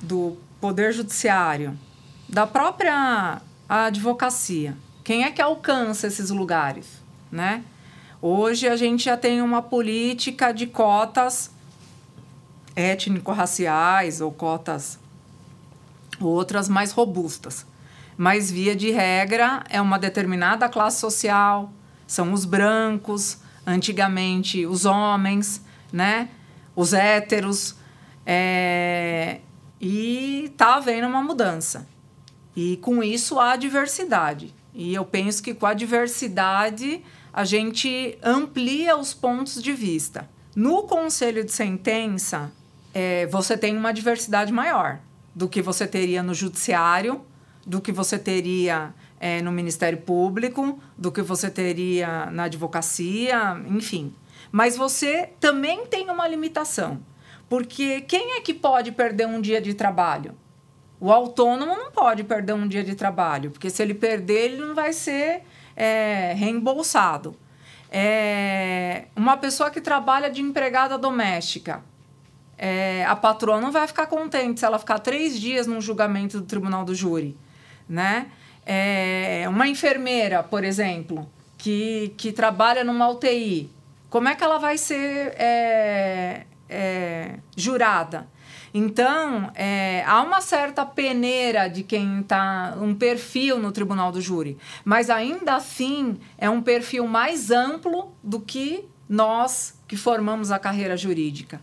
do 0.03 0.37
Poder 0.61 0.93
Judiciário, 0.93 1.75
da 2.29 2.47
própria 2.47 3.41
advocacia. 3.67 4.77
Quem 5.03 5.25
é 5.25 5.31
que 5.31 5.41
alcança 5.41 6.09
esses 6.09 6.29
lugares, 6.29 7.03
né? 7.33 7.65
Hoje 8.21 8.69
a 8.69 8.77
gente 8.77 9.05
já 9.05 9.17
tem 9.17 9.41
uma 9.41 9.63
política 9.63 10.53
de 10.53 10.67
cotas 10.67 11.51
étnico-raciais 12.77 14.21
ou 14.21 14.31
cotas 14.31 14.99
outras 16.27 16.69
mais 16.69 16.93
robustas. 16.93 17.67
Mas, 18.17 18.51
via 18.51 18.75
de 18.75 18.91
regra, 18.91 19.63
é 19.69 19.81
uma 19.81 19.99
determinada 19.99 20.69
classe 20.69 20.99
social, 20.99 21.73
são 22.07 22.33
os 22.33 22.45
brancos, 22.45 23.39
antigamente 23.67 24.67
os 24.67 24.85
homens, 24.85 25.65
né? 25.93 26.29
os 26.75 26.93
héteros, 26.93 27.77
é... 28.27 29.41
e 29.81 30.47
está 30.47 30.77
havendo 30.77 31.07
uma 31.07 31.23
mudança. 31.23 31.87
E 32.57 32.77
com 32.79 33.03
isso 33.03 33.39
há 33.39 33.55
diversidade. 33.57 34.55
E 34.75 34.95
eu 34.95 35.05
penso 35.05 35.43
que 35.43 35.55
com 35.55 35.67
a 35.67 35.75
diversidade 35.75 37.05
a 37.33 37.45
gente 37.45 38.19
amplia 38.23 38.97
os 38.97 39.15
pontos 39.15 39.63
de 39.63 39.73
vista. 39.73 40.29
No 40.57 40.85
conselho 40.85 41.45
de 41.45 41.53
sentença, 41.53 42.51
é, 42.93 43.27
você 43.27 43.57
tem 43.57 43.77
uma 43.77 43.93
diversidade 43.93 44.53
maior 44.53 44.99
do 45.39 45.49
que 45.49 45.63
você 45.63 45.87
teria 45.87 46.21
no 46.21 46.35
judiciário, 46.35 47.25
do 47.65 47.81
que 47.81 47.93
você 47.93 48.19
teria 48.19 48.93
é, 49.21 49.41
no 49.41 49.53
Ministério 49.53 49.99
Público, 49.99 50.83
do 50.97 51.13
que 51.13 51.23
você 51.23 51.49
teria 51.49 52.27
na 52.33 52.45
advocacia, 52.45 53.57
enfim. 53.69 54.13
Mas 54.51 54.77
você 54.77 55.31
também 55.39 55.87
tem 55.87 56.11
uma 56.11 56.27
limitação. 56.27 57.01
Porque 57.49 58.01
quem 58.01 58.33
é 58.33 58.41
que 58.41 58.53
pode 58.53 58.91
perder 58.91 59.29
um 59.29 59.41
dia 59.41 59.61
de 59.61 59.75
trabalho? 59.75 60.35
O 60.99 61.13
autônomo 61.13 61.77
não 61.77 61.93
pode 61.93 62.25
perder 62.25 62.55
um 62.55 62.67
dia 62.67 62.83
de 62.83 62.97
trabalho, 62.97 63.53
porque 63.53 63.71
se 63.71 63.81
ele 63.81 63.95
perder, 63.95 64.47
ele 64.47 64.57
não 64.57 64.75
vai 64.75 64.93
ser 64.93 65.43
é, 65.77 66.33
reembolsado. 66.37 67.37
É, 67.93 69.05
uma 69.15 69.37
pessoa 69.37 69.71
que 69.71 69.81
trabalha 69.81 70.29
de 70.29 70.43
empregada 70.43 70.99
doméstica, 70.99 71.81
é, 72.59 73.05
a 73.07 73.15
patroa 73.15 73.61
não 73.61 73.71
vai 73.71 73.87
ficar 73.87 74.07
contente 74.07 74.61
se 74.61 74.67
ela 74.67 74.79
ficar 74.79 74.99
três 74.99 75.41
dias 75.41 75.67
num 75.67 75.81
julgamento 75.81 76.41
do 76.41 76.47
tribunal 76.47 76.85
do 76.85 76.95
júri, 76.95 77.37
né? 77.89 78.27
É, 78.67 79.45
uma 79.49 79.69
enfermeira, 79.69 80.43
por 80.43 80.65
exemplo, 80.65 81.31
que, 81.57 82.13
que 82.19 82.33
trabalha 82.33 82.83
numa 82.83 83.09
UTI, 83.09 83.71
como 84.11 84.29
é 84.29 84.35
que 84.35 84.43
ela 84.43 84.59
vai 84.59 84.77
ser 84.77 85.35
é, 85.39 86.45
é, 86.69 87.39
jurada? 87.57 88.27
Então, 88.75 89.51
é, 89.55 90.05
há 90.07 90.21
uma 90.23 90.41
certa 90.41 90.85
peneira 90.85 91.69
de 91.69 91.83
quem 91.83 92.21
está, 92.21 92.77
um 92.81 92.95
perfil 92.95 93.59
no 93.59 93.73
tribunal 93.73 94.13
do 94.13 94.21
júri, 94.21 94.59
mas 94.85 95.09
ainda 95.09 95.55
assim 95.55 96.19
é 96.37 96.51
um 96.51 96.61
perfil 96.61 97.07
mais 97.07 97.51
amplo 97.51 98.13
do 98.23 98.41
que 98.41 98.85
nós 99.09 99.79
que 99.87 99.97
formamos 99.97 100.51
a 100.51 100.59
carreira 100.59 100.97
jurídica. 100.97 101.61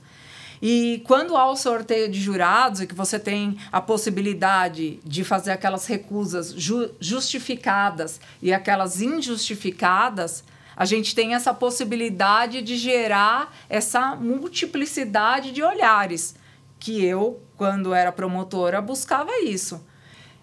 E 0.68 1.04
quando 1.06 1.38
há 1.38 1.48
o 1.52 1.56
sorteio 1.56 2.10
de 2.10 2.20
jurados 2.20 2.82
e 2.82 2.88
que 2.88 2.96
você 2.96 3.20
tem 3.20 3.56
a 3.72 3.80
possibilidade 3.80 5.00
de 5.04 5.24
fazer 5.24 5.52
aquelas 5.52 5.86
recusas 5.86 6.54
ju 6.54 6.90
justificadas 7.00 8.20
e 8.42 8.52
aquelas 8.52 9.00
injustificadas, 9.00 10.44
a 10.76 10.84
gente 10.84 11.14
tem 11.14 11.36
essa 11.36 11.54
possibilidade 11.54 12.64
de 12.64 12.78
gerar 12.78 13.56
essa 13.70 14.16
multiplicidade 14.16 15.52
de 15.52 15.62
olhares 15.62 16.34
que 16.80 17.06
eu, 17.06 17.40
quando 17.56 17.94
era 17.94 18.12
promotora, 18.12 18.82
buscava 18.82 19.40
isso. 19.44 19.86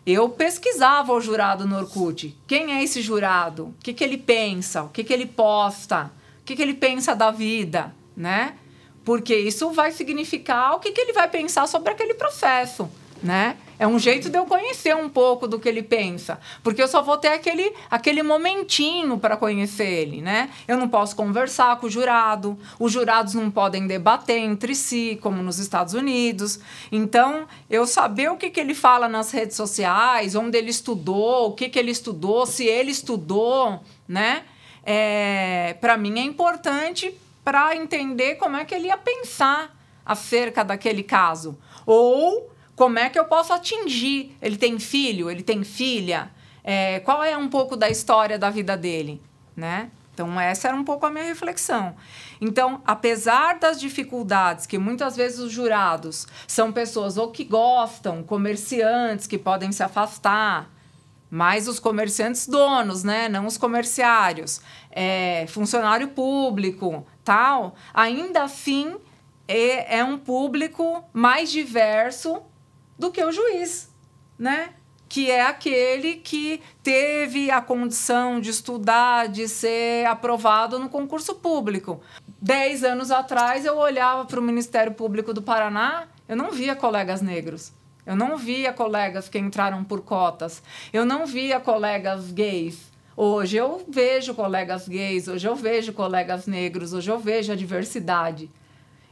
Eu 0.06 0.28
pesquisava 0.28 1.12
o 1.12 1.20
jurado 1.20 1.66
no 1.66 1.76
Orkut. 1.76 2.38
Quem 2.46 2.72
é 2.74 2.84
esse 2.84 3.02
jurado? 3.02 3.64
O 3.64 3.74
que, 3.82 3.92
que 3.92 4.04
ele 4.04 4.18
pensa? 4.18 4.84
O 4.84 4.88
que, 4.88 5.02
que 5.02 5.12
ele 5.12 5.26
posta? 5.26 6.12
O 6.42 6.44
que, 6.44 6.54
que 6.54 6.62
ele 6.62 6.74
pensa 6.74 7.12
da 7.12 7.32
vida? 7.32 7.92
Né? 8.16 8.54
Porque 9.04 9.34
isso 9.34 9.70
vai 9.70 9.90
significar 9.92 10.74
o 10.74 10.80
que, 10.80 10.92
que 10.92 11.00
ele 11.00 11.12
vai 11.12 11.28
pensar 11.28 11.66
sobre 11.66 11.92
aquele 11.92 12.14
processo. 12.14 12.88
Né? 13.22 13.56
É 13.82 13.86
um 13.86 13.98
jeito 13.98 14.30
de 14.30 14.38
eu 14.38 14.46
conhecer 14.46 14.94
um 14.94 15.08
pouco 15.08 15.48
do 15.48 15.58
que 15.58 15.68
ele 15.68 15.82
pensa, 15.82 16.40
porque 16.62 16.80
eu 16.80 16.86
só 16.86 17.02
vou 17.02 17.16
ter 17.16 17.28
aquele, 17.28 17.72
aquele 17.90 18.22
momentinho 18.22 19.18
para 19.18 19.36
conhecer 19.36 19.88
ele, 19.88 20.20
né? 20.20 20.50
Eu 20.68 20.76
não 20.76 20.88
posso 20.88 21.16
conversar 21.16 21.76
com 21.80 21.86
o 21.86 21.90
jurado, 21.90 22.56
os 22.78 22.92
jurados 22.92 23.34
não 23.34 23.50
podem 23.50 23.86
debater 23.86 24.38
entre 24.38 24.74
si, 24.74 25.18
como 25.20 25.42
nos 25.42 25.58
Estados 25.58 25.94
Unidos. 25.94 26.60
Então, 26.92 27.46
eu 27.68 27.84
saber 27.84 28.30
o 28.30 28.36
que, 28.36 28.50
que 28.50 28.60
ele 28.60 28.72
fala 28.74 29.08
nas 29.08 29.32
redes 29.32 29.56
sociais, 29.56 30.36
onde 30.36 30.58
ele 30.58 30.70
estudou, 30.70 31.48
o 31.48 31.52
que, 31.52 31.68
que 31.68 31.78
ele 31.78 31.90
estudou, 31.90 32.46
se 32.46 32.64
ele 32.66 32.92
estudou, 32.92 33.80
né? 34.06 34.44
É, 34.84 35.76
para 35.80 35.96
mim 35.96 36.18
é 36.18 36.22
importante 36.22 37.12
para 37.44 37.76
entender 37.76 38.36
como 38.36 38.56
é 38.56 38.64
que 38.64 38.74
ele 38.74 38.88
ia 38.88 38.96
pensar 38.96 39.76
acerca 40.04 40.64
daquele 40.64 41.02
caso. 41.02 41.58
Ou 41.86 42.50
como 42.76 42.98
é 42.98 43.08
que 43.08 43.18
eu 43.18 43.24
posso 43.24 43.52
atingir? 43.52 44.36
Ele 44.40 44.56
tem 44.56 44.78
filho? 44.78 45.30
Ele 45.30 45.42
tem 45.42 45.64
filha? 45.64 46.30
É, 46.64 47.00
qual 47.00 47.22
é 47.22 47.36
um 47.36 47.48
pouco 47.48 47.76
da 47.76 47.88
história 47.88 48.38
da 48.38 48.50
vida 48.50 48.76
dele? 48.76 49.20
Né? 49.56 49.90
Então, 50.14 50.38
essa 50.38 50.68
era 50.68 50.76
um 50.76 50.84
pouco 50.84 51.06
a 51.06 51.10
minha 51.10 51.24
reflexão. 51.24 51.94
Então, 52.40 52.82
apesar 52.86 53.58
das 53.58 53.80
dificuldades 53.80 54.66
que 54.66 54.78
muitas 54.78 55.16
vezes 55.16 55.38
os 55.38 55.50
jurados 55.50 56.26
são 56.46 56.70
pessoas 56.70 57.16
ou 57.16 57.30
que 57.30 57.44
gostam, 57.44 58.22
comerciantes 58.22 59.26
que 59.26 59.38
podem 59.38 59.72
se 59.72 59.82
afastar, 59.82 60.70
mas 61.30 61.66
os 61.66 61.80
comerciantes 61.80 62.46
donos, 62.46 63.02
né? 63.02 63.26
Não 63.26 63.46
os 63.46 63.56
comerciários, 63.56 64.60
é, 64.90 65.46
funcionário 65.48 66.08
público, 66.08 67.06
tal, 67.24 67.74
ainda 67.92 68.42
assim 68.42 68.96
é, 69.46 69.98
é 69.98 70.04
um 70.04 70.18
público 70.18 71.04
mais 71.12 71.50
diverso 71.50 72.42
do 72.98 73.10
que 73.10 73.22
o 73.22 73.32
juiz, 73.32 73.90
né? 74.38 74.70
Que 75.08 75.30
é 75.30 75.42
aquele 75.42 76.14
que 76.16 76.62
teve 76.82 77.50
a 77.50 77.60
condição 77.60 78.40
de 78.40 78.50
estudar, 78.50 79.28
de 79.28 79.46
ser 79.46 80.06
aprovado 80.06 80.78
no 80.78 80.88
concurso 80.88 81.34
público. 81.34 82.00
Dez 82.40 82.82
anos 82.82 83.10
atrás, 83.10 83.64
eu 83.64 83.76
olhava 83.76 84.24
para 84.24 84.40
o 84.40 84.42
Ministério 84.42 84.94
Público 84.94 85.34
do 85.34 85.42
Paraná, 85.42 86.08
eu 86.28 86.36
não 86.36 86.50
via 86.50 86.74
colegas 86.74 87.20
negros. 87.20 87.72
Eu 88.04 88.16
não 88.16 88.36
via 88.36 88.72
colegas 88.72 89.28
que 89.28 89.38
entraram 89.38 89.84
por 89.84 90.00
cotas. 90.00 90.62
Eu 90.92 91.04
não 91.04 91.24
via 91.24 91.60
colegas 91.60 92.32
gays. 92.32 92.91
Hoje 93.16 93.56
eu 93.56 93.84
vejo 93.88 94.34
colegas 94.34 94.88
gays, 94.88 95.28
hoje 95.28 95.46
eu 95.46 95.54
vejo 95.54 95.92
colegas 95.92 96.46
negros, 96.46 96.92
hoje 96.92 97.10
eu 97.10 97.18
vejo 97.18 97.52
a 97.52 97.56
diversidade. 97.56 98.50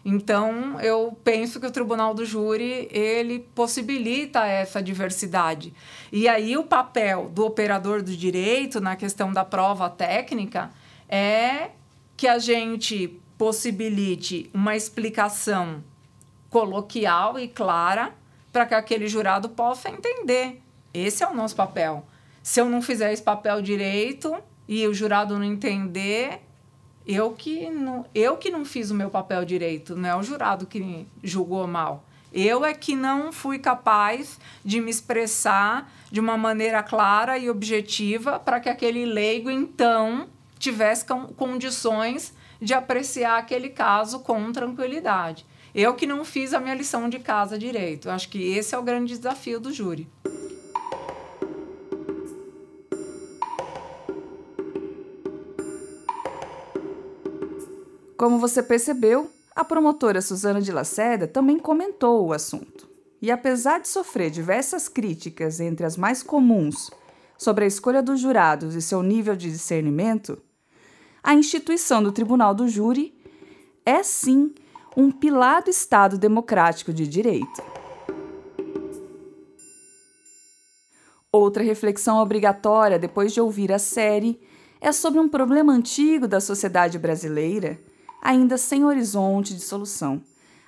Então, 0.02 0.80
eu 0.80 1.16
penso 1.22 1.60
que 1.60 1.66
o 1.66 1.70
tribunal 1.70 2.14
do 2.14 2.24
júri, 2.24 2.88
ele 2.90 3.40
possibilita 3.54 4.46
essa 4.46 4.82
diversidade. 4.82 5.74
E 6.10 6.26
aí 6.26 6.56
o 6.56 6.64
papel 6.64 7.28
do 7.28 7.44
operador 7.44 8.02
do 8.02 8.16
direito 8.16 8.80
na 8.80 8.96
questão 8.96 9.30
da 9.30 9.44
prova 9.44 9.90
técnica 9.90 10.70
é 11.06 11.70
que 12.16 12.26
a 12.26 12.38
gente 12.38 13.20
possibilite 13.36 14.50
uma 14.54 14.74
explicação 14.74 15.84
coloquial 16.48 17.38
e 17.38 17.46
clara 17.46 18.12
para 18.50 18.64
que 18.64 18.74
aquele 18.74 19.06
jurado 19.06 19.50
possa 19.50 19.90
entender. 19.90 20.62
Esse 20.92 21.22
é 21.22 21.28
o 21.28 21.34
nosso 21.34 21.54
papel. 21.54 22.04
Se 22.42 22.60
eu 22.60 22.68
não 22.68 22.80
fizer 22.80 23.12
esse 23.12 23.22
papel 23.22 23.60
direito 23.60 24.36
e 24.66 24.86
o 24.86 24.94
jurado 24.94 25.36
não 25.38 25.44
entender, 25.44 26.40
eu 27.06 27.32
que 27.32 27.68
não, 27.70 28.06
eu 28.14 28.36
que 28.36 28.50
não 28.50 28.64
fiz 28.64 28.90
o 28.90 28.94
meu 28.94 29.10
papel 29.10 29.44
direito, 29.44 29.96
não 29.96 30.08
é 30.08 30.16
o 30.16 30.22
jurado 30.22 30.66
que 30.66 31.06
julgou 31.22 31.66
mal. 31.66 32.04
Eu 32.32 32.64
é 32.64 32.72
que 32.72 32.94
não 32.94 33.32
fui 33.32 33.58
capaz 33.58 34.38
de 34.64 34.80
me 34.80 34.90
expressar 34.90 35.92
de 36.10 36.20
uma 36.20 36.36
maneira 36.36 36.82
clara 36.82 37.36
e 37.36 37.50
objetiva 37.50 38.38
para 38.38 38.60
que 38.60 38.68
aquele 38.68 39.04
leigo, 39.04 39.50
então, 39.50 40.28
tivesse 40.58 41.04
condições 41.36 42.32
de 42.60 42.72
apreciar 42.74 43.38
aquele 43.38 43.70
caso 43.70 44.20
com 44.20 44.52
tranquilidade. 44.52 45.44
Eu 45.74 45.94
que 45.94 46.06
não 46.06 46.24
fiz 46.24 46.52
a 46.52 46.60
minha 46.60 46.74
lição 46.74 47.08
de 47.08 47.18
casa 47.18 47.58
direito. 47.58 48.10
Acho 48.10 48.28
que 48.28 48.38
esse 48.52 48.74
é 48.74 48.78
o 48.78 48.82
grande 48.82 49.16
desafio 49.16 49.58
do 49.58 49.72
júri. 49.72 50.08
Como 58.20 58.38
você 58.38 58.62
percebeu, 58.62 59.30
a 59.56 59.64
promotora 59.64 60.20
Suzana 60.20 60.60
de 60.60 60.70
Lacerda 60.70 61.26
também 61.26 61.58
comentou 61.58 62.26
o 62.26 62.34
assunto. 62.34 62.86
E 63.22 63.30
apesar 63.30 63.80
de 63.80 63.88
sofrer 63.88 64.30
diversas 64.30 64.90
críticas, 64.90 65.58
entre 65.58 65.86
as 65.86 65.96
mais 65.96 66.22
comuns, 66.22 66.90
sobre 67.38 67.64
a 67.64 67.66
escolha 67.66 68.02
dos 68.02 68.20
jurados 68.20 68.74
e 68.74 68.82
seu 68.82 69.02
nível 69.02 69.34
de 69.34 69.50
discernimento, 69.50 70.36
a 71.22 71.32
instituição 71.32 72.02
do 72.02 72.12
Tribunal 72.12 72.54
do 72.54 72.68
Júri 72.68 73.18
é 73.86 74.02
sim 74.02 74.54
um 74.94 75.10
pilar 75.10 75.62
do 75.62 75.70
Estado 75.70 76.18
democrático 76.18 76.92
de 76.92 77.08
direito. 77.08 77.62
Outra 81.32 81.62
reflexão 81.62 82.18
obrigatória 82.18 82.98
depois 82.98 83.32
de 83.32 83.40
ouvir 83.40 83.72
a 83.72 83.78
série 83.78 84.38
é 84.78 84.92
sobre 84.92 85.18
um 85.18 85.26
problema 85.26 85.72
antigo 85.72 86.28
da 86.28 86.38
sociedade 86.38 86.98
brasileira 86.98 87.80
ainda 88.20 88.58
sem 88.58 88.84
horizonte 88.84 89.54
de 89.54 89.60
solução, 89.60 90.22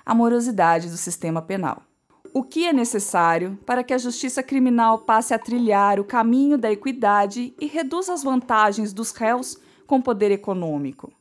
a 0.05 0.13
morosidade 0.13 0.89
do 0.89 0.97
sistema 0.97 1.41
penal. 1.41 1.83
O 2.33 2.41
que 2.41 2.65
é 2.65 2.73
necessário 2.73 3.59
para 3.63 3.83
que 3.83 3.93
a 3.93 3.97
justiça 3.97 4.41
criminal 4.41 4.99
passe 4.99 5.33
a 5.35 5.39
trilhar 5.39 5.99
o 5.99 6.03
caminho 6.03 6.57
da 6.57 6.71
equidade 6.71 7.53
e 7.59 7.67
reduza 7.67 8.11
as 8.11 8.23
vantagens 8.23 8.91
dos 8.91 9.11
réus 9.11 9.59
com 9.85 10.01
poder 10.01 10.31
econômico? 10.31 11.13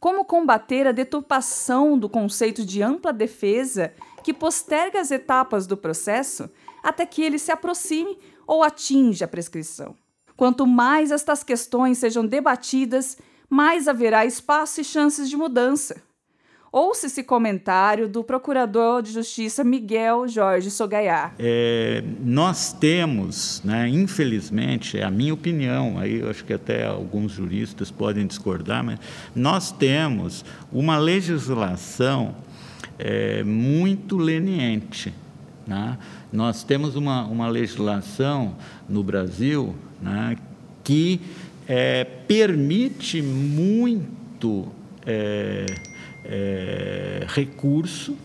Como 0.00 0.24
combater 0.24 0.86
a 0.86 0.92
deturpação 0.92 1.96
do 1.96 2.08
conceito 2.08 2.64
de 2.64 2.82
ampla 2.82 3.12
defesa 3.12 3.92
que 4.24 4.34
posterga 4.34 5.00
as 5.00 5.12
etapas 5.12 5.66
do 5.66 5.76
processo 5.76 6.50
até 6.82 7.06
que 7.06 7.22
ele 7.22 7.38
se 7.38 7.52
aproxime 7.52 8.18
ou 8.46 8.64
atinja 8.64 9.26
a 9.26 9.28
prescrição? 9.28 9.94
Quanto 10.36 10.66
mais 10.66 11.10
estas 11.10 11.42
questões 11.42 11.98
sejam 11.98 12.26
debatidas, 12.26 13.16
mais 13.48 13.88
haverá 13.88 14.24
espaço 14.24 14.80
e 14.80 14.84
chances 14.84 15.28
de 15.28 15.36
mudança. 15.36 16.02
Ouça 16.72 17.06
esse 17.06 17.22
comentário 17.22 18.06
do 18.06 18.22
Procurador 18.22 19.00
de 19.00 19.10
Justiça 19.10 19.64
Miguel 19.64 20.28
Jorge 20.28 20.70
Sogaiá. 20.70 21.32
É, 21.38 22.04
nós 22.20 22.72
temos, 22.72 23.62
né, 23.64 23.88
infelizmente, 23.88 24.98
é 24.98 25.02
a 25.02 25.10
minha 25.10 25.32
opinião, 25.32 25.98
aí 25.98 26.20
eu 26.20 26.28
acho 26.28 26.44
que 26.44 26.52
até 26.52 26.86
alguns 26.86 27.32
juristas 27.32 27.90
podem 27.90 28.26
discordar, 28.26 28.84
mas 28.84 28.98
nós 29.34 29.72
temos 29.72 30.44
uma 30.70 30.98
legislação 30.98 32.34
é, 32.98 33.42
muito 33.42 34.18
leniente. 34.18 35.14
Né? 35.66 35.96
Nós 36.32 36.62
temos 36.62 36.94
uma, 36.94 37.24
uma 37.24 37.48
legislação 37.48 38.54
no 38.88 39.02
Brasil 39.02 39.74
né, 40.00 40.36
que 40.84 41.20
é, 41.68 42.04
permite 42.04 43.20
muito 43.22 44.68
é, 45.04 45.66
é, 46.24 47.24
recurso. 47.28 48.16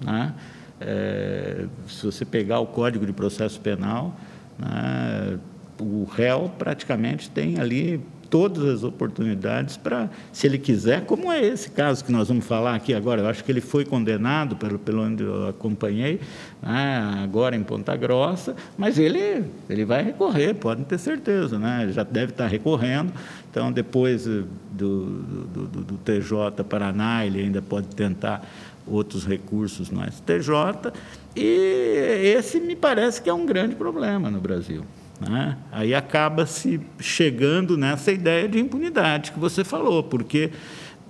Né? 0.00 0.34
É, 0.80 1.66
se 1.86 2.04
você 2.06 2.24
pegar 2.24 2.60
o 2.60 2.66
Código 2.66 3.04
de 3.04 3.12
Processo 3.12 3.60
Penal, 3.60 4.14
né, 4.58 5.38
o 5.78 6.04
réu 6.04 6.50
praticamente 6.58 7.30
tem 7.30 7.58
ali 7.58 8.00
todas 8.30 8.64
as 8.64 8.84
oportunidades 8.84 9.76
para, 9.76 10.08
se 10.32 10.46
ele 10.46 10.56
quiser, 10.56 11.04
como 11.04 11.30
é 11.30 11.44
esse 11.44 11.70
caso 11.70 12.04
que 12.04 12.12
nós 12.12 12.28
vamos 12.28 12.46
falar 12.46 12.76
aqui 12.76 12.94
agora. 12.94 13.22
Eu 13.22 13.26
acho 13.26 13.42
que 13.42 13.50
ele 13.50 13.60
foi 13.60 13.84
condenado, 13.84 14.54
pelo, 14.54 14.78
pelo 14.78 15.02
onde 15.02 15.24
eu 15.24 15.48
acompanhei, 15.48 16.20
né, 16.62 17.20
agora 17.24 17.56
em 17.56 17.62
Ponta 17.64 17.96
Grossa, 17.96 18.54
mas 18.78 18.98
ele, 18.98 19.44
ele 19.68 19.84
vai 19.84 20.04
recorrer, 20.04 20.54
podem 20.54 20.84
ter 20.84 20.98
certeza, 20.98 21.58
né? 21.58 21.90
já 21.92 22.04
deve 22.04 22.30
estar 22.30 22.46
recorrendo. 22.46 23.12
Então, 23.50 23.72
depois 23.72 24.24
do, 24.24 24.46
do, 24.70 25.66
do, 25.66 25.82
do 25.82 25.94
TJ 25.98 26.62
Paraná, 26.68 27.26
ele 27.26 27.40
ainda 27.40 27.60
pode 27.60 27.88
tentar 27.88 28.48
outros 28.86 29.26
recursos 29.26 29.90
no 29.90 30.00
STJ, 30.04 30.92
e 31.34 32.32
esse 32.36 32.60
me 32.60 32.76
parece 32.76 33.20
que 33.20 33.28
é 33.28 33.34
um 33.34 33.44
grande 33.44 33.74
problema 33.74 34.30
no 34.30 34.40
Brasil. 34.40 34.84
Né? 35.20 35.56
Aí 35.70 35.94
acaba 35.94 36.46
se 36.46 36.80
chegando 36.98 37.76
nessa 37.76 38.10
ideia 38.10 38.48
de 38.48 38.58
impunidade 38.58 39.32
que 39.32 39.38
você 39.38 39.62
falou, 39.62 40.02
porque 40.02 40.50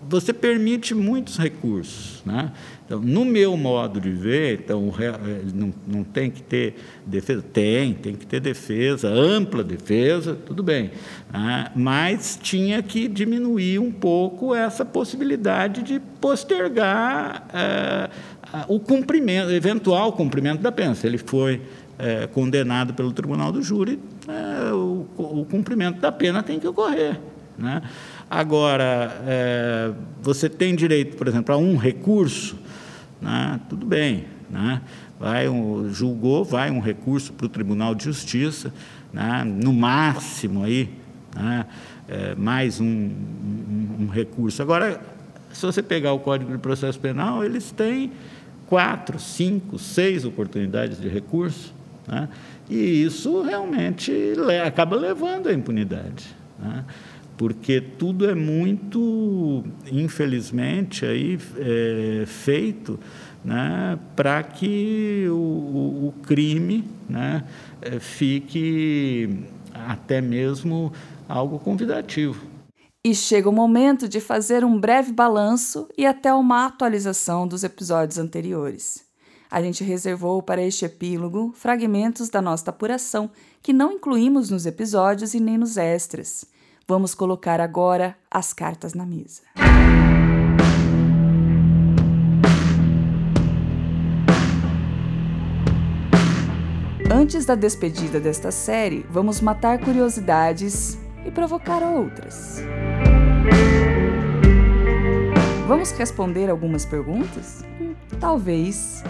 você 0.09 0.33
permite 0.33 0.95
muitos 0.95 1.37
recursos. 1.37 2.23
Né? 2.25 2.51
Então, 2.85 3.01
no 3.01 3.25
meu 3.25 3.57
modo 3.57 4.01
de 4.01 4.11
ver, 4.11 4.61
então, 4.65 4.93
eh, 4.99 5.43
não, 5.55 5.73
não 5.87 6.03
tem 6.03 6.31
que 6.31 6.43
ter 6.43 6.75
defesa? 7.07 7.41
Tem, 7.41 7.95
tem 7.95 8.15
que 8.17 8.27
ter 8.27 8.41
defesa, 8.41 9.09
ampla 9.09 9.63
defesa, 9.63 10.35
tudo 10.35 10.63
bem. 10.63 10.91
Né? 11.33 11.71
Mas 11.77 12.39
tinha 12.43 12.83
que 12.83 13.07
diminuir 13.07 13.79
um 13.79 13.93
pouco 13.93 14.55
essa 14.55 14.85
possibilidade 14.85 15.83
de 15.83 16.01
postergar 16.21 17.47
é, 17.55 18.11
o 18.67 18.81
cumprimento, 18.81 19.51
eventual 19.53 20.13
cumprimento 20.13 20.61
da 20.61 20.73
pena. 20.73 20.95
Se 20.95 21.07
ele 21.07 21.19
foi 21.19 21.61
é, 22.01 22.27
condenado 22.27 22.95
pelo 22.95 23.13
tribunal 23.13 23.53
do 23.53 23.63
júri, 23.63 23.99
é, 24.27 24.73
o, 24.73 25.07
o, 25.17 25.47
cumprimento 25.49 26.01
da 26.01 26.11
pena 26.11 26.43
tem 26.43 26.59
que 26.59 26.67
ocorrer. 26.67 27.21
Né? 27.59 27.83
Agora, 28.29 29.23
é, 29.27 29.93
você 30.23 30.49
tem 30.49 30.75
direito, 30.75 31.17
por 31.17 31.29
exemplo, 31.29 31.55
a 31.55 31.59
um 31.59 31.77
recurso, 31.77 32.57
né? 33.21 33.61
tudo 33.69 33.85
bem. 33.85 34.25
Né? 34.49 34.81
Vai 35.19 35.49
um, 35.49 35.93
julgou, 35.93 36.45
vai 36.45 36.71
um 36.71 36.81
recurso 36.81 37.33
para 37.33 37.47
o 37.47 37.49
Tribunal 37.49 37.95
de 37.95 38.05
Justiça, 38.05 38.73
né? 39.13 39.45
no 39.45 39.73
máximo 39.73 40.65
aí, 40.65 40.91
né? 41.35 41.67
É, 42.09 42.35
mais 42.35 42.81
um, 42.81 42.87
um, 42.87 43.97
um 44.01 44.07
recurso. 44.09 44.61
Agora, 44.61 45.01
se 45.53 45.65
você 45.65 45.81
pegar 45.81 46.13
o 46.13 46.19
Código 46.19 46.51
de 46.51 46.59
Processo 46.59 46.99
Penal, 46.99 47.45
eles 47.45 47.71
têm 47.71 48.11
quatro, 48.67 49.19
cinco, 49.19 49.79
seis 49.79 50.25
oportunidades 50.25 51.01
de 51.01 51.09
recurso. 51.09 51.75
Né? 52.07 52.29
E 52.69 53.05
isso 53.05 53.43
realmente 53.43 54.13
acaba 54.65 54.97
levando 54.97 55.49
à 55.49 55.53
impunidade. 55.53 56.35
Né? 56.59 56.85
Porque 57.37 57.81
tudo 57.81 58.29
é 58.29 58.35
muito, 58.35 59.65
infelizmente, 59.91 61.07
aí, 61.07 61.39
é, 61.57 62.25
feito 62.27 62.99
né, 63.43 63.99
para 64.15 64.43
que 64.43 65.27
o, 65.31 66.09
o, 66.09 66.15
crime 66.23 66.85
né, 67.09 67.43
é, 67.81 67.99
fique 67.99 69.43
até 69.73 70.21
mesmo 70.21 70.93
algo 71.27 71.59
convidativo. 71.59 72.45
E 73.03 73.15
chega 73.15 73.49
o 73.49 73.53
momento 73.53 74.07
de 74.07 74.21
fazer 74.21 74.63
um 74.63 74.79
breve 74.79 75.11
balanço 75.11 75.89
e 75.97 76.05
até 76.05 76.35
uma 76.35 76.67
atualização 76.67 77.49
dos 77.49 77.65
episódios 77.65 78.19
anteriores 78.19 79.10
a 79.51 79.61
gente 79.61 79.83
reservou 79.83 80.41
para 80.41 80.63
este 80.63 80.85
epílogo 80.85 81.53
fragmentos 81.57 82.29
da 82.29 82.41
nossa 82.41 82.71
apuração 82.71 83.31
que 83.61 83.73
não 83.73 83.93
incluímos 83.93 84.49
nos 84.49 84.65
episódios 84.65 85.35
e 85.35 85.41
nem 85.41 85.59
nos 85.59 85.77
extras. 85.77 86.45
Vamos 86.87 87.15
colocar 87.15 87.61
agora 87.61 88.17
as 88.31 88.53
cartas 88.53 88.95
na 88.95 89.05
mesa. 89.05 89.43
Antes 97.13 97.45
da 97.45 97.57
despedida 97.57 98.21
desta 98.21 98.53
série, 98.53 99.05
vamos 99.11 99.41
matar 99.41 99.81
curiosidades 99.81 100.97
e 101.27 101.31
provocar 101.31 101.83
outras. 101.83 102.63
Vamos 105.67 105.91
responder 105.93 106.49
algumas 106.49 106.85
perguntas? 106.85 107.65
Hum, 107.81 107.95
talvez. 108.19 109.03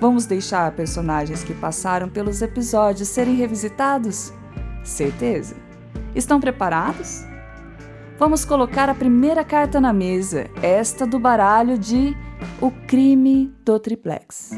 Vamos 0.00 0.26
deixar 0.26 0.72
personagens 0.72 1.42
que 1.42 1.54
passaram 1.54 2.08
pelos 2.08 2.42
episódios 2.42 3.08
serem 3.08 3.36
revisitados? 3.36 4.32
Certeza? 4.82 5.56
Estão 6.14 6.40
preparados? 6.40 7.24
Vamos 8.18 8.44
colocar 8.44 8.88
a 8.88 8.94
primeira 8.94 9.42
carta 9.42 9.80
na 9.80 9.92
mesa, 9.92 10.48
esta 10.62 11.06
do 11.06 11.18
baralho 11.18 11.78
de 11.78 12.16
O 12.60 12.70
Crime 12.70 13.52
do 13.64 13.78
Triplex. 13.78 14.50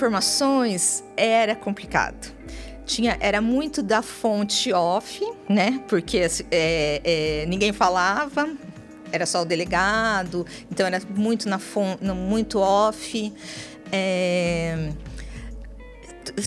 Informações 0.00 1.04
era 1.14 1.54
complicado. 1.54 2.32
Tinha, 2.86 3.18
era 3.20 3.40
muito 3.40 3.82
da 3.82 4.00
fonte 4.00 4.72
off, 4.72 5.20
né? 5.46 5.82
Porque 5.86 6.26
é, 6.50 7.00
é, 7.04 7.46
ninguém 7.46 7.72
falava, 7.72 8.48
era 9.12 9.26
só 9.26 9.42
o 9.42 9.44
delegado, 9.44 10.46
então 10.70 10.86
era 10.86 11.00
muito 11.14 11.48
na 11.48 11.58
fonte, 11.58 12.02
muito 12.04 12.58
off. 12.58 13.32
É, 13.92 14.90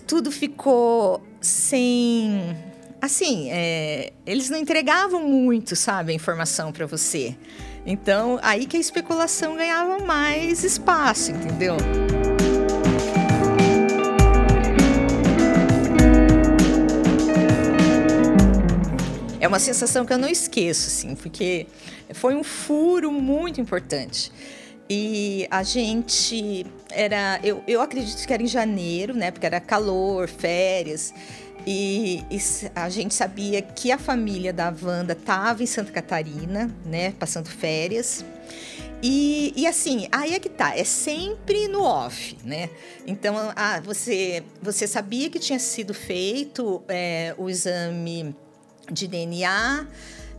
tudo 0.08 0.32
ficou 0.32 1.24
sem. 1.40 2.58
Assim, 3.00 3.50
é, 3.52 4.14
eles 4.26 4.50
não 4.50 4.58
entregavam 4.58 5.22
muito, 5.22 5.76
sabe, 5.76 6.12
a 6.12 6.16
informação 6.16 6.72
para 6.72 6.88
você. 6.88 7.38
Então, 7.86 8.40
aí 8.42 8.66
que 8.66 8.78
a 8.78 8.80
especulação 8.80 9.56
ganhava 9.56 10.00
mais 10.00 10.64
espaço, 10.64 11.32
entendeu? 11.32 11.76
É 19.44 19.48
uma 19.48 19.60
sensação 19.60 20.06
que 20.06 20.14
eu 20.14 20.18
não 20.18 20.30
esqueço, 20.30 20.88
assim, 20.88 21.16
porque 21.16 21.68
foi 22.14 22.34
um 22.34 22.46
furo 22.46 23.12
muito 23.12 23.60
importante. 23.60 24.32
E 24.90 25.46
a 25.52 25.64
gente 25.64 26.66
era, 26.90 27.42
eu, 27.44 27.62
eu 27.68 27.82
acredito 27.82 28.26
que 28.26 28.32
era 28.32 28.42
em 28.42 28.48
janeiro, 28.48 29.14
né? 29.14 29.32
Porque 29.32 29.46
era 29.46 29.60
calor, 29.60 30.30
férias. 30.30 31.14
E, 31.68 32.24
e, 32.32 32.38
a 32.74 32.88
gente 32.88 33.14
sabia 33.14 33.62
que 33.62 33.92
a 33.92 33.98
família 33.98 34.54
da 34.54 34.74
Wanda 34.82 35.12
estava 35.12 35.62
em 35.62 35.66
Santa 35.66 35.92
Catarina, 35.92 36.74
né? 36.86 37.14
Passando 37.20 37.50
férias. 37.50 38.24
E, 39.02 39.52
e, 39.58 39.68
assim, 39.68 40.08
aí 40.10 40.34
é 40.36 40.40
que 40.40 40.48
tá, 40.48 40.74
é 40.78 40.86
sempre 40.86 41.68
no 41.68 41.84
off, 41.84 42.38
né? 42.46 42.70
Então, 43.06 43.36
ah, 43.58 43.82
você, 43.82 44.42
você 44.62 44.88
sabia 44.88 45.30
que 45.30 45.38
tinha 45.38 45.60
sido 45.60 45.94
feito 45.94 46.82
é, 46.88 47.36
o 47.38 47.50
exame 47.50 48.34
de 48.94 49.08
DNA, 49.08 49.88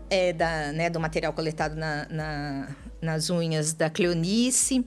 é, 0.09 0.33
da, 0.33 0.73
né, 0.73 0.89
do 0.89 1.01
material 1.01 1.33
coletado 1.33 1.75
na, 1.75 2.07
na, 2.09 2.69
nas 3.03 3.31
unhas 3.31 3.73
da 3.73 3.91
Cleonice. 3.91 4.85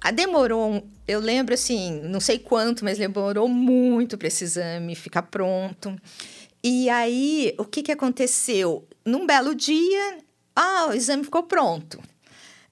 Ah, 0.00 0.12
demorou, 0.12 0.86
eu 1.06 1.18
lembro 1.18 1.54
assim, 1.54 2.00
não 2.02 2.20
sei 2.20 2.38
quanto, 2.38 2.84
mas 2.84 2.98
demorou 2.98 3.48
muito 3.48 4.16
para 4.16 4.28
esse 4.28 4.44
exame 4.44 4.94
ficar 4.94 5.22
pronto. 5.22 5.96
E 6.62 6.88
aí, 6.88 7.54
o 7.58 7.64
que, 7.64 7.82
que 7.82 7.92
aconteceu? 7.92 8.86
Num 9.04 9.26
belo 9.26 9.54
dia, 9.54 10.18
ah, 10.54 10.86
o 10.90 10.92
exame 10.92 11.24
ficou 11.24 11.42
pronto. 11.42 12.00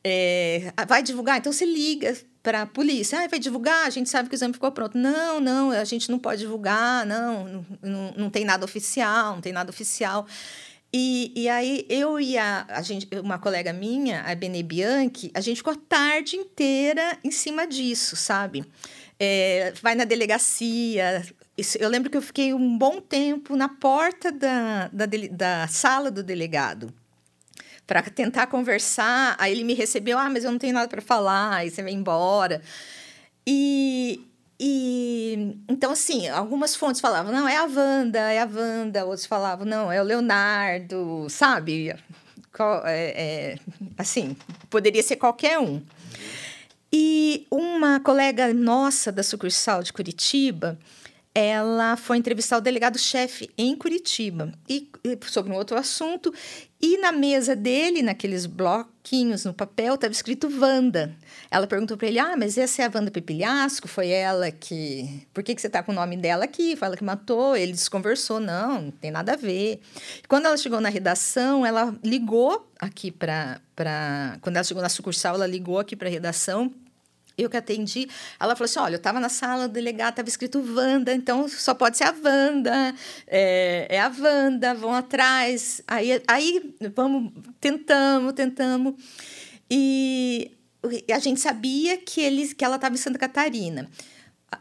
É, 0.05 0.73
vai 0.87 1.03
divulgar? 1.03 1.39
Então 1.39 1.53
você 1.53 1.65
liga 1.65 2.17
para 2.47 2.63
a 2.63 2.67
polícia. 2.67 3.19
Ah, 3.19 3.27
vai 3.27 3.41
divulgar? 3.41 3.89
A 3.89 3.91
gente 3.91 4.09
sabe 4.09 4.29
que 4.29 4.35
o 4.35 4.37
exame 4.37 4.55
ficou 4.55 4.71
pronto. 4.71 4.97
Não, 4.97 5.41
não, 5.41 5.73
a 5.73 5.83
gente 5.83 6.09
não 6.09 6.17
pode 6.17 6.43
divulgar, 6.43 7.05
não, 7.05 7.67
não, 7.83 8.15
não 8.17 8.31
tem 8.31 8.45
nada 8.45 8.65
oficial, 8.65 9.35
não 9.35 9.41
tem 9.41 9.53
nada 9.53 9.69
oficial. 9.69 10.25
E, 10.93 11.33
e 11.35 11.49
aí 11.49 11.85
eu 11.89 12.21
e 12.21 12.39
a, 12.39 12.65
a 12.69 12.83
gente, 12.83 13.09
uma 13.19 13.37
colega 13.37 13.73
minha, 13.73 14.23
a 14.23 14.33
Bene 14.37 14.63
Bianchi, 14.63 15.33
a 15.35 15.41
gente 15.41 15.57
ficou 15.57 15.73
a 15.73 15.77
tarde 15.89 16.37
inteira 16.37 17.19
em 17.25 17.33
cima 17.33 17.67
disso, 17.67 18.15
sabe? 18.15 18.65
É, 19.19 19.73
vai 19.83 19.97
na 19.97 20.05
delegacia. 20.05 21.27
Eu 21.81 21.89
lembro 21.89 22.09
que 22.09 22.17
eu 22.17 22.23
fiquei 22.23 22.55
um 22.55 22.79
bom 22.79 23.01
tempo 23.01 23.57
na 23.57 23.69
porta 23.69 24.31
da, 24.31 24.87
da, 24.93 25.07
da 25.33 25.67
sala 25.67 26.13
do 26.13 26.23
delegado 26.23 26.95
para 27.87 28.03
tentar 28.03 28.47
conversar. 28.49 29.37
Aí 29.39 29.53
ele 29.53 29.65
me 29.65 29.75
recebeu, 29.75 30.19
ah, 30.19 30.29
mas 30.29 30.45
eu 30.45 30.51
não 30.51 30.59
tenho 30.59 30.75
nada 30.75 30.89
para 30.89 31.01
falar, 31.01 31.57
aí 31.57 31.71
você 31.71 31.83
vai 31.83 31.93
embora. 31.93 32.61
E, 33.47 34.21
e 34.59 35.57
então, 35.69 35.93
assim, 35.93 36.29
algumas 36.29 36.75
fontes 36.75 37.01
falavam, 37.01 37.33
não, 37.33 37.49
é 37.49 37.57
a 37.57 37.65
Wanda, 37.65 38.19
é 38.19 38.41
a 38.41 38.47
Wanda, 38.47 39.05
outros 39.05 39.27
falavam, 39.27 39.65
não, 39.65 39.93
é 39.93 40.01
o 40.01 40.05
Leonardo, 40.05 41.27
sabe? 41.31 41.91
É, 41.91 41.97
é, 42.87 43.59
assim, 43.99 44.37
poderia 44.71 45.03
ser 45.03 45.17
qualquer 45.17 45.59
um. 45.59 45.83
E 46.93 47.47
uma 47.51 48.01
colega 48.01 48.53
nossa 48.55 49.13
da 49.13 49.23
sucursal 49.23 49.83
de 49.83 49.93
Curitiba, 49.93 50.79
ela 51.39 51.99
foi 51.99 52.17
entrevistar 52.17 52.57
o 52.57 52.63
delegado-chefe 52.63 53.51
em 53.59 53.77
Curitiba 53.77 54.51
e, 54.67 54.89
sobre 55.27 55.53
um 55.53 55.55
outro 55.55 55.77
assunto. 55.77 56.33
E 56.81 56.97
na 56.97 57.13
mesa 57.13 57.55
dele, 57.55 58.01
naqueles 58.01 58.47
bloquinhos 58.47 59.45
no 59.45 59.53
papel, 59.53 59.97
estava 59.97 60.15
escrito 60.15 60.49
Wanda. 60.59 61.15
Ela 61.51 61.67
perguntou 61.67 61.95
para 61.95 62.09
ele: 62.09 62.19
Ah, 62.19 62.35
mas 62.39 62.57
essa 62.57 62.81
é 62.81 62.87
a 62.87 62.91
Wanda 62.95 63.11
Pepilhasco? 63.11 63.87
Foi 63.87 64.09
ela 64.09 64.51
que. 64.51 65.27
Por 65.35 65.43
que, 65.45 65.55
que 65.55 65.61
você 65.61 65.67
está 65.67 65.83
com 65.83 65.93
o 65.93 65.95
nome 65.95 66.17
dela 66.17 66.45
aqui? 66.45 66.75
Foi 66.75 66.87
ela 66.87 66.97
que 66.97 67.05
matou? 67.05 67.55
Ele 67.55 67.73
desconversou: 67.73 68.41
Não, 68.41 68.81
não 68.81 68.91
tem 68.91 69.11
nada 69.11 69.35
a 69.35 69.37
ver. 69.37 69.83
Quando 70.29 70.47
ela 70.47 70.57
chegou 70.57 70.81
na 70.81 70.89
redação, 70.89 71.67
ela 71.67 71.95
ligou 72.03 72.67
aqui 72.81 73.11
para. 73.11 73.61
Pra... 73.75 74.39
Quando 74.41 74.57
ela 74.57 74.65
chegou 74.65 74.83
na 74.83 74.89
sucursal, 74.89 75.35
ela 75.35 75.47
ligou 75.47 75.79
aqui 75.79 75.95
para 75.95 76.09
a 76.09 76.11
redação 76.11 76.73
eu 77.39 77.51
que 77.51 77.57
atendi, 77.57 78.09
ela 78.41 78.57
falou 78.57 78.65
assim: 78.67 78.79
olha, 78.79 78.95
eu 78.95 78.99
estava 78.99 79.21
na 79.21 79.29
sala 79.29 79.69
do 79.69 79.75
delegado, 79.75 80.11
estava 80.11 80.29
escrito 80.29 80.59
Wanda, 80.59 81.13
então 81.13 81.49
só 81.49 81.75
pode 81.75 81.97
ser 81.99 82.05
a 82.05 82.15
Wanda, 82.25 82.95
é, 83.27 83.87
é 83.91 84.01
a 84.01 84.09
Wanda, 84.09 84.75
vão 84.75 84.95
atrás. 84.95 85.83
Aí, 85.87 86.23
aí 86.27 86.75
vamos, 86.95 87.33
tentamos, 87.61 88.33
tentamos. 88.33 88.95
E 89.71 90.53
a 91.13 91.19
gente 91.19 91.41
sabia 91.41 91.97
que, 91.99 92.21
eles, 92.21 92.53
que 92.53 92.65
ela 92.65 92.77
estava 92.77 92.95
em 92.95 92.99
Santa 92.99 93.19
Catarina. 93.19 93.91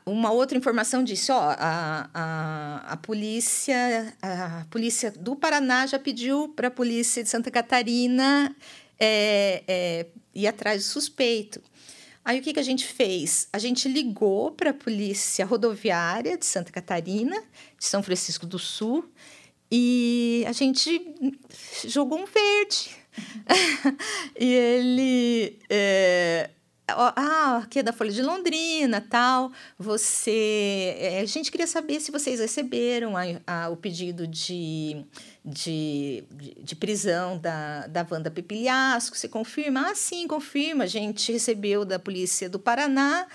Uma 0.05 0.31
outra 0.31 0.57
informação 0.57 1.03
disse: 1.03 1.31
ó, 1.31 1.55
a, 1.57 2.09
a, 2.13 2.93
a, 2.93 2.97
polícia, 2.97 4.13
a 4.21 4.65
polícia 4.69 5.11
do 5.11 5.35
Paraná 5.35 5.85
já 5.87 5.99
pediu 5.99 6.49
para 6.49 6.67
a 6.67 6.71
polícia 6.71 7.23
de 7.23 7.29
Santa 7.29 7.49
Catarina 7.51 8.53
é, 8.99 9.63
é, 9.67 10.05
ir 10.33 10.47
atrás 10.47 10.83
do 10.83 10.87
suspeito. 10.87 11.61
Aí 12.25 12.39
o 12.39 12.41
que, 12.41 12.53
que 12.53 12.59
a 12.59 12.63
gente 12.63 12.87
fez? 12.87 13.47
A 13.53 13.59
gente 13.59 13.87
ligou 13.87 14.49
para 14.49 14.71
a 14.71 14.73
Polícia 14.73 15.45
Rodoviária 15.45 16.35
de 16.35 16.45
Santa 16.45 16.71
Catarina, 16.71 17.39
de 17.77 17.85
São 17.85 18.01
Francisco 18.01 18.47
do 18.47 18.57
Sul, 18.57 19.07
e 19.71 20.43
a 20.47 20.51
gente 20.51 21.15
jogou 21.85 22.17
um 22.17 22.25
verde. 22.25 22.89
e 24.39 24.45
ele. 24.45 25.59
É, 25.69 26.49
ah, 26.87 27.61
aqui 27.63 27.79
é 27.79 27.83
da 27.83 27.91
Folha 27.91 28.11
de 28.11 28.21
Londrina, 28.21 29.01
tal. 29.01 29.51
Você. 29.77 30.95
É, 30.99 31.19
a 31.21 31.25
gente 31.25 31.51
queria 31.51 31.67
saber 31.67 31.99
se 31.99 32.11
vocês 32.11 32.39
receberam 32.39 33.15
a, 33.17 33.23
a, 33.47 33.69
o 33.69 33.75
pedido 33.75 34.27
de 34.27 35.05
de, 35.43 36.23
de, 36.31 36.57
de, 36.63 36.75
prisão 36.75 37.37
da, 37.37 37.85
da 37.87 38.05
Wanda 38.09 38.31
Pepilhasco. 38.31 39.15
Você 39.15 39.27
confirma? 39.27 39.91
Ah, 39.91 39.95
sim, 39.95 40.27
confirma. 40.27 40.85
A 40.85 40.87
gente 40.87 41.31
recebeu 41.31 41.85
da 41.85 41.99
Polícia 41.99 42.49
do 42.49 42.59
Paraná. 42.59 43.27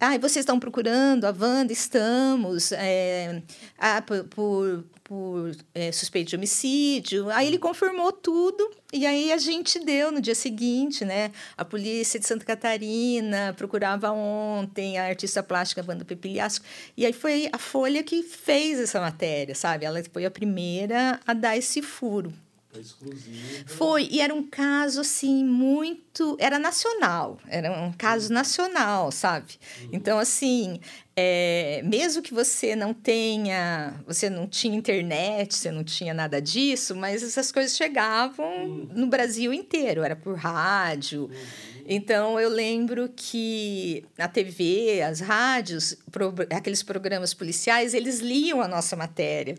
Ah, 0.00 0.16
e 0.16 0.18
vocês 0.18 0.42
estão 0.42 0.58
procurando 0.58 1.26
a 1.26 1.30
Wanda? 1.38 1.72
Estamos. 1.72 2.72
É, 2.72 3.42
ah, 3.78 4.02
por, 4.02 4.24
por, 4.24 4.84
por 5.12 5.54
é, 5.74 5.92
suspeito 5.92 6.30
de 6.30 6.36
homicídio. 6.36 7.28
Aí 7.28 7.46
ele 7.46 7.58
confirmou 7.58 8.10
tudo 8.10 8.70
e 8.90 9.04
aí 9.04 9.30
a 9.30 9.36
gente 9.36 9.78
deu 9.78 10.10
no 10.10 10.22
dia 10.22 10.34
seguinte, 10.34 11.04
né? 11.04 11.32
A 11.54 11.66
polícia 11.66 12.18
de 12.18 12.26
Santa 12.26 12.46
Catarina 12.46 13.52
procurava 13.54 14.10
ontem 14.10 14.96
a 14.96 15.04
artista 15.04 15.42
plástica 15.42 15.84
Wanda 15.86 16.02
Pepilhasco. 16.02 16.64
E 16.96 17.04
aí 17.04 17.12
foi 17.12 17.46
a 17.52 17.58
Folha 17.58 18.02
que 18.02 18.22
fez 18.22 18.80
essa 18.80 19.02
matéria, 19.02 19.54
sabe? 19.54 19.84
Ela 19.84 20.02
foi 20.10 20.24
a 20.24 20.30
primeira 20.30 21.20
a 21.26 21.34
dar 21.34 21.58
esse 21.58 21.82
furo. 21.82 22.32
Exclusiva. 22.78 23.64
Foi, 23.66 24.08
e 24.10 24.20
era 24.20 24.34
um 24.34 24.42
caso 24.42 25.02
assim 25.02 25.44
muito. 25.44 26.36
Era 26.40 26.58
nacional, 26.58 27.38
era 27.46 27.70
um 27.70 27.92
caso 27.92 28.28
uhum. 28.28 28.34
nacional, 28.34 29.12
sabe? 29.12 29.58
Uhum. 29.82 29.90
Então, 29.92 30.18
assim, 30.18 30.80
é, 31.14 31.82
mesmo 31.84 32.22
que 32.22 32.32
você 32.32 32.74
não 32.74 32.94
tenha. 32.94 33.94
Você 34.06 34.30
não 34.30 34.46
tinha 34.46 34.76
internet, 34.76 35.54
você 35.54 35.70
não 35.70 35.84
tinha 35.84 36.14
nada 36.14 36.40
disso, 36.40 36.96
mas 36.96 37.22
essas 37.22 37.52
coisas 37.52 37.76
chegavam 37.76 38.46
uhum. 38.46 38.88
no 38.94 39.06
Brasil 39.06 39.52
inteiro, 39.52 40.02
era 40.02 40.16
por 40.16 40.36
rádio. 40.36 41.24
Uhum. 41.24 41.62
Então, 41.86 42.40
eu 42.40 42.48
lembro 42.48 43.10
que 43.14 44.04
a 44.16 44.28
TV, 44.28 45.02
as 45.02 45.20
rádios, 45.20 45.96
pro, 46.10 46.32
aqueles 46.50 46.82
programas 46.82 47.34
policiais, 47.34 47.92
eles 47.92 48.20
liam 48.20 48.62
a 48.62 48.68
nossa 48.68 48.96
matéria. 48.96 49.56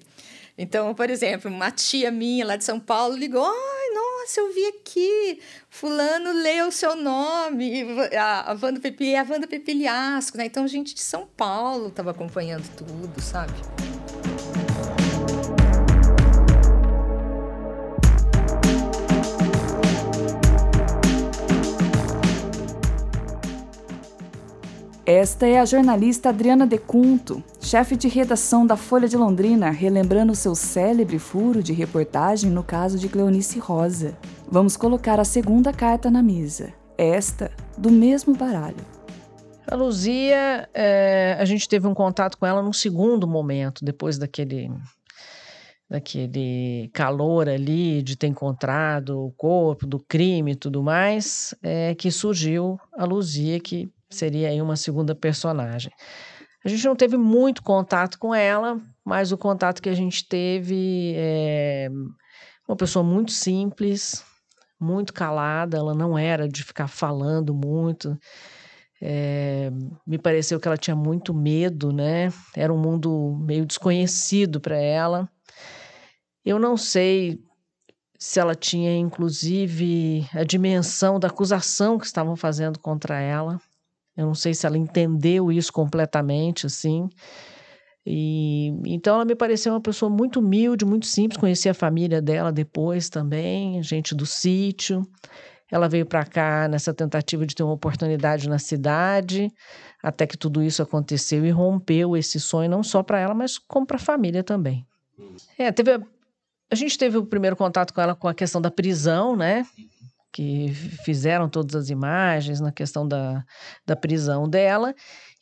Então, 0.58 0.94
por 0.94 1.10
exemplo, 1.10 1.50
uma 1.50 1.72
tia 1.72 2.12
minha 2.12 2.46
lá 2.46 2.56
de 2.56 2.64
São 2.64 2.80
Paulo 2.80 3.16
ligou: 3.16 3.44
ai, 3.44 3.90
nossa, 3.94 4.40
eu 4.40 4.54
vi 4.54 4.66
aqui, 4.68 5.40
fulano 5.70 6.32
leu 6.32 6.68
o 6.68 6.72
seu 6.72 6.96
nome, 6.96 7.84
a, 8.18 8.56
Wanda 8.62 8.80
Pepe, 8.80 9.16
a 9.16 9.24
Wanda 9.24 9.48
Pepiliasco, 9.48 10.38
né? 10.38 10.46
Então, 10.46 10.68
gente 10.68 10.94
de 10.94 11.02
São 11.02 11.26
Paulo 11.26 11.88
estava 11.88 12.12
acompanhando 12.12 12.68
tudo, 12.76 13.20
sabe? 13.22 13.54
Esta 25.06 25.46
é 25.46 25.60
a 25.60 25.66
jornalista 25.66 26.30
Adriana 26.30 26.66
Decunto, 26.66 27.44
chefe 27.60 27.98
de 27.98 28.08
redação 28.08 28.66
da 28.66 28.78
Folha 28.78 29.06
de 29.06 29.18
Londrina, 29.18 29.70
relembrando 29.70 30.34
seu 30.34 30.56
célebre 30.56 31.20
furo 31.20 31.62
de 31.62 31.74
reportagem 31.74 32.50
no 32.50 32.64
caso 32.64 32.98
de 32.98 33.10
Cleonice 33.10 33.60
Rosa. 33.60 34.18
Vamos 34.48 34.78
colocar 34.78 35.20
a 35.20 35.26
segunda 35.26 35.74
carta 35.74 36.10
na 36.10 36.24
mesa, 36.24 36.74
esta 36.98 37.52
do 37.78 37.92
mesmo 37.92 38.34
baralho. 38.34 38.78
A 39.68 39.76
Luzia, 39.76 40.70
é, 40.74 41.36
a 41.38 41.44
gente 41.44 41.68
teve 41.68 41.86
um 41.86 41.94
contato 41.94 42.38
com 42.38 42.46
ela 42.46 42.64
num 42.64 42.72
segundo 42.72 43.28
momento, 43.28 43.84
depois 43.84 44.18
daquele 44.18 44.72
daquele 45.90 46.90
calor 46.94 47.48
ali 47.48 48.02
de 48.02 48.16
ter 48.16 48.28
encontrado 48.28 49.28
o 49.28 49.32
corpo 49.34 49.86
do 49.86 50.00
crime 50.00 50.54
e 50.54 50.56
tudo 50.56 50.82
mais, 50.82 51.54
é, 51.62 51.94
que 51.94 52.10
surgiu 52.10 52.80
a 52.98 53.06
Luzia, 53.06 53.60
que 53.60 53.92
seria 54.14 54.50
aí 54.50 54.62
uma 54.62 54.76
segunda 54.76 55.16
personagem. 55.16 55.92
A 56.64 56.70
gente 56.70 56.86
não 56.86 56.96
teve 56.96 57.18
muito 57.18 57.62
contato 57.62 58.18
com 58.18 58.34
ela, 58.34 58.82
mas 59.04 59.32
o 59.32 59.38
contato 59.38 59.82
que 59.82 59.90
a 59.90 59.94
gente 59.94 60.28
teve 60.28 61.14
é 61.16 61.90
uma 62.68 62.78
pessoa 62.78 63.04
muito 63.04 63.32
simples, 63.32 64.24
muito 64.80 65.14
calada, 65.14 65.78
ela 65.78 65.94
não 65.94 66.18
era 66.18 66.48
de 66.48 66.64
ficar 66.64 66.88
falando 66.88 67.54
muito. 67.54 68.18
É, 69.02 69.70
me 70.08 70.18
pareceu 70.18 70.60
que 70.60 70.68
ela 70.68 70.78
tinha 70.78 70.96
muito 70.96 71.34
medo, 71.34 71.92
né? 71.92 72.32
Era 72.56 72.74
um 72.74 72.78
mundo 72.78 73.38
meio 73.46 73.66
desconhecido 73.66 74.62
para 74.62 74.78
ela. 74.78 75.30
Eu 76.46 76.58
não 76.58 76.78
sei 76.78 77.40
se 78.18 78.40
ela 78.40 78.56
tinha, 78.56 78.96
inclusive, 78.96 80.26
a 80.34 80.46
dimensão 80.46 81.20
da 81.20 81.28
acusação 81.28 82.00
que 82.00 82.06
estavam 82.06 82.38
fazendo 82.38 82.80
contra 82.80 83.20
ela. 83.20 83.60
Eu 84.16 84.26
não 84.26 84.36
sei 84.36 84.54
se 84.54 84.66
ela 84.66 84.78
entendeu 84.78 85.52
isso 85.52 85.72
completamente, 85.72 86.66
assim. 86.66 87.10
E 88.06 88.68
então 88.86 89.16
ela 89.16 89.26
me 89.26 89.36
pareceu 89.36 89.74
uma 89.74 89.82
pessoa 89.82 90.10
muito 90.10 90.40
humilde, 90.40 90.86
muito 90.86 91.06
simples. 91.06 91.40
Conheci 91.40 91.70
a 91.70 91.74
família 91.74 92.22
dela 92.22 92.52
depois 92.52 93.10
também, 93.10 93.82
gente 93.82 94.14
do 94.14 94.26
sítio. 94.26 95.08
Ela 95.72 95.88
veio 95.88 96.06
para 96.06 96.24
cá 96.26 96.68
nessa 96.68 96.94
tentativa 96.94 97.46
de 97.46 97.56
ter 97.56 97.64
uma 97.64 97.74
oportunidade 97.74 98.48
na 98.48 98.60
cidade, 98.60 99.52
até 100.04 100.28
que 100.28 100.38
tudo 100.38 100.62
isso 100.62 100.84
aconteceu 100.84 101.44
e 101.46 101.50
rompeu 101.50 102.16
esse 102.16 102.40
sonho 102.40 102.70
não 102.70 102.84
só 102.84 103.02
para 103.02 103.20
ela, 103.20 103.34
mas 103.34 103.58
como 103.58 103.86
para 103.88 103.98
a 103.98 104.00
família 104.00 104.44
também. 104.44 104.86
É, 105.58 105.72
teve 105.72 105.94
a, 105.94 106.02
a 106.70 106.76
gente 106.76 106.98
teve 106.98 107.18
o 107.18 107.26
primeiro 107.26 107.56
contato 107.56 107.94
com 107.94 108.02
ela 108.02 108.14
com 108.14 108.28
a 108.28 108.34
questão 108.34 108.62
da 108.62 108.70
prisão, 108.70 109.36
né? 109.36 109.66
Que 110.34 110.74
fizeram 111.06 111.48
todas 111.48 111.76
as 111.76 111.90
imagens 111.90 112.60
na 112.60 112.72
questão 112.72 113.08
da, 113.08 113.46
da 113.86 113.96
prisão 113.96 114.50
dela. 114.50 114.96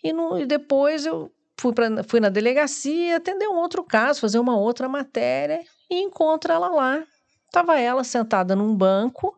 E, 0.03 0.11
no, 0.11 0.37
e 0.37 0.45
depois 0.45 1.05
eu 1.05 1.31
fui, 1.57 1.73
pra, 1.73 2.03
fui 2.03 2.19
na 2.19 2.27
delegacia 2.27 3.15
atender 3.15 3.47
um 3.47 3.55
outro 3.55 3.83
caso, 3.83 4.19
fazer 4.19 4.37
uma 4.37 4.57
outra 4.57 4.89
matéria 4.89 5.61
e 5.89 6.01
encontro 6.01 6.51
ela 6.51 6.67
lá. 6.67 7.03
Estava 7.45 7.79
ela 7.79 8.03
sentada 8.03 8.55
num 8.55 8.75
banco, 8.75 9.33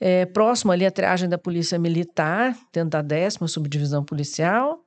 é, 0.00 0.26
próximo 0.26 0.70
ali 0.70 0.84
à 0.84 0.90
triagem 0.90 1.28
da 1.28 1.38
Polícia 1.38 1.78
Militar, 1.78 2.56
dentro 2.72 2.90
da 2.90 3.02
décima 3.02 3.48
subdivisão 3.48 4.04
policial. 4.04 4.84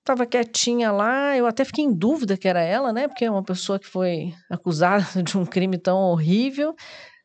Estava 0.00 0.26
quietinha 0.26 0.92
lá, 0.92 1.36
eu 1.36 1.46
até 1.46 1.64
fiquei 1.64 1.84
em 1.84 1.92
dúvida 1.92 2.36
que 2.36 2.46
era 2.46 2.60
ela, 2.60 2.92
né? 2.92 3.08
Porque 3.08 3.24
é 3.24 3.30
uma 3.30 3.42
pessoa 3.42 3.78
que 3.78 3.86
foi 3.86 4.34
acusada 4.50 5.04
de 5.22 5.36
um 5.36 5.44
crime 5.46 5.78
tão 5.78 5.98
horrível. 5.98 6.74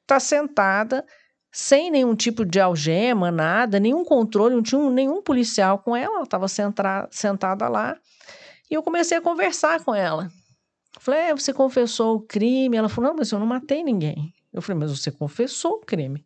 Está 0.01 0.19
sentada, 0.19 1.05
sem 1.51 1.89
nenhum 1.89 2.15
tipo 2.15 2.45
de 2.45 2.59
algema, 2.59 3.31
nada, 3.31 3.79
nenhum 3.79 4.05
controle, 4.05 4.55
não 4.55 4.63
tinha 4.63 4.89
nenhum 4.89 5.21
policial 5.21 5.79
com 5.79 5.95
ela, 5.95 6.15
ela 6.15 6.23
estava 6.23 6.47
sentada 7.09 7.67
lá. 7.67 7.97
E 8.69 8.73
eu 8.73 8.83
comecei 8.83 9.17
a 9.17 9.21
conversar 9.21 9.83
com 9.83 9.95
ela. 9.95 10.29
Falei, 10.99 11.21
é, 11.21 11.35
você 11.35 11.53
confessou 11.53 12.17
o 12.17 12.21
crime? 12.21 12.77
Ela 12.77 12.89
falou, 12.89 13.09
não, 13.09 13.17
mas 13.17 13.31
eu 13.31 13.39
não 13.39 13.47
matei 13.47 13.83
ninguém. 13.83 14.33
Eu 14.53 14.61
falei, 14.61 14.79
mas 14.79 14.97
você 14.97 15.11
confessou 15.11 15.73
o 15.73 15.85
crime. 15.85 16.23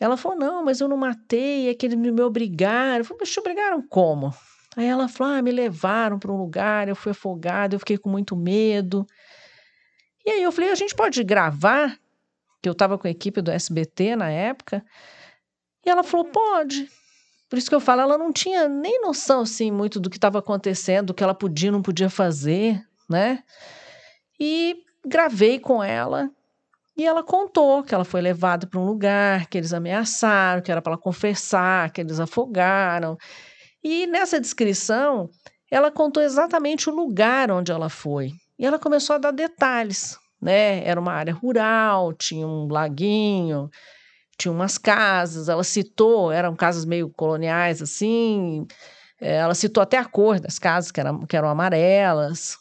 Ela 0.00 0.16
falou, 0.16 0.38
não, 0.38 0.64
mas 0.64 0.80
eu 0.80 0.88
não 0.88 0.96
matei, 0.96 1.68
é 1.68 1.74
que 1.74 1.86
eles 1.86 1.96
me 1.96 2.20
obrigaram. 2.20 2.98
Eu 2.98 3.04
falei, 3.04 3.20
mas 3.20 3.30
te 3.30 3.40
obrigaram 3.40 3.82
como? 3.88 4.34
Aí 4.76 4.86
ela 4.86 5.08
falou, 5.08 5.34
ah, 5.34 5.42
me 5.42 5.52
levaram 5.52 6.18
para 6.18 6.32
um 6.32 6.36
lugar, 6.36 6.88
eu 6.88 6.96
fui 6.96 7.12
afogada, 7.12 7.74
eu 7.74 7.78
fiquei 7.78 7.96
com 7.96 8.10
muito 8.10 8.36
medo. 8.36 9.06
E 10.26 10.30
aí 10.30 10.42
eu 10.42 10.50
falei, 10.50 10.70
a 10.70 10.74
gente 10.74 10.94
pode 10.94 11.22
gravar 11.22 11.96
que 12.64 12.68
eu 12.68 12.72
estava 12.72 12.96
com 12.96 13.06
a 13.06 13.10
equipe 13.10 13.42
do 13.42 13.50
SBT 13.50 14.16
na 14.16 14.30
época, 14.30 14.82
e 15.84 15.90
ela 15.90 16.02
falou: 16.02 16.26
pode. 16.26 16.88
Por 17.50 17.58
isso 17.58 17.68
que 17.68 17.74
eu 17.74 17.80
falo, 17.80 18.00
ela 18.00 18.16
não 18.16 18.32
tinha 18.32 18.68
nem 18.68 19.02
noção 19.02 19.42
assim 19.42 19.70
muito 19.70 20.00
do 20.00 20.08
que 20.08 20.16
estava 20.16 20.38
acontecendo, 20.38 21.08
do 21.08 21.14
que 21.14 21.22
ela 21.22 21.34
podia 21.34 21.70
não 21.70 21.82
podia 21.82 22.08
fazer, 22.08 22.80
né? 23.08 23.44
E 24.40 24.76
gravei 25.06 25.60
com 25.60 25.84
ela 25.84 26.30
e 26.96 27.04
ela 27.04 27.22
contou 27.22 27.82
que 27.82 27.94
ela 27.94 28.04
foi 28.04 28.22
levada 28.22 28.66
para 28.66 28.80
um 28.80 28.86
lugar, 28.86 29.46
que 29.46 29.58
eles 29.58 29.74
ameaçaram, 29.74 30.62
que 30.62 30.72
era 30.72 30.80
para 30.80 30.92
ela 30.92 31.00
confessar, 31.00 31.90
que 31.90 32.00
eles 32.00 32.18
afogaram. 32.18 33.16
E 33.82 34.06
nessa 34.06 34.40
descrição, 34.40 35.28
ela 35.70 35.90
contou 35.90 36.22
exatamente 36.22 36.88
o 36.88 36.94
lugar 36.94 37.50
onde 37.50 37.70
ela 37.70 37.90
foi. 37.90 38.32
E 38.58 38.64
ela 38.64 38.78
começou 38.78 39.16
a 39.16 39.18
dar 39.18 39.32
detalhes 39.32 40.18
né? 40.44 40.86
Era 40.86 41.00
uma 41.00 41.12
área 41.12 41.32
rural, 41.32 42.12
tinha 42.12 42.46
um 42.46 42.68
laguinho, 42.68 43.70
tinha 44.38 44.52
umas 44.52 44.76
casas. 44.76 45.48
Ela 45.48 45.64
citou, 45.64 46.30
eram 46.30 46.54
casas 46.54 46.84
meio 46.84 47.08
coloniais 47.08 47.80
assim. 47.80 48.66
Eh, 49.20 49.36
ela 49.36 49.54
citou 49.54 49.82
até 49.82 49.96
a 49.96 50.04
cor 50.04 50.38
das 50.38 50.58
casas, 50.58 50.90
que 50.92 51.00
que 51.28 51.36
eram 51.36 51.48
amarelas. 51.48 52.58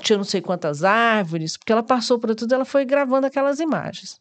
Tinha 0.00 0.16
não 0.16 0.24
sei 0.24 0.40
quantas 0.40 0.82
árvores, 0.84 1.56
porque 1.56 1.72
ela 1.72 1.82
passou 1.82 2.18
por 2.18 2.34
tudo, 2.34 2.54
ela 2.54 2.64
foi 2.64 2.84
gravando 2.84 3.26
aquelas 3.26 3.60
imagens. 3.60 4.20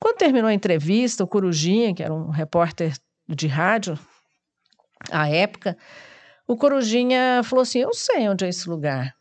Quando 0.00 0.16
terminou 0.16 0.48
a 0.48 0.54
entrevista, 0.54 1.24
o 1.24 1.26
Corujinha, 1.28 1.94
que 1.94 2.02
era 2.02 2.12
um 2.12 2.30
repórter 2.30 2.94
de 3.28 3.46
rádio 3.46 3.98
à 5.10 5.28
época, 5.28 5.76
o 6.46 6.56
Corujinha 6.56 7.42
falou 7.44 7.62
assim: 7.62 7.80
Eu 7.80 7.92
sei 7.92 8.28
onde 8.28 8.44
é 8.44 8.48
esse 8.48 8.68
lugar. 8.68 9.14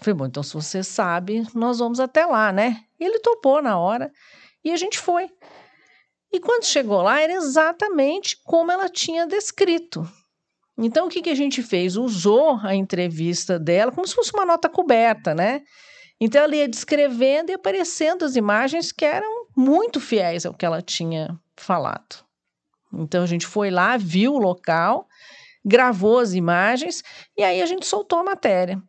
Falei, 0.00 0.14
bom, 0.14 0.26
então 0.26 0.42
se 0.42 0.54
você 0.54 0.82
sabe, 0.82 1.46
nós 1.54 1.78
vamos 1.78 1.98
até 1.98 2.24
lá, 2.24 2.52
né? 2.52 2.84
E 2.98 3.04
ele 3.04 3.18
topou 3.18 3.60
na 3.60 3.78
hora 3.78 4.12
e 4.64 4.70
a 4.70 4.76
gente 4.76 4.98
foi. 4.98 5.28
E 6.32 6.40
quando 6.40 6.64
chegou 6.64 7.02
lá, 7.02 7.20
era 7.20 7.32
exatamente 7.32 8.36
como 8.44 8.70
ela 8.70 8.88
tinha 8.88 9.26
descrito. 9.26 10.08
Então, 10.76 11.06
o 11.06 11.10
que, 11.10 11.22
que 11.22 11.30
a 11.30 11.34
gente 11.34 11.62
fez? 11.62 11.96
Usou 11.96 12.60
a 12.62 12.74
entrevista 12.74 13.58
dela 13.58 13.90
como 13.90 14.06
se 14.06 14.14
fosse 14.14 14.30
uma 14.32 14.46
nota 14.46 14.68
coberta, 14.68 15.34
né? 15.34 15.62
Então, 16.20 16.42
ela 16.42 16.54
ia 16.54 16.68
descrevendo 16.68 17.50
e 17.50 17.54
aparecendo 17.54 18.24
as 18.24 18.36
imagens 18.36 18.92
que 18.92 19.04
eram 19.04 19.46
muito 19.56 20.00
fiéis 20.00 20.46
ao 20.46 20.54
que 20.54 20.64
ela 20.64 20.80
tinha 20.80 21.36
falado. 21.56 22.24
Então, 22.92 23.24
a 23.24 23.26
gente 23.26 23.46
foi 23.46 23.70
lá, 23.70 23.96
viu 23.96 24.34
o 24.34 24.38
local, 24.38 25.08
gravou 25.64 26.18
as 26.18 26.34
imagens 26.34 27.02
e 27.36 27.42
aí 27.42 27.60
a 27.60 27.66
gente 27.66 27.86
soltou 27.86 28.20
a 28.20 28.24
matéria. 28.24 28.80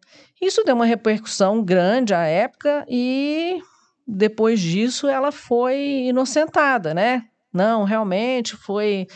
Isso 0.41 0.63
deu 0.63 0.75
uma 0.75 0.85
repercussão 0.85 1.63
grande 1.63 2.13
à 2.13 2.25
época 2.25 2.85
e 2.87 3.61
depois 4.07 4.59
disso 4.59 5.07
ela 5.07 5.31
foi 5.31 6.07
inocentada, 6.07 6.93
né? 6.93 7.25
Não, 7.53 7.83
realmente 7.83 8.55
foi. 8.55 9.07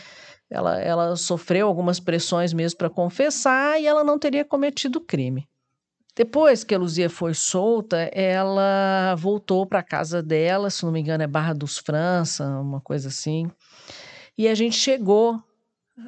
Ela, 0.50 0.80
ela 0.80 1.16
sofreu 1.16 1.66
algumas 1.66 1.98
pressões 1.98 2.52
mesmo 2.52 2.78
para 2.78 2.90
confessar 2.90 3.80
e 3.80 3.86
ela 3.86 4.04
não 4.04 4.18
teria 4.18 4.44
cometido 4.44 5.00
crime. 5.00 5.48
Depois 6.14 6.62
que 6.62 6.74
a 6.74 6.78
Luzia 6.78 7.10
foi 7.10 7.34
solta, 7.34 8.08
ela 8.12 9.16
voltou 9.16 9.66
para 9.66 9.80
a 9.80 9.84
casa 9.84 10.22
dela, 10.22 10.70
se 10.70 10.84
não 10.84 10.92
me 10.92 11.00
engano 11.00 11.24
é 11.24 11.26
Barra 11.26 11.52
dos 11.52 11.78
França, 11.78 12.46
uma 12.60 12.80
coisa 12.80 13.08
assim. 13.08 13.50
E 14.38 14.46
a 14.46 14.54
gente 14.54 14.76
chegou 14.76 15.42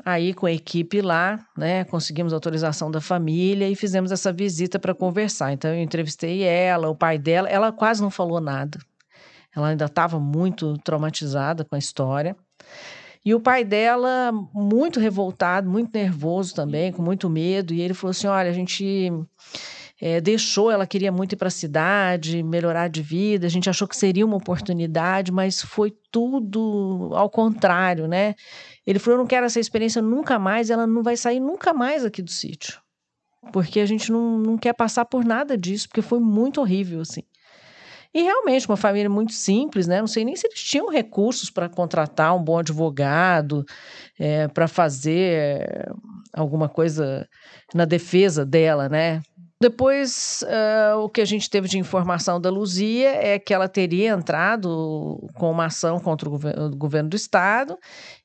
aí 0.05 0.35
com 0.35 0.47
a 0.47 0.53
equipe 0.53 1.01
lá, 1.01 1.39
né? 1.57 1.85
Conseguimos 1.85 2.33
autorização 2.33 2.91
da 2.91 3.01
família 3.01 3.69
e 3.69 3.75
fizemos 3.75 4.11
essa 4.11 4.33
visita 4.33 4.79
para 4.79 4.95
conversar. 4.95 5.53
Então 5.53 5.73
eu 5.73 5.81
entrevistei 5.81 6.43
ela, 6.43 6.89
o 6.89 6.97
pai 6.97 7.19
dela, 7.19 7.49
ela 7.49 7.73
quase 7.73 8.03
não 8.03 8.11
falou 8.11 8.41
nada. 8.41 8.79
Ela 9.55 9.69
ainda 9.69 9.87
estava 9.87 10.21
muito 10.21 10.77
traumatizada 10.79 11.65
com 11.65 11.75
a 11.75 11.79
história. 11.79 12.37
E 13.25 13.35
o 13.35 13.41
pai 13.41 13.65
dela, 13.65 14.31
muito 14.55 15.01
revoltado, 15.01 15.69
muito 15.69 15.97
nervoso 15.97 16.55
também, 16.55 16.93
com 16.93 17.03
muito 17.03 17.29
medo. 17.29 17.75
E 17.75 17.81
ele 17.81 17.95
falou 17.95 18.11
assim: 18.11 18.29
Olha, 18.29 18.51
a 18.51 18.53
gente 18.53 19.11
é, 20.01 20.21
deixou, 20.21 20.71
ela 20.71 20.87
queria 20.87 21.11
muito 21.11 21.33
ir 21.33 21.37
para 21.37 21.49
a 21.49 21.51
cidade, 21.51 22.43
melhorar 22.43 22.89
de 22.89 23.03
vida, 23.03 23.47
a 23.47 23.51
gente 23.51 23.71
achou 23.71 23.89
que 23.89 23.97
seria 23.97 24.27
uma 24.27 24.37
oportunidade, 24.37 25.33
mas 25.33 25.63
foi 25.63 25.93
tudo 26.11 27.11
ao 27.15 27.31
contrário, 27.31 28.07
né? 28.07 28.35
Ele 28.87 28.99
falou: 28.99 29.17
Eu 29.17 29.23
não 29.23 29.27
quero 29.27 29.47
essa 29.47 29.59
experiência 29.59 30.01
nunca 30.01 30.39
mais, 30.39 30.71
ela 30.71 30.87
não 30.87 31.03
vai 31.03 31.17
sair 31.17 31.41
nunca 31.41 31.73
mais 31.73 32.05
aqui 32.05 32.23
do 32.23 32.31
sítio. 32.31 32.81
Porque 33.53 33.81
a 33.81 33.87
gente 33.87 34.11
não, 34.11 34.39
não 34.39 34.59
quer 34.59 34.73
passar 34.73 35.05
por 35.05 35.25
nada 35.25 35.57
disso, 35.57 35.89
porque 35.89 36.03
foi 36.03 36.19
muito 36.19 36.61
horrível, 36.61 37.01
assim. 37.01 37.23
E 38.15 38.23
realmente, 38.23 38.67
uma 38.67 38.79
família 38.79 39.11
muito 39.11 39.33
simples, 39.33 39.87
né? 39.87 40.01
Não 40.01 40.07
sei 40.07 40.25
nem 40.25 40.35
se 40.35 40.47
eles 40.47 40.63
tinham 40.63 40.89
recursos 40.89 41.51
para 41.51 41.69
contratar 41.69 42.35
um 42.35 42.43
bom 42.43 42.59
advogado, 42.59 43.65
é, 44.19 44.49
para 44.49 44.67
fazer 44.67 45.87
alguma 46.33 46.69
coisa 46.69 47.29
na 47.75 47.85
defesa 47.85 48.45
dela, 48.45 48.89
né? 48.89 49.21
Depois, 49.59 50.45
uh, 50.45 50.99
o 50.99 51.09
que 51.09 51.23
a 51.23 51.25
gente 51.25 51.49
teve 51.49 51.67
de 51.67 51.79
informação 51.79 52.39
da 52.39 52.51
Luzia 52.51 53.09
é 53.09 53.39
que 53.39 53.55
ela 53.55 53.67
teria 53.67 54.11
entrado 54.11 55.27
com 55.35 55.51
uma 55.51 55.67
ação 55.67 55.99
contra 55.99 56.29
o 56.29 56.35
o 56.37 56.77
governo 56.77 57.09
do 57.09 57.17
estado 57.17 57.79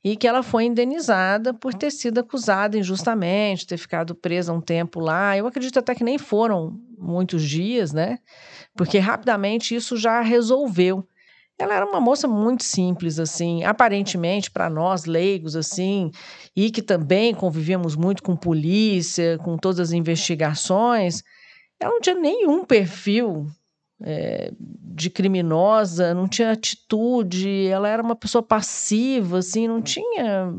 e 0.04 0.18
que 0.18 0.28
ela 0.28 0.44
foi 0.44 0.66
indenizada 0.66 1.54
por 1.54 1.74
ter 1.74 1.90
sido 1.90 2.20
acusada 2.20 2.78
injustamente, 2.78 3.66
ter 3.66 3.78
ficado 3.78 4.14
presa 4.14 4.52
um 4.52 4.60
tempo 4.60 5.00
lá. 5.00 5.38
Eu 5.38 5.48
acredito 5.48 5.80
até 5.80 5.96
que 5.96 6.04
nem 6.04 6.18
foram 6.18 6.78
muitos 6.98 7.44
dias, 7.44 7.94
né? 7.94 8.20
Porque 8.76 9.00
rapidamente 9.00 9.74
isso 9.74 9.96
já 9.96 10.20
resolveu. 10.20 11.08
Ela 11.62 11.76
era 11.76 11.86
uma 11.86 12.02
moça 12.02 12.28
muito 12.28 12.64
simples, 12.64 13.20
assim, 13.20 13.64
aparentemente 13.64 14.50
para 14.50 14.68
nós 14.68 15.06
leigos, 15.06 15.56
assim, 15.56 16.10
e 16.56 16.72
que 16.72 16.82
também 16.82 17.36
convivíamos 17.36 17.96
muito 17.96 18.24
com 18.24 18.36
polícia, 18.36 19.38
com 19.38 19.58
todas 19.58 19.80
as 19.80 19.92
investigações, 19.92 21.22
ela 21.80 21.94
não 21.94 22.02
tinha 22.02 22.16
nenhum 22.16 22.64
perfil 22.66 23.46
é, 24.04 24.52
de 24.60 25.10
criminosa, 25.10 26.14
não 26.14 26.28
tinha 26.28 26.52
atitude, 26.52 27.68
ela 27.68 27.88
era 27.88 28.02
uma 28.02 28.16
pessoa 28.16 28.42
passiva, 28.42 29.38
assim, 29.38 29.68
não 29.68 29.82
tinha 29.82 30.52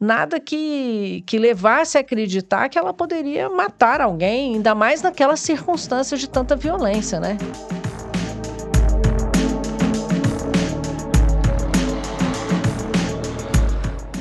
nada 0.00 0.40
que, 0.40 1.22
que 1.26 1.38
levasse 1.38 1.98
a 1.98 2.00
acreditar 2.00 2.68
que 2.68 2.78
ela 2.78 2.94
poderia 2.94 3.48
matar 3.50 4.00
alguém, 4.00 4.54
ainda 4.54 4.74
mais 4.74 5.02
naquelas 5.02 5.40
circunstâncias 5.40 6.20
de 6.20 6.28
tanta 6.28 6.56
violência, 6.56 7.20
né? 7.20 7.36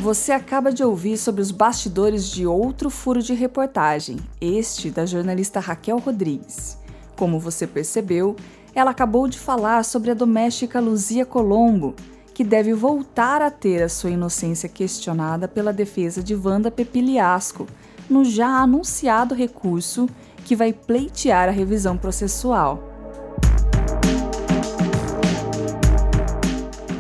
Você 0.03 0.33
acaba 0.33 0.73
de 0.73 0.83
ouvir 0.83 1.17
sobre 1.17 1.41
os 1.41 1.49
bastidores 1.49 2.29
de 2.29 2.45
outro 2.45 2.89
furo 2.89 3.23
de 3.23 3.33
reportagem, 3.33 4.17
este 4.41 4.91
da 4.91 5.05
jornalista 5.05 5.61
Raquel 5.61 5.97
Rodrigues. 5.97 6.77
Como 7.15 7.39
você 7.39 7.65
percebeu, 7.65 8.35
ela 8.75 8.91
acabou 8.91 9.29
de 9.29 9.39
falar 9.39 9.85
sobre 9.85 10.11
a 10.11 10.13
doméstica 10.13 10.81
Luzia 10.81 11.25
Colombo, 11.25 11.95
que 12.33 12.43
deve 12.43 12.73
voltar 12.73 13.41
a 13.41 13.49
ter 13.49 13.81
a 13.81 13.87
sua 13.87 14.09
inocência 14.09 14.67
questionada 14.67 15.47
pela 15.47 15.71
defesa 15.71 16.21
de 16.21 16.35
Wanda 16.35 16.69
Pepiliasco, 16.69 17.65
no 18.09 18.25
já 18.25 18.61
anunciado 18.61 19.33
recurso 19.33 20.09
que 20.43 20.53
vai 20.53 20.73
pleitear 20.73 21.47
a 21.47 21.53
revisão 21.53 21.95
processual. 21.95 22.83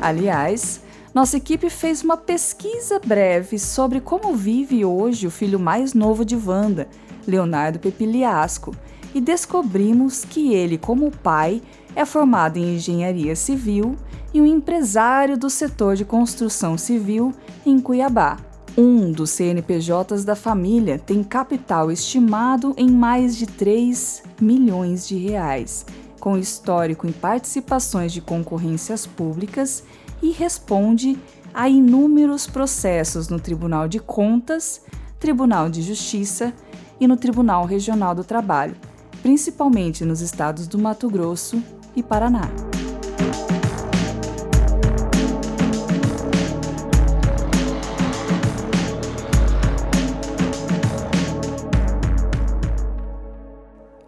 Aliás, 0.01 0.81
nossa 1.13 1.37
equipe 1.37 1.69
fez 1.69 2.03
uma 2.03 2.17
pesquisa 2.17 2.99
breve 2.99 3.59
sobre 3.59 4.01
como 4.01 4.35
vive 4.35 4.83
hoje 4.83 5.27
o 5.27 5.31
filho 5.31 5.59
mais 5.59 5.93
novo 5.93 6.25
de 6.25 6.35
Wanda, 6.35 6.87
Leonardo 7.27 7.77
Pepiliasco, 7.77 8.75
e 9.13 9.21
descobrimos 9.21 10.25
que 10.25 10.55
ele, 10.55 10.75
como 10.75 11.11
pai, 11.11 11.61
é 11.95 12.03
formado 12.03 12.57
em 12.57 12.75
engenharia 12.75 13.35
civil 13.35 13.95
e 14.33 14.41
um 14.41 14.45
empresário 14.45 15.37
do 15.37 15.51
setor 15.51 15.95
de 15.95 16.03
construção 16.03 16.79
civil 16.79 17.31
em 17.63 17.79
Cuiabá. 17.79 18.37
Um 18.75 19.11
dos 19.11 19.29
CNPJs 19.29 20.25
da 20.25 20.35
família 20.35 20.97
tem 20.97 21.23
capital 21.23 21.91
estimado 21.91 22.73
em 22.75 22.89
mais 22.89 23.37
de 23.37 23.45
3 23.45 24.23
milhões 24.41 25.07
de 25.07 25.15
reais, 25.15 25.85
com 26.19 26.35
histórico 26.39 27.05
em 27.05 27.11
participações 27.11 28.11
de 28.11 28.19
concorrências 28.19 29.05
públicas 29.05 29.83
e 30.23 30.31
responde 30.31 31.19
a 31.53 31.67
inúmeros 31.67 32.47
processos 32.47 33.27
no 33.27 33.41
Tribunal 33.41 33.89
de 33.89 33.99
Contas, 33.99 34.81
Tribunal 35.19 35.69
de 35.69 35.81
Justiça 35.81 36.53
e 36.97 37.05
no 37.05 37.17
Tribunal 37.17 37.65
Regional 37.65 38.15
do 38.15 38.23
Trabalho, 38.23 38.75
principalmente 39.21 40.05
nos 40.05 40.21
estados 40.21 40.65
do 40.65 40.79
Mato 40.79 41.09
Grosso 41.09 41.61
e 41.93 42.01
Paraná. 42.01 42.49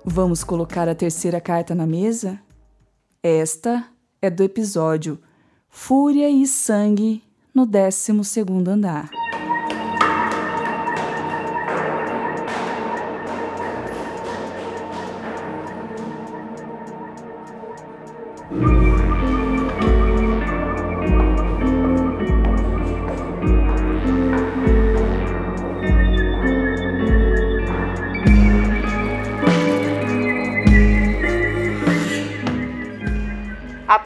Vamos 0.05 0.45
colocar 0.45 0.88
a 0.88 0.95
terceira 0.95 1.41
carta 1.41 1.76
na 1.76 1.86
mesa? 1.86 2.39
Esta 3.22 3.86
é 4.22 4.30
do 4.30 4.43
episódio 4.43 5.20
Fúria 5.78 6.30
e 6.30 6.47
Sangue 6.47 7.21
no 7.53 7.65
12 7.65 8.23
segundo 8.23 8.69
andar. 8.69 9.11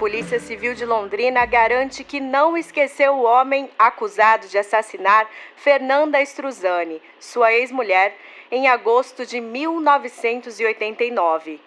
Polícia 0.10 0.40
Civil 0.40 0.74
de 0.74 0.88
Londrina 0.88 1.46
garante 1.46 2.04
que 2.04 2.20
não 2.20 2.58
esqueceu 2.58 3.14
o 3.14 3.22
homem 3.22 3.70
acusado 3.78 4.48
de 4.48 4.58
assassinar 4.58 5.30
Fernanda 5.56 6.20
Struzani, 6.24 7.00
sua 7.20 7.54
ex-mulher, 7.54 8.18
em 8.50 8.68
agosto 8.68 9.24
de 9.24 9.40
1989. 9.40 11.62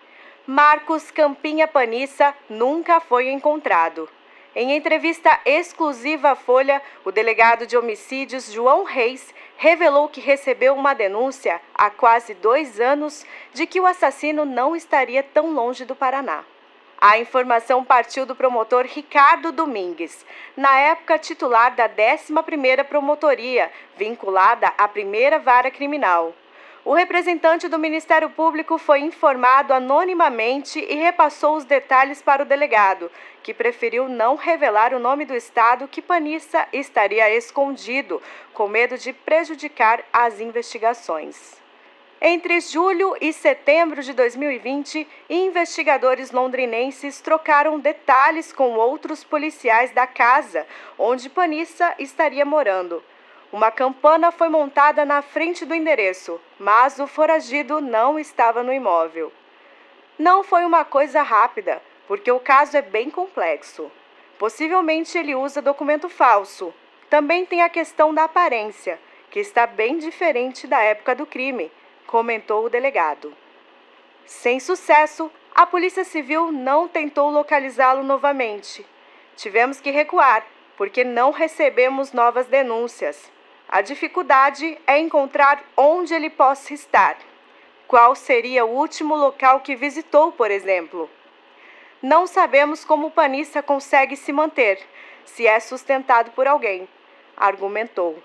Marcos 0.45 1.09
Campinha 1.12 1.68
Panissa 1.68 2.34
nunca 2.51 2.99
foi 2.99 3.30
encontrado. 3.30 4.09
Em 4.57 4.74
entrevista 4.74 5.38
exclusiva 5.47 6.30
à 6.30 6.34
Folha, 6.34 6.82
o 7.05 7.12
delegado 7.12 7.64
de 7.64 7.76
homicídios 7.76 8.51
João 8.51 8.82
Reis 8.82 9.32
revelou 9.57 10.09
que 10.09 10.20
recebeu 10.20 10.74
uma 10.74 10.95
denúncia 10.95 11.61
há 11.72 11.90
quase 11.90 12.34
dois 12.34 12.80
anos 12.80 13.24
de 13.55 13.68
que 13.68 13.80
o 13.80 13.86
assassino 13.86 14.45
não 14.45 14.74
estaria 14.74 15.22
tão 15.22 15.53
longe 15.53 15.84
do 15.84 15.95
Paraná. 15.95 16.45
A 17.05 17.18
informação 17.18 17.84
partiu 17.84 18.24
do 18.24 18.36
promotor 18.36 18.86
Ricardo 18.86 19.50
Domingues, 19.50 20.24
na 20.57 20.78
época 20.78 21.18
titular 21.18 21.74
da 21.74 21.88
11ª 21.88 22.84
Promotoria, 22.84 23.72
vinculada 23.96 24.68
à 24.78 24.86
primeira 24.86 25.40
vara 25.40 25.68
criminal. 25.68 26.32
O 26.84 26.94
representante 26.94 27.66
do 27.66 27.76
Ministério 27.76 28.30
Público 28.30 28.78
foi 28.78 29.00
informado 29.00 29.74
anonimamente 29.74 30.78
e 30.78 30.94
repassou 30.94 31.57
os 31.57 31.64
detalhes 31.64 32.22
para 32.22 32.44
o 32.44 32.46
delegado, 32.46 33.11
que 33.42 33.53
preferiu 33.53 34.09
não 34.09 34.36
revelar 34.36 34.94
o 34.94 35.00
nome 35.00 35.24
do 35.24 35.34
estado 35.34 35.88
que 35.88 36.00
Panissa 36.00 36.68
estaria 36.72 37.28
escondido, 37.34 38.22
com 38.55 38.68
medo 38.68 38.96
de 38.96 39.12
prejudicar 39.12 40.05
as 40.12 40.38
investigações. 40.38 41.61
Entre 42.24 42.60
julho 42.60 43.16
e 43.20 43.32
setembro 43.32 44.00
de 44.00 44.12
2020, 44.12 45.08
investigadores 45.28 46.30
londrinenses 46.30 47.20
trocaram 47.20 47.80
detalhes 47.80 48.52
com 48.52 48.74
outros 48.76 49.24
policiais 49.24 49.90
da 49.90 50.06
casa 50.06 50.64
onde 50.96 51.28
Panissa 51.28 51.92
estaria 51.98 52.44
morando. 52.44 53.02
uma 53.52 53.72
campana 53.72 54.30
foi 54.30 54.48
montada 54.48 55.04
na 55.04 55.20
frente 55.20 55.64
do 55.64 55.74
endereço, 55.74 56.40
mas 56.60 57.00
o 57.00 57.08
foragido 57.08 57.80
não 57.80 58.20
estava 58.20 58.62
no 58.62 58.72
imóvel. 58.72 59.32
Não 60.16 60.44
foi 60.44 60.64
uma 60.64 60.84
coisa 60.84 61.22
rápida, 61.22 61.82
porque 62.06 62.30
o 62.30 62.38
caso 62.38 62.76
é 62.76 62.82
bem 62.82 63.10
complexo. 63.10 63.90
Possivelmente 64.38 65.18
ele 65.18 65.34
usa 65.34 65.60
documento 65.60 66.08
falso. 66.08 66.72
Também 67.10 67.44
tem 67.44 67.62
a 67.62 67.68
questão 67.68 68.14
da 68.14 68.24
aparência, 68.24 69.00
que 69.28 69.40
está 69.40 69.66
bem 69.66 69.98
diferente 69.98 70.68
da 70.68 70.80
época 70.80 71.16
do 71.16 71.26
crime, 71.26 71.70
comentou 72.12 72.66
o 72.66 72.68
delegado. 72.68 73.34
Sem 74.26 74.60
sucesso, 74.60 75.32
a 75.54 75.64
Polícia 75.64 76.04
Civil 76.04 76.52
não 76.52 76.86
tentou 76.86 77.30
localizá-lo 77.30 78.02
novamente. 78.02 78.84
Tivemos 79.34 79.80
que 79.80 79.90
recuar, 79.90 80.46
porque 80.76 81.04
não 81.04 81.30
recebemos 81.30 82.12
novas 82.12 82.46
denúncias. 82.46 83.32
A 83.66 83.80
dificuldade 83.80 84.78
é 84.86 84.98
encontrar 84.98 85.64
onde 85.74 86.12
ele 86.12 86.28
possa 86.28 86.74
estar. 86.74 87.16
Qual 87.88 88.14
seria 88.14 88.62
o 88.66 88.76
último 88.76 89.16
local 89.16 89.60
que 89.60 89.74
visitou, 89.74 90.32
por 90.32 90.50
exemplo? 90.50 91.08
Não 92.02 92.26
sabemos 92.26 92.84
como 92.84 93.06
o 93.06 93.10
panista 93.10 93.62
consegue 93.62 94.16
se 94.16 94.34
manter, 94.34 94.78
se 95.24 95.46
é 95.46 95.58
sustentado 95.58 96.30
por 96.32 96.46
alguém, 96.46 96.86
argumentou. 97.34 98.22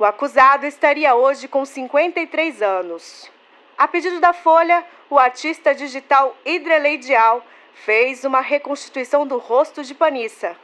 O 0.00 0.04
acusado 0.06 0.64
estaria 0.64 1.14
hoje 1.14 1.46
com 1.46 1.62
53 1.62 2.62
anos. 2.62 3.30
A 3.76 3.86
pedido 3.86 4.18
da 4.18 4.32
Folha, 4.32 4.82
o 5.10 5.18
artista 5.18 5.74
digital 5.74 6.34
Hidreleidial 6.42 7.44
fez 7.74 8.24
uma 8.24 8.40
reconstituição 8.40 9.26
do 9.26 9.36
rosto 9.36 9.84
de 9.84 9.94
Panissa. 9.94 10.56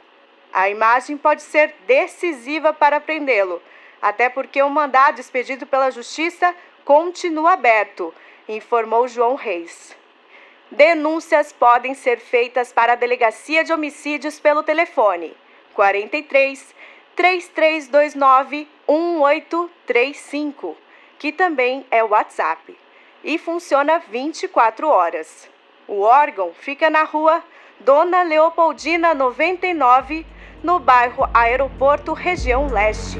A 0.51 0.71
imagem 0.71 1.17
pode 1.17 1.43
ser 1.43 1.75
decisiva 1.85 2.73
para 2.73 2.99
prendê-lo, 2.99 3.61
até 4.01 4.27
porque 4.27 4.59
o 4.63 4.71
mandado 4.71 5.21
expedido 5.21 5.67
pela 5.67 5.91
Justiça 5.91 6.55
continua 6.83 7.53
aberto, 7.53 8.11
informou 8.49 9.07
João 9.07 9.35
Reis. 9.35 9.95
Denúncias 10.71 11.53
podem 11.53 11.93
ser 11.93 12.17
feitas 12.17 12.73
para 12.73 12.93
a 12.93 12.95
Delegacia 12.95 13.63
de 13.63 13.71
Homicídios 13.71 14.39
pelo 14.39 14.63
telefone 14.63 15.37
43 15.75 16.75
3329 17.17 18.67
1835, 18.87 20.77
que 21.17 21.31
também 21.31 21.83
é 21.89 22.03
o 22.03 22.09
WhatsApp 22.09 22.77
e 23.23 23.39
funciona 23.39 23.97
24 23.97 24.87
horas. 24.87 25.49
O 25.87 26.01
órgão 26.01 26.51
fica 26.53 26.91
na 26.91 27.03
rua 27.03 27.43
Dona 27.83 28.21
Leopoldina 28.21 29.15
99, 29.15 30.27
no 30.61 30.77
bairro 30.79 31.27
Aeroporto, 31.33 32.13
região 32.13 32.67
leste. 32.67 33.17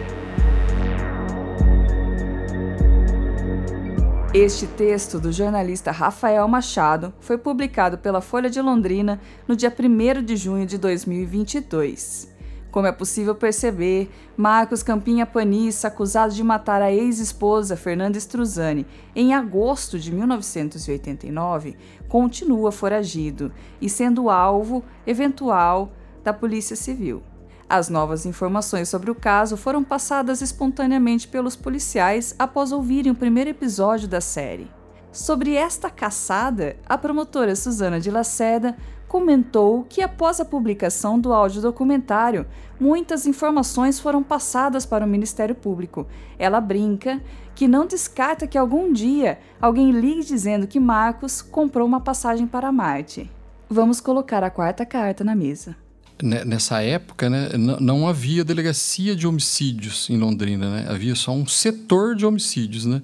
Este 4.31 4.67
texto 4.67 5.19
do 5.19 5.31
jornalista 5.31 5.89
Rafael 5.89 6.47
Machado 6.47 7.15
foi 7.19 7.39
publicado 7.39 7.97
pela 7.97 8.21
Folha 8.21 8.51
de 8.51 8.61
Londrina 8.61 9.19
no 9.47 9.55
dia 9.55 9.73
1 9.75 10.21
de 10.21 10.35
junho 10.35 10.67
de 10.67 10.77
2022. 10.77 12.36
Como 12.78 12.86
é 12.86 12.91
possível 12.91 13.34
perceber, 13.34 14.07
Marcos 14.38 14.84
Campinha 14.84 15.25
Panissa, 15.25 15.88
acusado 15.88 16.32
de 16.32 16.43
matar 16.43 16.80
a 16.80 16.91
ex-esposa 16.91 17.75
Fernanda 17.75 18.19
Struzani 18.19 18.86
em 19.15 19.34
agosto 19.34 19.97
de 19.97 20.13
1989, 20.13 21.75
continua 22.07 22.71
foragido 22.71 23.51
e 23.82 23.89
sendo 23.89 24.30
alvo 24.30 24.84
eventual 25.07 25.91
da 26.23 26.32
Polícia 26.32 26.75
Civil. 26.75 27.23
As 27.67 27.89
novas 27.89 28.28
informações 28.28 28.88
sobre 28.88 29.09
o 29.09 29.15
caso 29.15 29.57
foram 29.57 29.84
passadas 29.84 30.43
espontaneamente 30.43 31.28
pelos 31.28 31.55
policiais 31.55 32.36
após 32.38 32.71
ouvirem 32.71 33.11
o 33.11 33.15
primeiro 33.15 33.49
episódio 33.49 34.07
da 34.07 34.21
série. 34.21 34.76
Sobre 35.18 35.55
esta 35.55 35.89
caçada, 35.89 36.78
a 36.86 36.95
promotora 36.95 37.55
Suzana 37.55 37.99
de 37.99 38.11
Laceda 38.11 38.78
comentou 39.07 39.84
que 39.89 39.99
após 39.99 40.39
a 40.39 40.45
publicação 40.45 41.20
do 41.20 41.34
audiodocumentário, 41.34 42.45
muitas 42.80 43.26
informações 43.26 43.99
foram 43.99 44.22
passadas 44.22 44.86
para 44.86 45.03
o 45.03 45.09
Ministério 45.09 45.55
Público. 45.55 46.05
Ela 46.38 46.61
brinca 46.61 47.20
que 47.55 47.68
não 47.68 47.88
descarta 47.88 48.45
que 48.45 48.59
algum 48.59 48.93
dia 48.93 49.39
alguém 49.59 49.89
ligue 49.89 50.24
dizendo 50.24 50.68
que 50.68 50.80
Marcos 50.80 51.41
comprou 51.41 51.88
uma 51.88 51.99
passagem 51.99 52.45
para 52.45 52.72
Marte. 52.72 53.28
Vamos 53.68 53.99
colocar 53.99 54.43
a 54.43 54.51
quarta 54.51 54.86
carta 54.86 55.24
na 55.24 55.36
mesa. 55.36 55.76
Nessa 56.22 56.82
época, 56.82 57.28
né, 57.28 57.49
não 57.57 58.07
havia 58.07 58.43
delegacia 58.43 59.15
de 59.15 59.26
homicídios 59.28 60.09
em 60.11 60.18
Londrina, 60.18 60.70
né? 60.70 60.86
havia 60.89 61.15
só 61.15 61.32
um 61.32 61.45
setor 61.47 62.15
de 62.15 62.26
homicídios. 62.26 62.86
Né? 62.86 63.01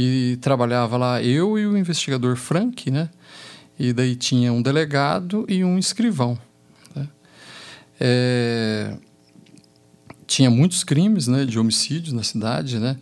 E 0.00 0.38
trabalhava 0.40 0.96
lá 0.96 1.20
eu 1.20 1.58
e 1.58 1.66
o 1.66 1.76
investigador 1.76 2.36
Frank, 2.36 2.88
né? 2.88 3.10
E 3.76 3.92
daí 3.92 4.14
tinha 4.14 4.52
um 4.52 4.62
delegado 4.62 5.44
e 5.48 5.64
um 5.64 5.76
escrivão. 5.76 6.38
Né? 6.94 7.08
É, 7.98 8.96
tinha 10.24 10.48
muitos 10.48 10.84
crimes 10.84 11.26
né, 11.26 11.44
de 11.44 11.58
homicídios 11.58 12.12
na 12.12 12.22
cidade, 12.22 12.78
né? 12.78 12.96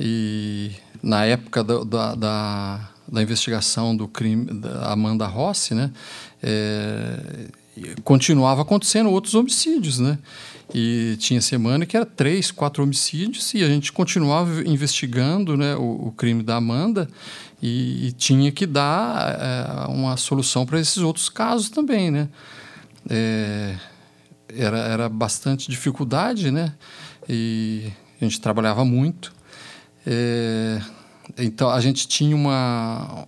E 0.00 0.72
na 1.00 1.24
época 1.24 1.62
da, 1.62 1.84
da, 1.84 2.14
da, 2.16 2.90
da 3.06 3.22
investigação 3.22 3.96
do 3.96 4.08
crime 4.08 4.46
da 4.46 4.90
Amanda 4.90 5.26
Rossi, 5.26 5.74
né? 5.74 5.92
É, 6.42 7.46
continuava 8.02 8.62
acontecendo 8.62 9.10
outros 9.10 9.36
homicídios, 9.36 10.00
né? 10.00 10.18
E 10.74 11.16
tinha 11.18 11.40
semana 11.40 11.84
que 11.84 11.96
era 11.96 12.06
três, 12.06 12.50
quatro 12.50 12.82
homicídios 12.82 13.52
e 13.52 13.62
a 13.62 13.68
gente 13.68 13.92
continuava 13.92 14.62
investigando 14.66 15.56
né, 15.56 15.76
o, 15.76 16.08
o 16.08 16.12
crime 16.12 16.42
da 16.42 16.56
Amanda 16.56 17.08
e, 17.62 18.08
e 18.08 18.12
tinha 18.12 18.50
que 18.50 18.66
dar 18.66 19.36
é, 19.38 19.90
uma 19.90 20.16
solução 20.16 20.64
para 20.64 20.80
esses 20.80 20.98
outros 20.98 21.28
casos 21.28 21.68
também, 21.68 22.10
né? 22.10 22.28
É, 23.08 23.76
era, 24.48 24.78
era 24.78 25.08
bastante 25.08 25.70
dificuldade, 25.70 26.50
né? 26.50 26.74
E 27.28 27.92
a 28.20 28.24
gente 28.24 28.40
trabalhava 28.40 28.84
muito. 28.84 29.32
É, 30.06 30.80
então 31.38 31.70
a 31.70 31.80
gente 31.80 32.08
tinha 32.08 32.34
uma 32.34 33.26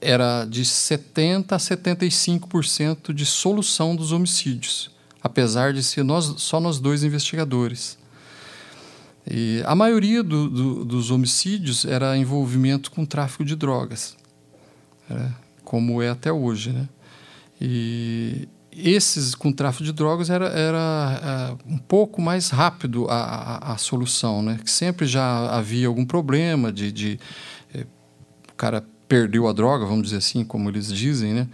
era 0.00 0.44
de 0.44 0.64
70 0.64 1.54
a 1.54 1.58
75% 1.58 3.14
de 3.14 3.24
solução 3.24 3.94
dos 3.94 4.10
homicídios, 4.10 4.90
apesar 5.22 5.72
de 5.72 5.82
ser 5.82 6.02
nós, 6.02 6.34
só 6.38 6.60
nós 6.60 6.78
dois 6.78 7.04
investigadores. 7.04 7.98
E 9.28 9.62
a 9.64 9.74
maioria 9.74 10.22
do, 10.22 10.48
do, 10.48 10.84
dos 10.84 11.10
homicídios 11.10 11.84
era 11.84 12.16
envolvimento 12.16 12.90
com 12.90 13.04
tráfico 13.04 13.44
de 13.44 13.54
drogas, 13.54 14.16
né? 15.08 15.32
como 15.64 16.02
é 16.02 16.08
até 16.08 16.32
hoje. 16.32 16.72
Né? 16.72 16.88
E 17.60 18.48
esses 18.72 19.34
com 19.34 19.52
tráfico 19.52 19.84
de 19.84 19.92
drogas 19.92 20.28
era, 20.28 20.46
era 20.46 21.58
uh, 21.68 21.72
um 21.72 21.78
pouco 21.78 22.20
mais 22.20 22.50
rápido 22.50 23.06
a, 23.08 23.14
a, 23.14 23.72
a, 23.74 23.78
solução, 23.78 24.42
né? 24.42 24.58
que 24.62 24.70
sempre 24.70 25.06
já 25.06 25.50
havia 25.50 25.86
algum 25.86 26.04
problema 26.04 26.72
de, 26.72 26.90
de 26.90 27.20
eh, 27.72 27.86
o 28.50 28.54
cara 28.56 28.84
perdeu 29.06 29.46
a 29.46 29.52
droga, 29.52 29.84
vamos 29.84 30.04
dizer 30.04 30.16
assim, 30.16 30.42
como 30.42 30.68
eles 30.68 30.92
dizem, 30.92 31.34
né? 31.34 31.48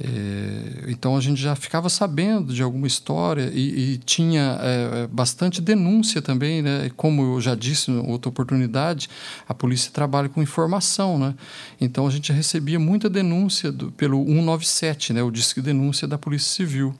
É, 0.00 0.90
então 0.90 1.16
a 1.16 1.20
gente 1.20 1.40
já 1.40 1.56
ficava 1.56 1.88
sabendo 1.88 2.54
de 2.54 2.62
alguma 2.62 2.86
história 2.86 3.50
e, 3.52 3.94
e 3.94 3.98
tinha 3.98 4.56
é, 4.60 5.06
bastante 5.08 5.60
denúncia 5.60 6.22
também, 6.22 6.62
né? 6.62 6.90
Como 6.96 7.34
eu 7.34 7.40
já 7.40 7.56
disse 7.56 7.90
em 7.90 7.98
outra 8.08 8.28
oportunidade, 8.28 9.10
a 9.48 9.52
polícia 9.52 9.90
trabalha 9.92 10.28
com 10.28 10.40
informação, 10.40 11.18
né? 11.18 11.34
Então 11.80 12.06
a 12.06 12.10
gente 12.10 12.32
recebia 12.32 12.78
muita 12.78 13.10
denúncia 13.10 13.72
do, 13.72 13.90
pelo 13.90 14.24
197, 14.24 15.12
né? 15.12 15.22
O 15.22 15.30
disque 15.30 15.60
denúncia 15.60 16.06
da 16.06 16.16
Polícia 16.16 16.48
Civil. 16.48 16.94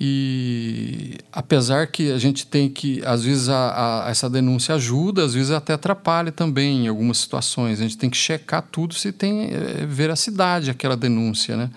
E 0.00 1.18
apesar 1.32 1.86
que 1.86 2.10
a 2.10 2.18
gente 2.18 2.46
tem 2.46 2.68
que, 2.68 3.00
às 3.04 3.22
vezes, 3.22 3.48
a, 3.48 4.04
a, 4.06 4.10
essa 4.10 4.28
denúncia 4.28 4.74
ajuda, 4.74 5.24
às 5.24 5.34
vezes 5.34 5.50
até 5.50 5.74
atrapalha 5.74 6.32
também 6.32 6.84
em 6.84 6.88
algumas 6.88 7.18
situações. 7.18 7.78
A 7.78 7.82
gente 7.84 7.96
tem 7.96 8.10
que 8.10 8.16
checar 8.16 8.62
tudo 8.62 8.94
se 8.94 9.12
tem 9.12 9.50
é, 9.52 9.86
veracidade 9.86 10.70
aquela 10.70 10.96
denúncia, 10.96 11.56
né? 11.56 11.70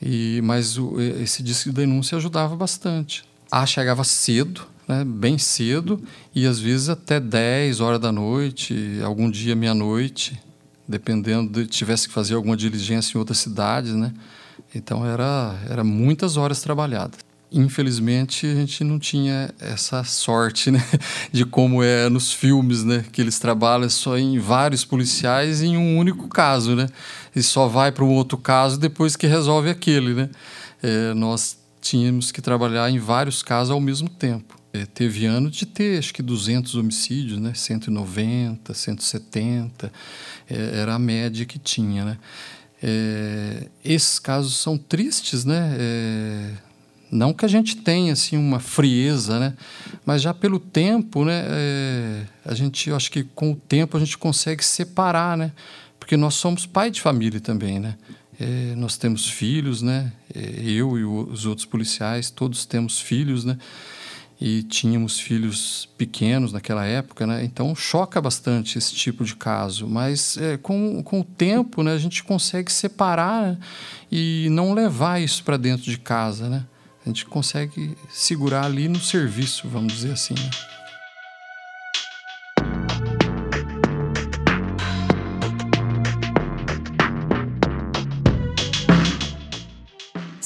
E, 0.00 0.40
mas 0.44 0.78
o, 0.78 1.00
esse 1.00 1.42
disco 1.42 1.70
de 1.70 1.76
denúncia 1.76 2.16
ajudava 2.16 2.54
bastante. 2.54 3.24
Ah, 3.50 3.66
chegava 3.66 4.04
cedo, 4.04 4.66
né, 4.86 5.04
bem 5.04 5.38
cedo, 5.38 6.00
e 6.34 6.46
às 6.46 6.58
vezes 6.58 6.88
até 6.88 7.18
10 7.18 7.80
horas 7.80 8.00
da 8.00 8.12
noite, 8.12 9.00
algum 9.02 9.30
dia 9.30 9.56
meia-noite, 9.56 10.40
dependendo 10.86 11.60
de 11.60 11.66
tivesse 11.66 12.08
que 12.08 12.14
fazer 12.14 12.34
alguma 12.34 12.56
diligência 12.56 13.16
em 13.16 13.18
outras 13.18 13.38
cidades, 13.38 13.92
né? 13.92 14.12
Então 14.76 15.04
era, 15.06 15.58
era 15.68 15.82
muitas 15.82 16.36
horas 16.36 16.60
trabalhadas. 16.60 17.20
Infelizmente 17.50 18.46
a 18.46 18.54
gente 18.54 18.82
não 18.84 18.98
tinha 18.98 19.50
essa 19.60 20.02
sorte, 20.04 20.70
né, 20.70 20.84
de 21.32 21.44
como 21.46 21.82
é 21.82 22.08
nos 22.08 22.32
filmes, 22.32 22.84
né, 22.84 23.04
que 23.12 23.20
eles 23.20 23.38
trabalham 23.38 23.88
só 23.88 24.18
em 24.18 24.38
vários 24.38 24.84
policiais 24.84 25.62
em 25.62 25.76
um 25.76 25.96
único 25.96 26.28
caso, 26.28 26.74
né, 26.74 26.88
e 27.34 27.42
só 27.42 27.68
vai 27.68 27.92
para 27.92 28.04
um 28.04 28.12
outro 28.12 28.36
caso 28.36 28.78
depois 28.78 29.14
que 29.14 29.26
resolve 29.26 29.70
aquele, 29.70 30.12
né. 30.12 30.30
É, 30.82 31.14
nós 31.14 31.56
tínhamos 31.80 32.32
que 32.32 32.42
trabalhar 32.42 32.90
em 32.90 32.98
vários 32.98 33.42
casos 33.42 33.70
ao 33.70 33.80
mesmo 33.80 34.08
tempo. 34.08 34.56
É, 34.72 34.84
teve 34.84 35.24
ano 35.24 35.50
de 35.50 35.64
ter, 35.64 35.98
acho 35.98 36.12
que 36.12 36.22
200 36.22 36.74
homicídios, 36.74 37.40
né? 37.40 37.54
190, 37.54 38.74
170, 38.74 39.90
é, 40.50 40.80
era 40.80 40.94
a 40.94 40.98
média 40.98 41.46
que 41.46 41.58
tinha, 41.58 42.04
né? 42.04 42.18
É, 42.82 43.68
esses 43.84 44.18
casos 44.18 44.56
são 44.56 44.76
tristes, 44.76 45.44
né? 45.44 45.76
É, 45.78 46.50
não 47.10 47.32
que 47.32 47.44
a 47.44 47.48
gente 47.48 47.76
tenha 47.76 48.12
assim 48.12 48.36
uma 48.36 48.60
frieza, 48.60 49.38
né? 49.38 49.54
Mas 50.04 50.22
já 50.22 50.34
pelo 50.34 50.58
tempo, 50.58 51.24
né? 51.24 51.44
É, 51.48 52.24
a 52.44 52.54
gente, 52.54 52.90
eu 52.90 52.96
acho 52.96 53.10
que 53.10 53.24
com 53.24 53.52
o 53.52 53.56
tempo 53.56 53.96
a 53.96 54.00
gente 54.00 54.18
consegue 54.18 54.64
separar, 54.64 55.36
né? 55.36 55.52
Porque 55.98 56.16
nós 56.16 56.34
somos 56.34 56.66
pai 56.66 56.90
de 56.90 57.00
família 57.00 57.40
também, 57.40 57.78
né? 57.78 57.96
É, 58.38 58.74
nós 58.76 58.96
temos 58.96 59.28
filhos, 59.28 59.80
né? 59.80 60.12
É, 60.34 60.40
eu 60.64 60.98
e 60.98 61.04
os 61.04 61.46
outros 61.46 61.66
policiais, 61.66 62.30
todos 62.30 62.66
temos 62.66 63.00
filhos, 63.00 63.44
né? 63.44 63.56
E 64.38 64.62
tínhamos 64.62 65.18
filhos 65.18 65.88
pequenos 65.96 66.52
naquela 66.52 66.84
época, 66.84 67.26
né? 67.26 67.42
Então 67.42 67.74
choca 67.74 68.20
bastante 68.20 68.76
esse 68.76 68.94
tipo 68.94 69.24
de 69.24 69.34
caso. 69.34 69.86
Mas 69.86 70.36
é, 70.36 70.58
com, 70.58 71.02
com 71.02 71.20
o 71.20 71.24
tempo, 71.24 71.82
né? 71.82 71.92
A 71.92 71.98
gente 71.98 72.22
consegue 72.22 72.70
separar 72.70 73.42
né? 73.42 73.58
e 74.12 74.48
não 74.50 74.74
levar 74.74 75.22
isso 75.22 75.42
para 75.42 75.56
dentro 75.56 75.90
de 75.90 75.98
casa, 75.98 76.48
né? 76.50 76.64
A 77.04 77.08
gente 77.08 77.24
consegue 77.24 77.96
segurar 78.10 78.64
ali 78.64 78.88
no 78.88 79.00
serviço, 79.00 79.68
vamos 79.68 79.92
dizer 79.92 80.12
assim. 80.12 80.34
Né? 80.34 80.50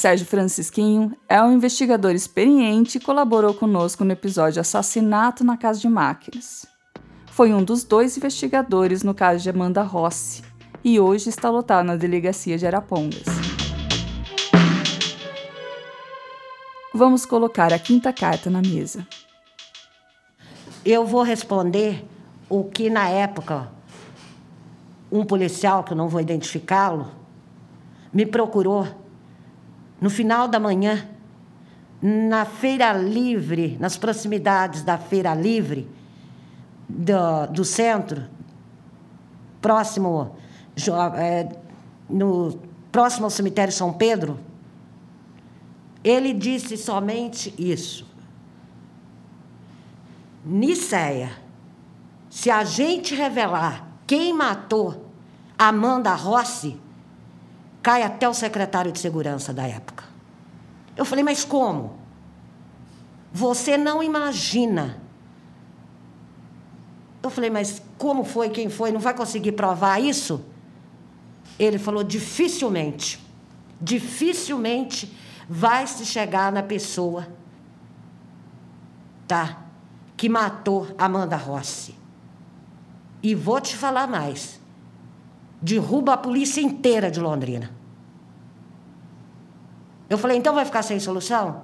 Sérgio 0.00 0.24
Francisquinho 0.24 1.14
é 1.28 1.42
um 1.42 1.52
investigador 1.52 2.12
experiente 2.12 2.96
e 2.96 3.00
colaborou 3.02 3.52
conosco 3.52 4.02
no 4.02 4.12
episódio 4.12 4.58
Assassinato 4.58 5.44
na 5.44 5.58
Casa 5.58 5.78
de 5.78 5.90
Máquinas. 5.90 6.64
Foi 7.26 7.52
um 7.52 7.62
dos 7.62 7.84
dois 7.84 8.16
investigadores 8.16 9.02
no 9.02 9.12
caso 9.12 9.42
de 9.42 9.50
Amanda 9.50 9.82
Rossi 9.82 10.42
e 10.82 10.98
hoje 10.98 11.28
está 11.28 11.50
lotado 11.50 11.84
na 11.84 11.96
delegacia 11.96 12.56
de 12.56 12.66
Arapongas. 12.66 13.26
Vamos 16.94 17.26
colocar 17.26 17.70
a 17.70 17.78
quinta 17.78 18.10
carta 18.10 18.48
na 18.48 18.62
mesa. 18.62 19.06
Eu 20.82 21.04
vou 21.04 21.22
responder 21.22 22.06
o 22.48 22.64
que 22.64 22.88
na 22.88 23.06
época 23.10 23.70
um 25.12 25.26
policial, 25.26 25.84
que 25.84 25.92
eu 25.92 25.96
não 25.98 26.08
vou 26.08 26.22
identificá-lo, 26.22 27.12
me 28.10 28.24
procurou 28.24 28.99
no 30.00 30.08
final 30.08 30.48
da 30.48 30.58
manhã, 30.58 31.06
na 32.00 32.44
Feira 32.44 32.92
Livre, 32.92 33.76
nas 33.78 33.96
proximidades 33.96 34.82
da 34.82 34.96
Feira 34.96 35.34
Livre 35.34 35.88
do, 36.88 37.46
do 37.52 37.64
centro, 37.64 38.24
próximo, 39.60 40.36
é, 41.16 41.48
no, 42.08 42.58
próximo 42.90 43.26
ao 43.26 43.30
cemitério 43.30 43.72
São 43.72 43.92
Pedro, 43.92 44.40
ele 46.02 46.32
disse 46.32 46.76
somente 46.78 47.54
isso. 47.58 48.08
Niceia, 50.42 51.30
se 52.30 52.50
a 52.50 52.64
gente 52.64 53.14
revelar 53.14 53.86
quem 54.06 54.32
matou 54.32 55.10
Amanda 55.58 56.14
Rossi, 56.14 56.80
cai 57.82 58.02
até 58.02 58.28
o 58.28 58.34
secretário 58.34 58.92
de 58.92 58.98
segurança 58.98 59.52
da 59.52 59.66
época. 59.66 60.04
Eu 60.96 61.04
falei, 61.04 61.24
mas 61.24 61.44
como? 61.44 61.98
Você 63.32 63.76
não 63.76 64.02
imagina. 64.02 65.00
Eu 67.22 67.30
falei, 67.30 67.50
mas 67.50 67.82
como 67.96 68.24
foi, 68.24 68.50
quem 68.50 68.68
foi? 68.68 68.90
Não 68.90 69.00
vai 69.00 69.14
conseguir 69.14 69.52
provar 69.52 70.00
isso? 70.00 70.44
Ele 71.58 71.78
falou, 71.78 72.02
dificilmente. 72.02 73.24
Dificilmente 73.80 75.16
vai 75.48 75.86
se 75.86 76.04
chegar 76.04 76.52
na 76.52 76.62
pessoa, 76.62 77.26
tá? 79.26 79.64
Que 80.16 80.28
matou 80.28 80.86
Amanda 80.98 81.36
Rossi. 81.36 81.94
E 83.22 83.34
vou 83.34 83.60
te 83.60 83.76
falar 83.76 84.06
mais 84.06 84.59
derruba 85.60 86.14
a 86.14 86.16
polícia 86.16 86.60
inteira 86.60 87.10
de 87.10 87.20
Londrina. 87.20 87.70
Eu 90.08 90.18
falei, 90.18 90.36
então 90.36 90.54
vai 90.54 90.64
ficar 90.64 90.82
sem 90.82 90.98
solução? 90.98 91.62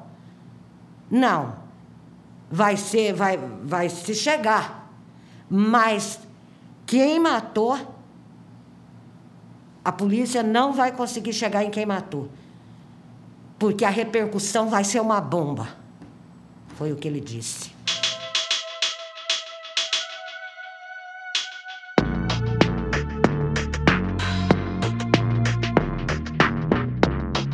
Não. 1.10 1.56
Vai 2.50 2.76
ser, 2.76 3.12
vai, 3.12 3.36
vai 3.36 3.88
se 3.88 4.14
chegar. 4.14 4.88
Mas 5.50 6.20
quem 6.86 7.18
matou, 7.18 7.76
a 9.84 9.90
polícia 9.90 10.42
não 10.42 10.72
vai 10.72 10.92
conseguir 10.92 11.32
chegar 11.32 11.64
em 11.64 11.70
quem 11.70 11.84
matou. 11.84 12.28
Porque 13.58 13.84
a 13.84 13.90
repercussão 13.90 14.68
vai 14.68 14.84
ser 14.84 15.00
uma 15.00 15.20
bomba. 15.20 15.68
Foi 16.76 16.92
o 16.92 16.96
que 16.96 17.08
ele 17.08 17.20
disse. 17.20 17.74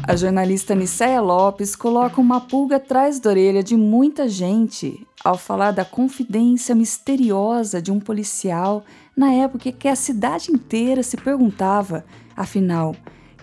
A 0.05 0.17
jornalista 0.17 0.75
Nicéia 0.75 1.21
Lopes 1.21 1.77
coloca 1.77 2.21
uma 2.21 2.41
pulga 2.41 2.77
atrás 2.77 3.21
da 3.21 3.31
orelha 3.31 3.63
de 3.63 3.77
muita 3.77 4.29
gente 4.29 5.07
ao 5.23 5.39
falar 5.39 5.71
da 5.71 5.85
confidência 5.85 6.75
misteriosa 6.75 7.81
de 7.81 7.93
um 7.93 8.01
policial 8.01 8.85
na 9.17 9.33
época 9.33 9.71
que 9.71 9.87
a 9.87 9.95
cidade 9.95 10.51
inteira 10.51 11.05
se 11.05 11.17
perguntava, 11.17 12.05
afinal, 12.37 12.97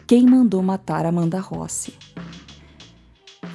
quem 0.05 0.25
mandou 0.25 0.61
matar 0.61 1.05
Amanda 1.05 1.39
Rossi. 1.39 1.93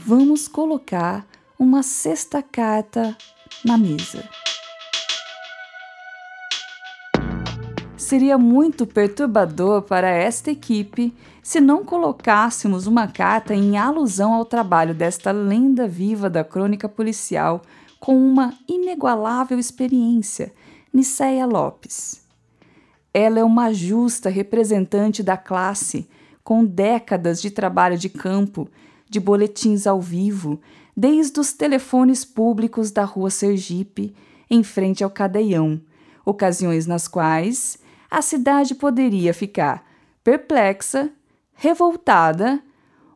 Vamos 0.07 0.49
colocar 0.49 1.27
uma 1.59 1.83
sexta 1.83 2.43
carta 2.43 3.15
na 3.63 3.77
mesa. 3.77 4.25
Seria 7.99 8.39
muito 8.39 8.87
perturbador 8.87 9.83
para 9.83 10.09
esta 10.09 10.51
equipe 10.51 11.15
se 11.45 11.61
não 11.61 11.85
colocássemos 11.85 12.87
uma 12.87 13.07
carta 13.07 13.55
em 13.55 13.77
alusão 13.77 14.33
ao 14.33 14.47
trabalho 14.47 14.95
desta 14.95 15.31
lenda 15.31 15.87
viva 15.87 16.31
da 16.31 16.43
crônica 16.43 16.89
policial 16.89 17.61
com 18.01 18.17
uma 18.17 18.55
inigualável 18.67 19.59
experiência, 19.59 20.55
Niceia 20.91 21.45
Lopes. 21.45 22.23
Ela 23.13 23.41
é 23.41 23.45
uma 23.45 23.75
justa 23.75 24.31
representante 24.31 25.23
da 25.23 25.37
classe, 25.37 26.09
com 26.43 26.65
décadas 26.65 27.43
de 27.43 27.51
trabalho 27.51 27.99
de 27.99 28.09
campo, 28.09 28.67
de 29.07 29.21
boletins 29.21 29.87
ao 29.87 30.01
vivo, 30.01 30.59
desde 30.97 31.39
os 31.39 31.53
telefones 31.53 32.25
públicos 32.25 32.91
da 32.91 33.05
rua 33.05 33.29
Sergipe, 33.29 34.15
em 34.49 34.63
frente 34.63 35.05
ao 35.05 35.11
Cadeião, 35.11 35.79
ocasiões 36.25 36.87
nas 36.87 37.07
quais 37.07 37.79
a 38.11 38.23
cidade 38.23 38.75
poderia 38.75 39.35
ficar 39.35 39.85
perplexa 40.23 41.13
revoltada 41.55 42.61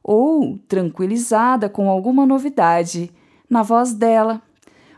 ou 0.02 0.58
tranquilizada 0.66 1.68
com 1.68 1.90
alguma 1.90 2.24
novidade 2.24 3.12
na 3.48 3.62
voz 3.62 3.92
dela. 3.92 4.40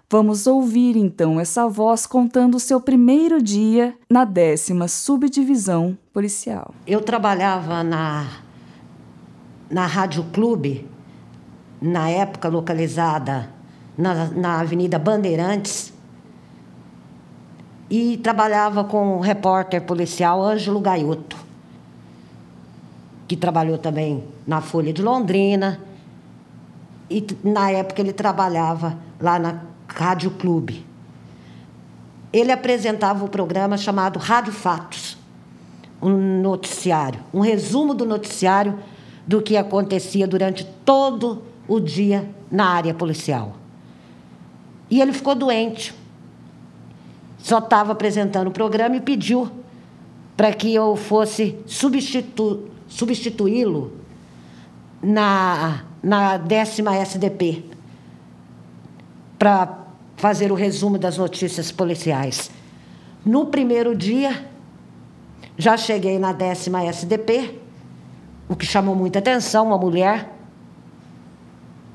Vamos 0.09 0.47
ouvir 0.47 0.97
então 0.97 1.39
essa 1.39 1.69
voz 1.69 2.07
contando 2.07 2.57
o 2.57 2.61
seu 2.61 2.81
primeiro 2.81 3.41
dia 3.41 3.95
na 4.09 4.25
décima 4.25 4.89
subdivisão 4.89 5.97
policial. 6.13 6.75
Eu 6.87 7.01
trabalhava 7.01 7.83
na, 7.83 8.27
na 9.71 9.87
Rádio 9.87 10.25
Clube, 10.33 10.89
na 11.81 12.09
época 12.09 12.49
localizada 12.49 13.53
na, 13.97 14.27
na 14.27 14.61
Avenida 14.61 14.99
Bandeirantes, 14.99 15.93
e 17.89 18.17
trabalhava 18.19 18.85
com 18.85 19.17
o 19.17 19.21
repórter 19.21 19.83
policial 19.83 20.43
Ângelo 20.43 20.81
Gaioto 20.81 21.50
que 23.31 23.37
trabalhou 23.37 23.79
também 23.79 24.25
na 24.45 24.61
Folha 24.61 24.93
de 24.93 25.01
Londrina. 25.01 25.81
E 27.09 27.25
na 27.45 27.71
época 27.71 28.01
ele 28.01 28.13
trabalhava 28.13 28.99
lá 29.21 29.39
na 29.39 29.61
Rádio 29.87 30.33
Clube. 30.33 30.85
Ele 32.33 32.51
apresentava 32.51 33.23
o 33.23 33.27
um 33.27 33.29
programa 33.29 33.77
chamado 33.77 34.19
Rádio 34.19 34.53
Fatos, 34.53 35.17
um 36.03 36.41
noticiário, 36.43 37.21
um 37.33 37.39
resumo 37.39 37.95
do 37.95 38.05
noticiário 38.05 38.81
do 39.25 39.41
que 39.41 39.57
acontecia 39.57 40.27
durante 40.27 40.65
todo 40.85 41.45
o 41.69 41.79
dia 41.79 42.29
na 42.51 42.69
área 42.69 42.93
policial. 42.93 43.53
E 44.91 45.01
ele 45.01 45.13
ficou 45.13 45.37
doente. 45.37 45.95
Só 47.39 47.59
estava 47.59 47.93
apresentando 47.93 48.49
o 48.49 48.51
programa 48.51 48.97
e 48.97 49.01
pediu 49.01 49.49
para 50.37 50.53
que 50.53 50.75
eu 50.75 50.97
fosse 50.97 51.57
substitu 51.65 52.71
substituí-lo 52.91 53.93
na, 55.03 55.85
na 56.03 56.37
décima 56.37 56.97
SDP, 56.97 57.65
para 59.39 59.79
fazer 60.17 60.53
o 60.53 60.55
resumo 60.55 60.99
das 60.99 61.17
notícias 61.17 61.73
policiais. 61.73 62.51
No 63.25 63.47
primeiro 63.47 63.97
dia, 63.97 64.47
já 65.57 65.77
cheguei 65.79 66.19
na 66.19 66.33
décima 66.33 66.85
SDP, 66.85 67.59
o 68.49 68.57
que 68.57 68.67
chamou 68.67 68.95
muita 68.95 69.21
atenção, 69.21 69.69
uma 69.69 69.79
mulher 69.79 70.31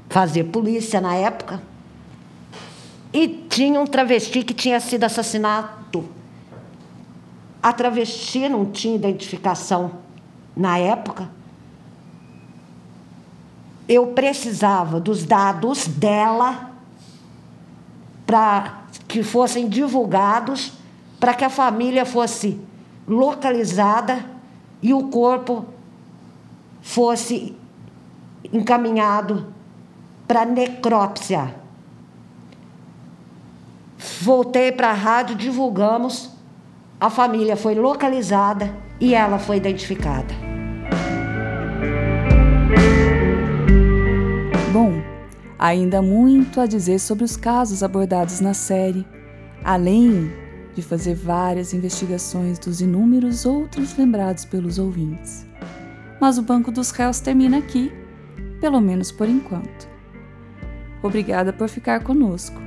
fazer 0.09 0.45
polícia 0.45 1.01
na 1.01 1.13
época. 1.13 1.61
E 3.11 3.27
tinha 3.27 3.79
um 3.79 3.85
travesti 3.85 4.43
que 4.43 4.53
tinha 4.53 4.79
sido 4.79 5.03
assassinado. 5.03 6.09
A 7.61 7.73
travesti 7.73 8.47
não 8.47 8.65
tinha 8.65 8.95
identificação 8.95 10.04
na 10.55 10.77
época. 10.77 11.29
Eu 13.87 14.07
precisava 14.07 14.99
dos 14.99 15.23
dados 15.23 15.87
dela 15.87 16.71
para 18.25 18.81
que 19.07 19.21
fossem 19.21 19.69
divulgados, 19.69 20.73
para 21.19 21.33
que 21.33 21.43
a 21.43 21.49
família 21.49 22.05
fosse 22.05 22.59
localizada 23.07 24.25
e 24.81 24.93
o 24.93 25.09
corpo 25.09 25.65
fosse 26.81 27.55
encaminhado 28.51 29.47
para 30.27 30.45
necrópsia. 30.45 31.55
Voltei 34.21 34.71
para 34.71 34.89
a 34.89 34.93
rádio, 34.93 35.35
divulgamos, 35.35 36.29
a 36.99 37.09
família 37.09 37.55
foi 37.55 37.75
localizada 37.75 38.73
e 38.99 39.13
ela 39.13 39.39
foi 39.39 39.57
identificada. 39.57 40.44
Ainda 45.65 46.01
muito 46.01 46.61
a 46.61 46.67
dizer 46.67 46.99
sobre 46.99 47.23
os 47.23 47.35
casos 47.35 47.81
abordados 47.81 48.39
na 48.39 48.53
série, 48.53 49.05
além 49.63 50.31
de 50.75 50.81
fazer 50.81 51.15
várias 51.15 51.73
investigações 51.73 52.59
dos 52.59 52.81
inúmeros 52.81 53.45
outros 53.45 53.97
lembrados 53.97 54.45
pelos 54.45 54.77
ouvintes. 54.77 55.45
Mas 56.21 56.37
o 56.37 56.43
Banco 56.43 56.71
dos 56.71 56.91
Réus 56.91 57.19
termina 57.19 57.57
aqui, 57.57 57.91
pelo 58.61 58.79
menos 58.79 59.11
por 59.11 59.27
enquanto. 59.27 59.87
Obrigada 61.01 61.51
por 61.51 61.67
ficar 61.67 62.03
conosco. 62.03 62.61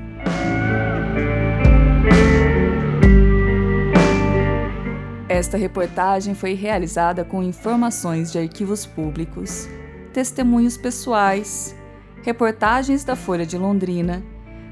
Esta 5.28 5.56
reportagem 5.56 6.34
foi 6.34 6.54
realizada 6.54 7.24
com 7.24 7.42
informações 7.42 8.32
de 8.32 8.38
arquivos 8.38 8.86
públicos, 8.86 9.68
testemunhos 10.12 10.76
pessoais, 10.76 11.77
reportagens 12.22 13.04
da 13.04 13.16
Folha 13.16 13.46
de 13.46 13.56
Londrina 13.56 14.22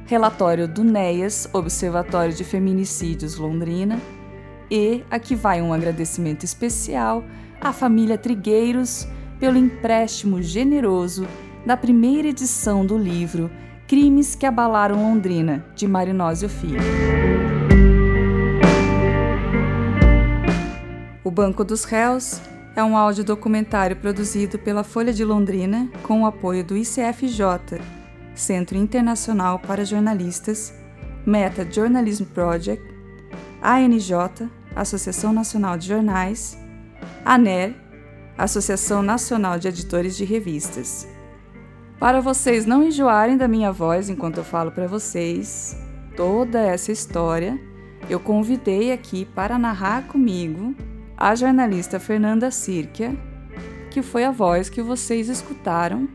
relatório 0.06 0.68
do 0.68 0.84
NEAS, 0.84 1.48
Observatório 1.52 2.32
de 2.32 2.44
Feminicídios 2.44 3.36
Londrina, 3.36 4.00
e 4.70 5.04
aqui 5.10 5.34
vai 5.34 5.60
um 5.60 5.72
agradecimento 5.72 6.44
especial 6.44 7.24
à 7.60 7.72
família 7.72 8.16
Trigueiros 8.16 9.06
pelo 9.38 9.58
empréstimo 9.58 10.40
generoso 10.40 11.26
da 11.66 11.76
primeira 11.76 12.28
edição 12.28 12.86
do 12.86 12.96
livro 12.96 13.50
Crimes 13.88 14.34
que 14.34 14.46
Abalaram 14.46 14.96
Londrina, 14.96 15.64
de 15.74 15.86
Marinósio 15.88 16.48
Filho. 16.48 16.80
O 21.22 21.30
Banco 21.30 21.64
dos 21.64 21.84
Réus 21.84 22.40
é 22.76 22.84
um 22.84 22.94
audiodocumentário 22.94 23.96
produzido 23.96 24.58
pela 24.58 24.84
Folha 24.84 25.10
de 25.10 25.24
Londrina 25.24 25.90
com 26.02 26.22
o 26.22 26.26
apoio 26.26 26.62
do 26.62 26.76
ICFJ, 26.76 27.80
Centro 28.34 28.76
Internacional 28.76 29.58
para 29.58 29.82
Jornalistas, 29.82 30.74
Meta 31.24 31.66
Journalism 31.68 32.24
Project, 32.24 32.84
ANJ, 33.62 34.50
Associação 34.74 35.32
Nacional 35.32 35.78
de 35.78 35.88
Jornais, 35.88 36.58
ANER, 37.24 37.74
Associação 38.36 39.00
Nacional 39.02 39.58
de 39.58 39.68
Editores 39.68 40.14
de 40.14 40.26
Revistas. 40.26 41.08
Para 41.98 42.20
vocês 42.20 42.66
não 42.66 42.82
enjoarem 42.82 43.38
da 43.38 43.48
minha 43.48 43.72
voz 43.72 44.10
enquanto 44.10 44.36
eu 44.36 44.44
falo 44.44 44.70
para 44.70 44.86
vocês 44.86 45.74
toda 46.14 46.60
essa 46.60 46.92
história, 46.92 47.58
eu 48.10 48.20
convidei 48.20 48.92
aqui 48.92 49.24
para 49.24 49.58
narrar 49.58 50.06
comigo 50.08 50.74
a 51.16 51.34
jornalista 51.34 51.98
Fernanda 51.98 52.50
Sirkia, 52.50 53.16
que 53.90 54.02
foi 54.02 54.24
a 54.24 54.30
voz 54.30 54.68
que 54.68 54.82
vocês 54.82 55.28
escutaram 55.28 56.08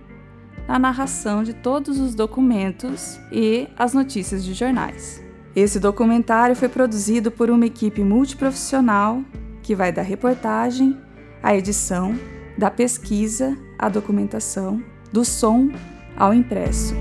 na 0.68 0.78
narração 0.78 1.44
de 1.44 1.54
todos 1.54 2.00
os 2.00 2.14
documentos 2.14 3.20
e 3.32 3.68
as 3.76 3.94
notícias 3.94 4.46
de 4.46 4.54
jornais. 4.54 5.22
Esse 5.56 5.80
documentário 5.80 6.56
foi 6.56 6.70
produzido 6.70 7.32
por 7.32 7.50
uma 7.50 7.66
equipe 7.66 8.04
multiprofissional 8.04 9.24
que 9.64 9.76
vai 9.76 9.92
da 9.92 10.02
reportagem 10.02 10.98
à 11.42 11.56
edição, 11.56 12.16
da 12.58 12.70
pesquisa 12.70 13.58
à 13.78 13.90
documentação, 13.90 14.82
do 15.12 15.26
som 15.26 15.70
ao 16.16 16.34
impresso. 16.34 16.94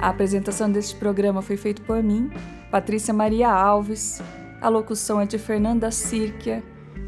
A 0.00 0.08
apresentação 0.08 0.70
deste 0.70 0.96
programa 0.96 1.40
foi 1.40 1.56
feita 1.56 1.82
por 1.82 2.02
mim, 2.02 2.30
Patrícia 2.74 3.14
Maria 3.14 3.52
Alves. 3.52 4.20
A 4.60 4.68
locução 4.68 5.20
é 5.20 5.26
de 5.26 5.38
Fernanda 5.38 5.92
Sirkia 5.92 6.60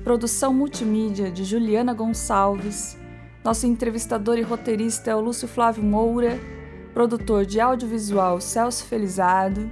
Produção 0.05 0.55
multimídia 0.55 1.28
de 1.28 1.43
Juliana 1.43 1.93
Gonçalves. 1.93 2.97
Nosso 3.43 3.66
entrevistador 3.66 4.38
e 4.38 4.43
roteirista 4.43 5.10
é 5.10 5.16
o 5.16 5.20
Lúcio 5.20 5.48
Flávio 5.48 5.82
Moura. 5.82 6.38
Produtor 6.94 7.44
de 7.44 7.60
audiovisual 7.60 8.40
Celso 8.40 8.84
Felizado. 8.84 9.68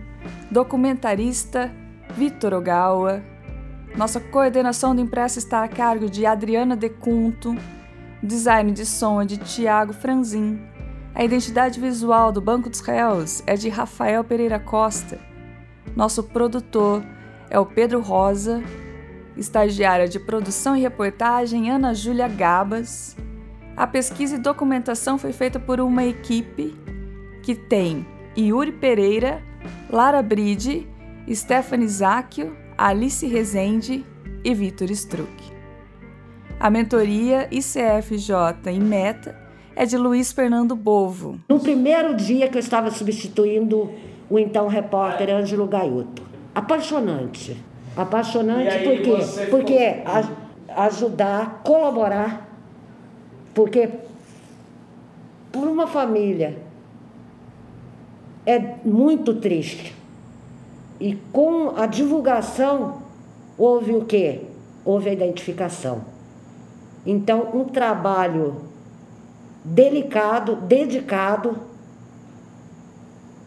Documentarista 0.50 1.70
Vitor 2.16 2.54
Ogawa. 2.54 3.22
Nossa 3.96 4.18
coordenação 4.18 4.96
do 4.96 5.00
impresso 5.00 5.38
está 5.38 5.62
a 5.62 5.68
cargo 5.68 6.10
de 6.10 6.26
Adriana 6.26 6.74
Decunto. 6.74 7.54
Design 8.20 8.72
de 8.72 8.84
som 8.84 9.22
é 9.22 9.24
de 9.24 9.38
Tiago 9.38 9.92
Franzin. 9.92 10.60
A 11.14 11.22
identidade 11.22 11.78
visual 11.78 12.32
do 12.32 12.40
Banco 12.40 12.68
dos 12.68 12.80
Réus 12.80 13.44
é 13.46 13.54
de 13.54 13.68
Rafael 13.68 14.24
Pereira 14.24 14.58
Costa. 14.58 15.32
Nosso 15.96 16.22
produtor 16.22 17.04
é 17.50 17.58
o 17.58 17.66
Pedro 17.66 18.00
Rosa 18.00 18.62
estagiária 19.36 20.08
de 20.08 20.18
produção 20.18 20.76
e 20.76 20.80
reportagem 20.80 21.70
Ana 21.70 21.94
Júlia 21.94 22.28
Gabas. 22.28 23.16
A 23.76 23.86
pesquisa 23.86 24.36
e 24.36 24.38
documentação 24.38 25.18
foi 25.18 25.32
feita 25.32 25.58
por 25.58 25.80
uma 25.80 26.04
equipe 26.04 26.74
que 27.42 27.54
tem 27.54 28.06
Yuri 28.36 28.72
Pereira, 28.72 29.42
Lara 29.90 30.22
Bride, 30.22 30.86
Stephanie 31.30 31.88
Zacchio, 31.88 32.56
Alice 32.78 33.26
Rezende 33.26 34.04
e 34.44 34.54
Vitor 34.54 34.90
Struck. 34.90 35.52
A 36.60 36.70
mentoria 36.70 37.48
ICFJ 37.50 38.70
em 38.70 38.80
Meta 38.80 39.36
é 39.76 39.84
de 39.84 39.96
Luiz 39.96 40.32
Fernando 40.32 40.76
Bovo. 40.76 41.40
No 41.48 41.58
primeiro 41.58 42.14
dia 42.14 42.48
que 42.48 42.56
eu 42.56 42.60
estava 42.60 42.90
substituindo 42.90 43.90
o 44.30 44.38
então 44.38 44.68
repórter 44.68 45.30
Ângelo 45.30 45.66
Gaiuto. 45.66 46.22
Apaixonante 46.54 47.56
Apaixonante 47.96 48.78
por 48.78 49.02
quê? 49.02 49.46
Porque 49.50 50.02
a, 50.04 50.84
ajudar, 50.86 51.60
colaborar. 51.62 52.48
Porque 53.54 53.88
por 55.52 55.68
uma 55.68 55.86
família 55.86 56.58
é 58.44 58.58
muito 58.84 59.34
triste. 59.34 59.94
E 60.98 61.14
com 61.32 61.74
a 61.76 61.86
divulgação 61.86 63.02
houve 63.56 63.92
o 63.92 64.04
quê? 64.04 64.42
Houve 64.84 65.10
a 65.10 65.12
identificação. 65.12 66.02
Então, 67.06 67.50
um 67.54 67.64
trabalho 67.64 68.56
delicado, 69.64 70.56
dedicado 70.56 71.56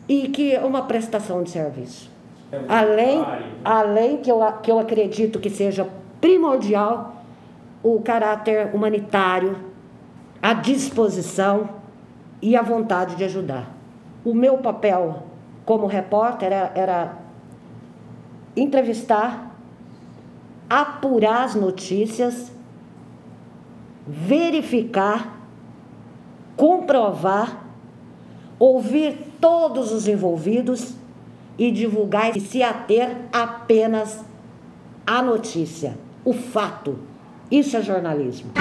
e 0.07 0.27
que 0.29 0.53
é 0.53 0.61
uma 0.63 0.83
prestação 0.83 1.43
de 1.43 1.49
serviço. 1.49 2.09
É 2.51 2.59
além, 2.67 3.25
além 3.63 4.17
que, 4.17 4.31
eu, 4.31 4.39
que 4.63 4.71
eu 4.71 4.79
acredito 4.79 5.39
que 5.39 5.49
seja 5.49 5.87
primordial 6.21 7.15
o 7.83 7.99
caráter 8.01 8.73
humanitário, 8.73 9.57
a 10.41 10.53
disposição 10.53 11.69
e 12.41 12.55
a 12.55 12.61
vontade 12.61 13.15
de 13.15 13.23
ajudar. 13.23 13.69
O 14.23 14.33
meu 14.33 14.57
papel 14.59 15.23
como 15.65 15.85
repórter 15.85 16.51
era, 16.51 16.71
era 16.75 17.17
entrevistar, 18.55 19.51
apurar 20.69 21.43
as 21.43 21.55
notícias, 21.55 22.51
verificar, 24.07 25.37
comprovar, 26.55 27.66
ouvir 28.59 29.17
todos 29.39 29.91
os 29.91 30.07
envolvidos 30.07 30.93
e 31.57 31.71
divulgar 31.71 32.35
e 32.35 32.39
se 32.39 32.61
ater 32.61 33.17
apenas 33.31 34.23
à 35.05 35.21
notícia, 35.21 35.97
o 36.23 36.33
fato. 36.33 36.99
Isso 37.49 37.77
é 37.77 37.81
jornalismo. 37.81 38.51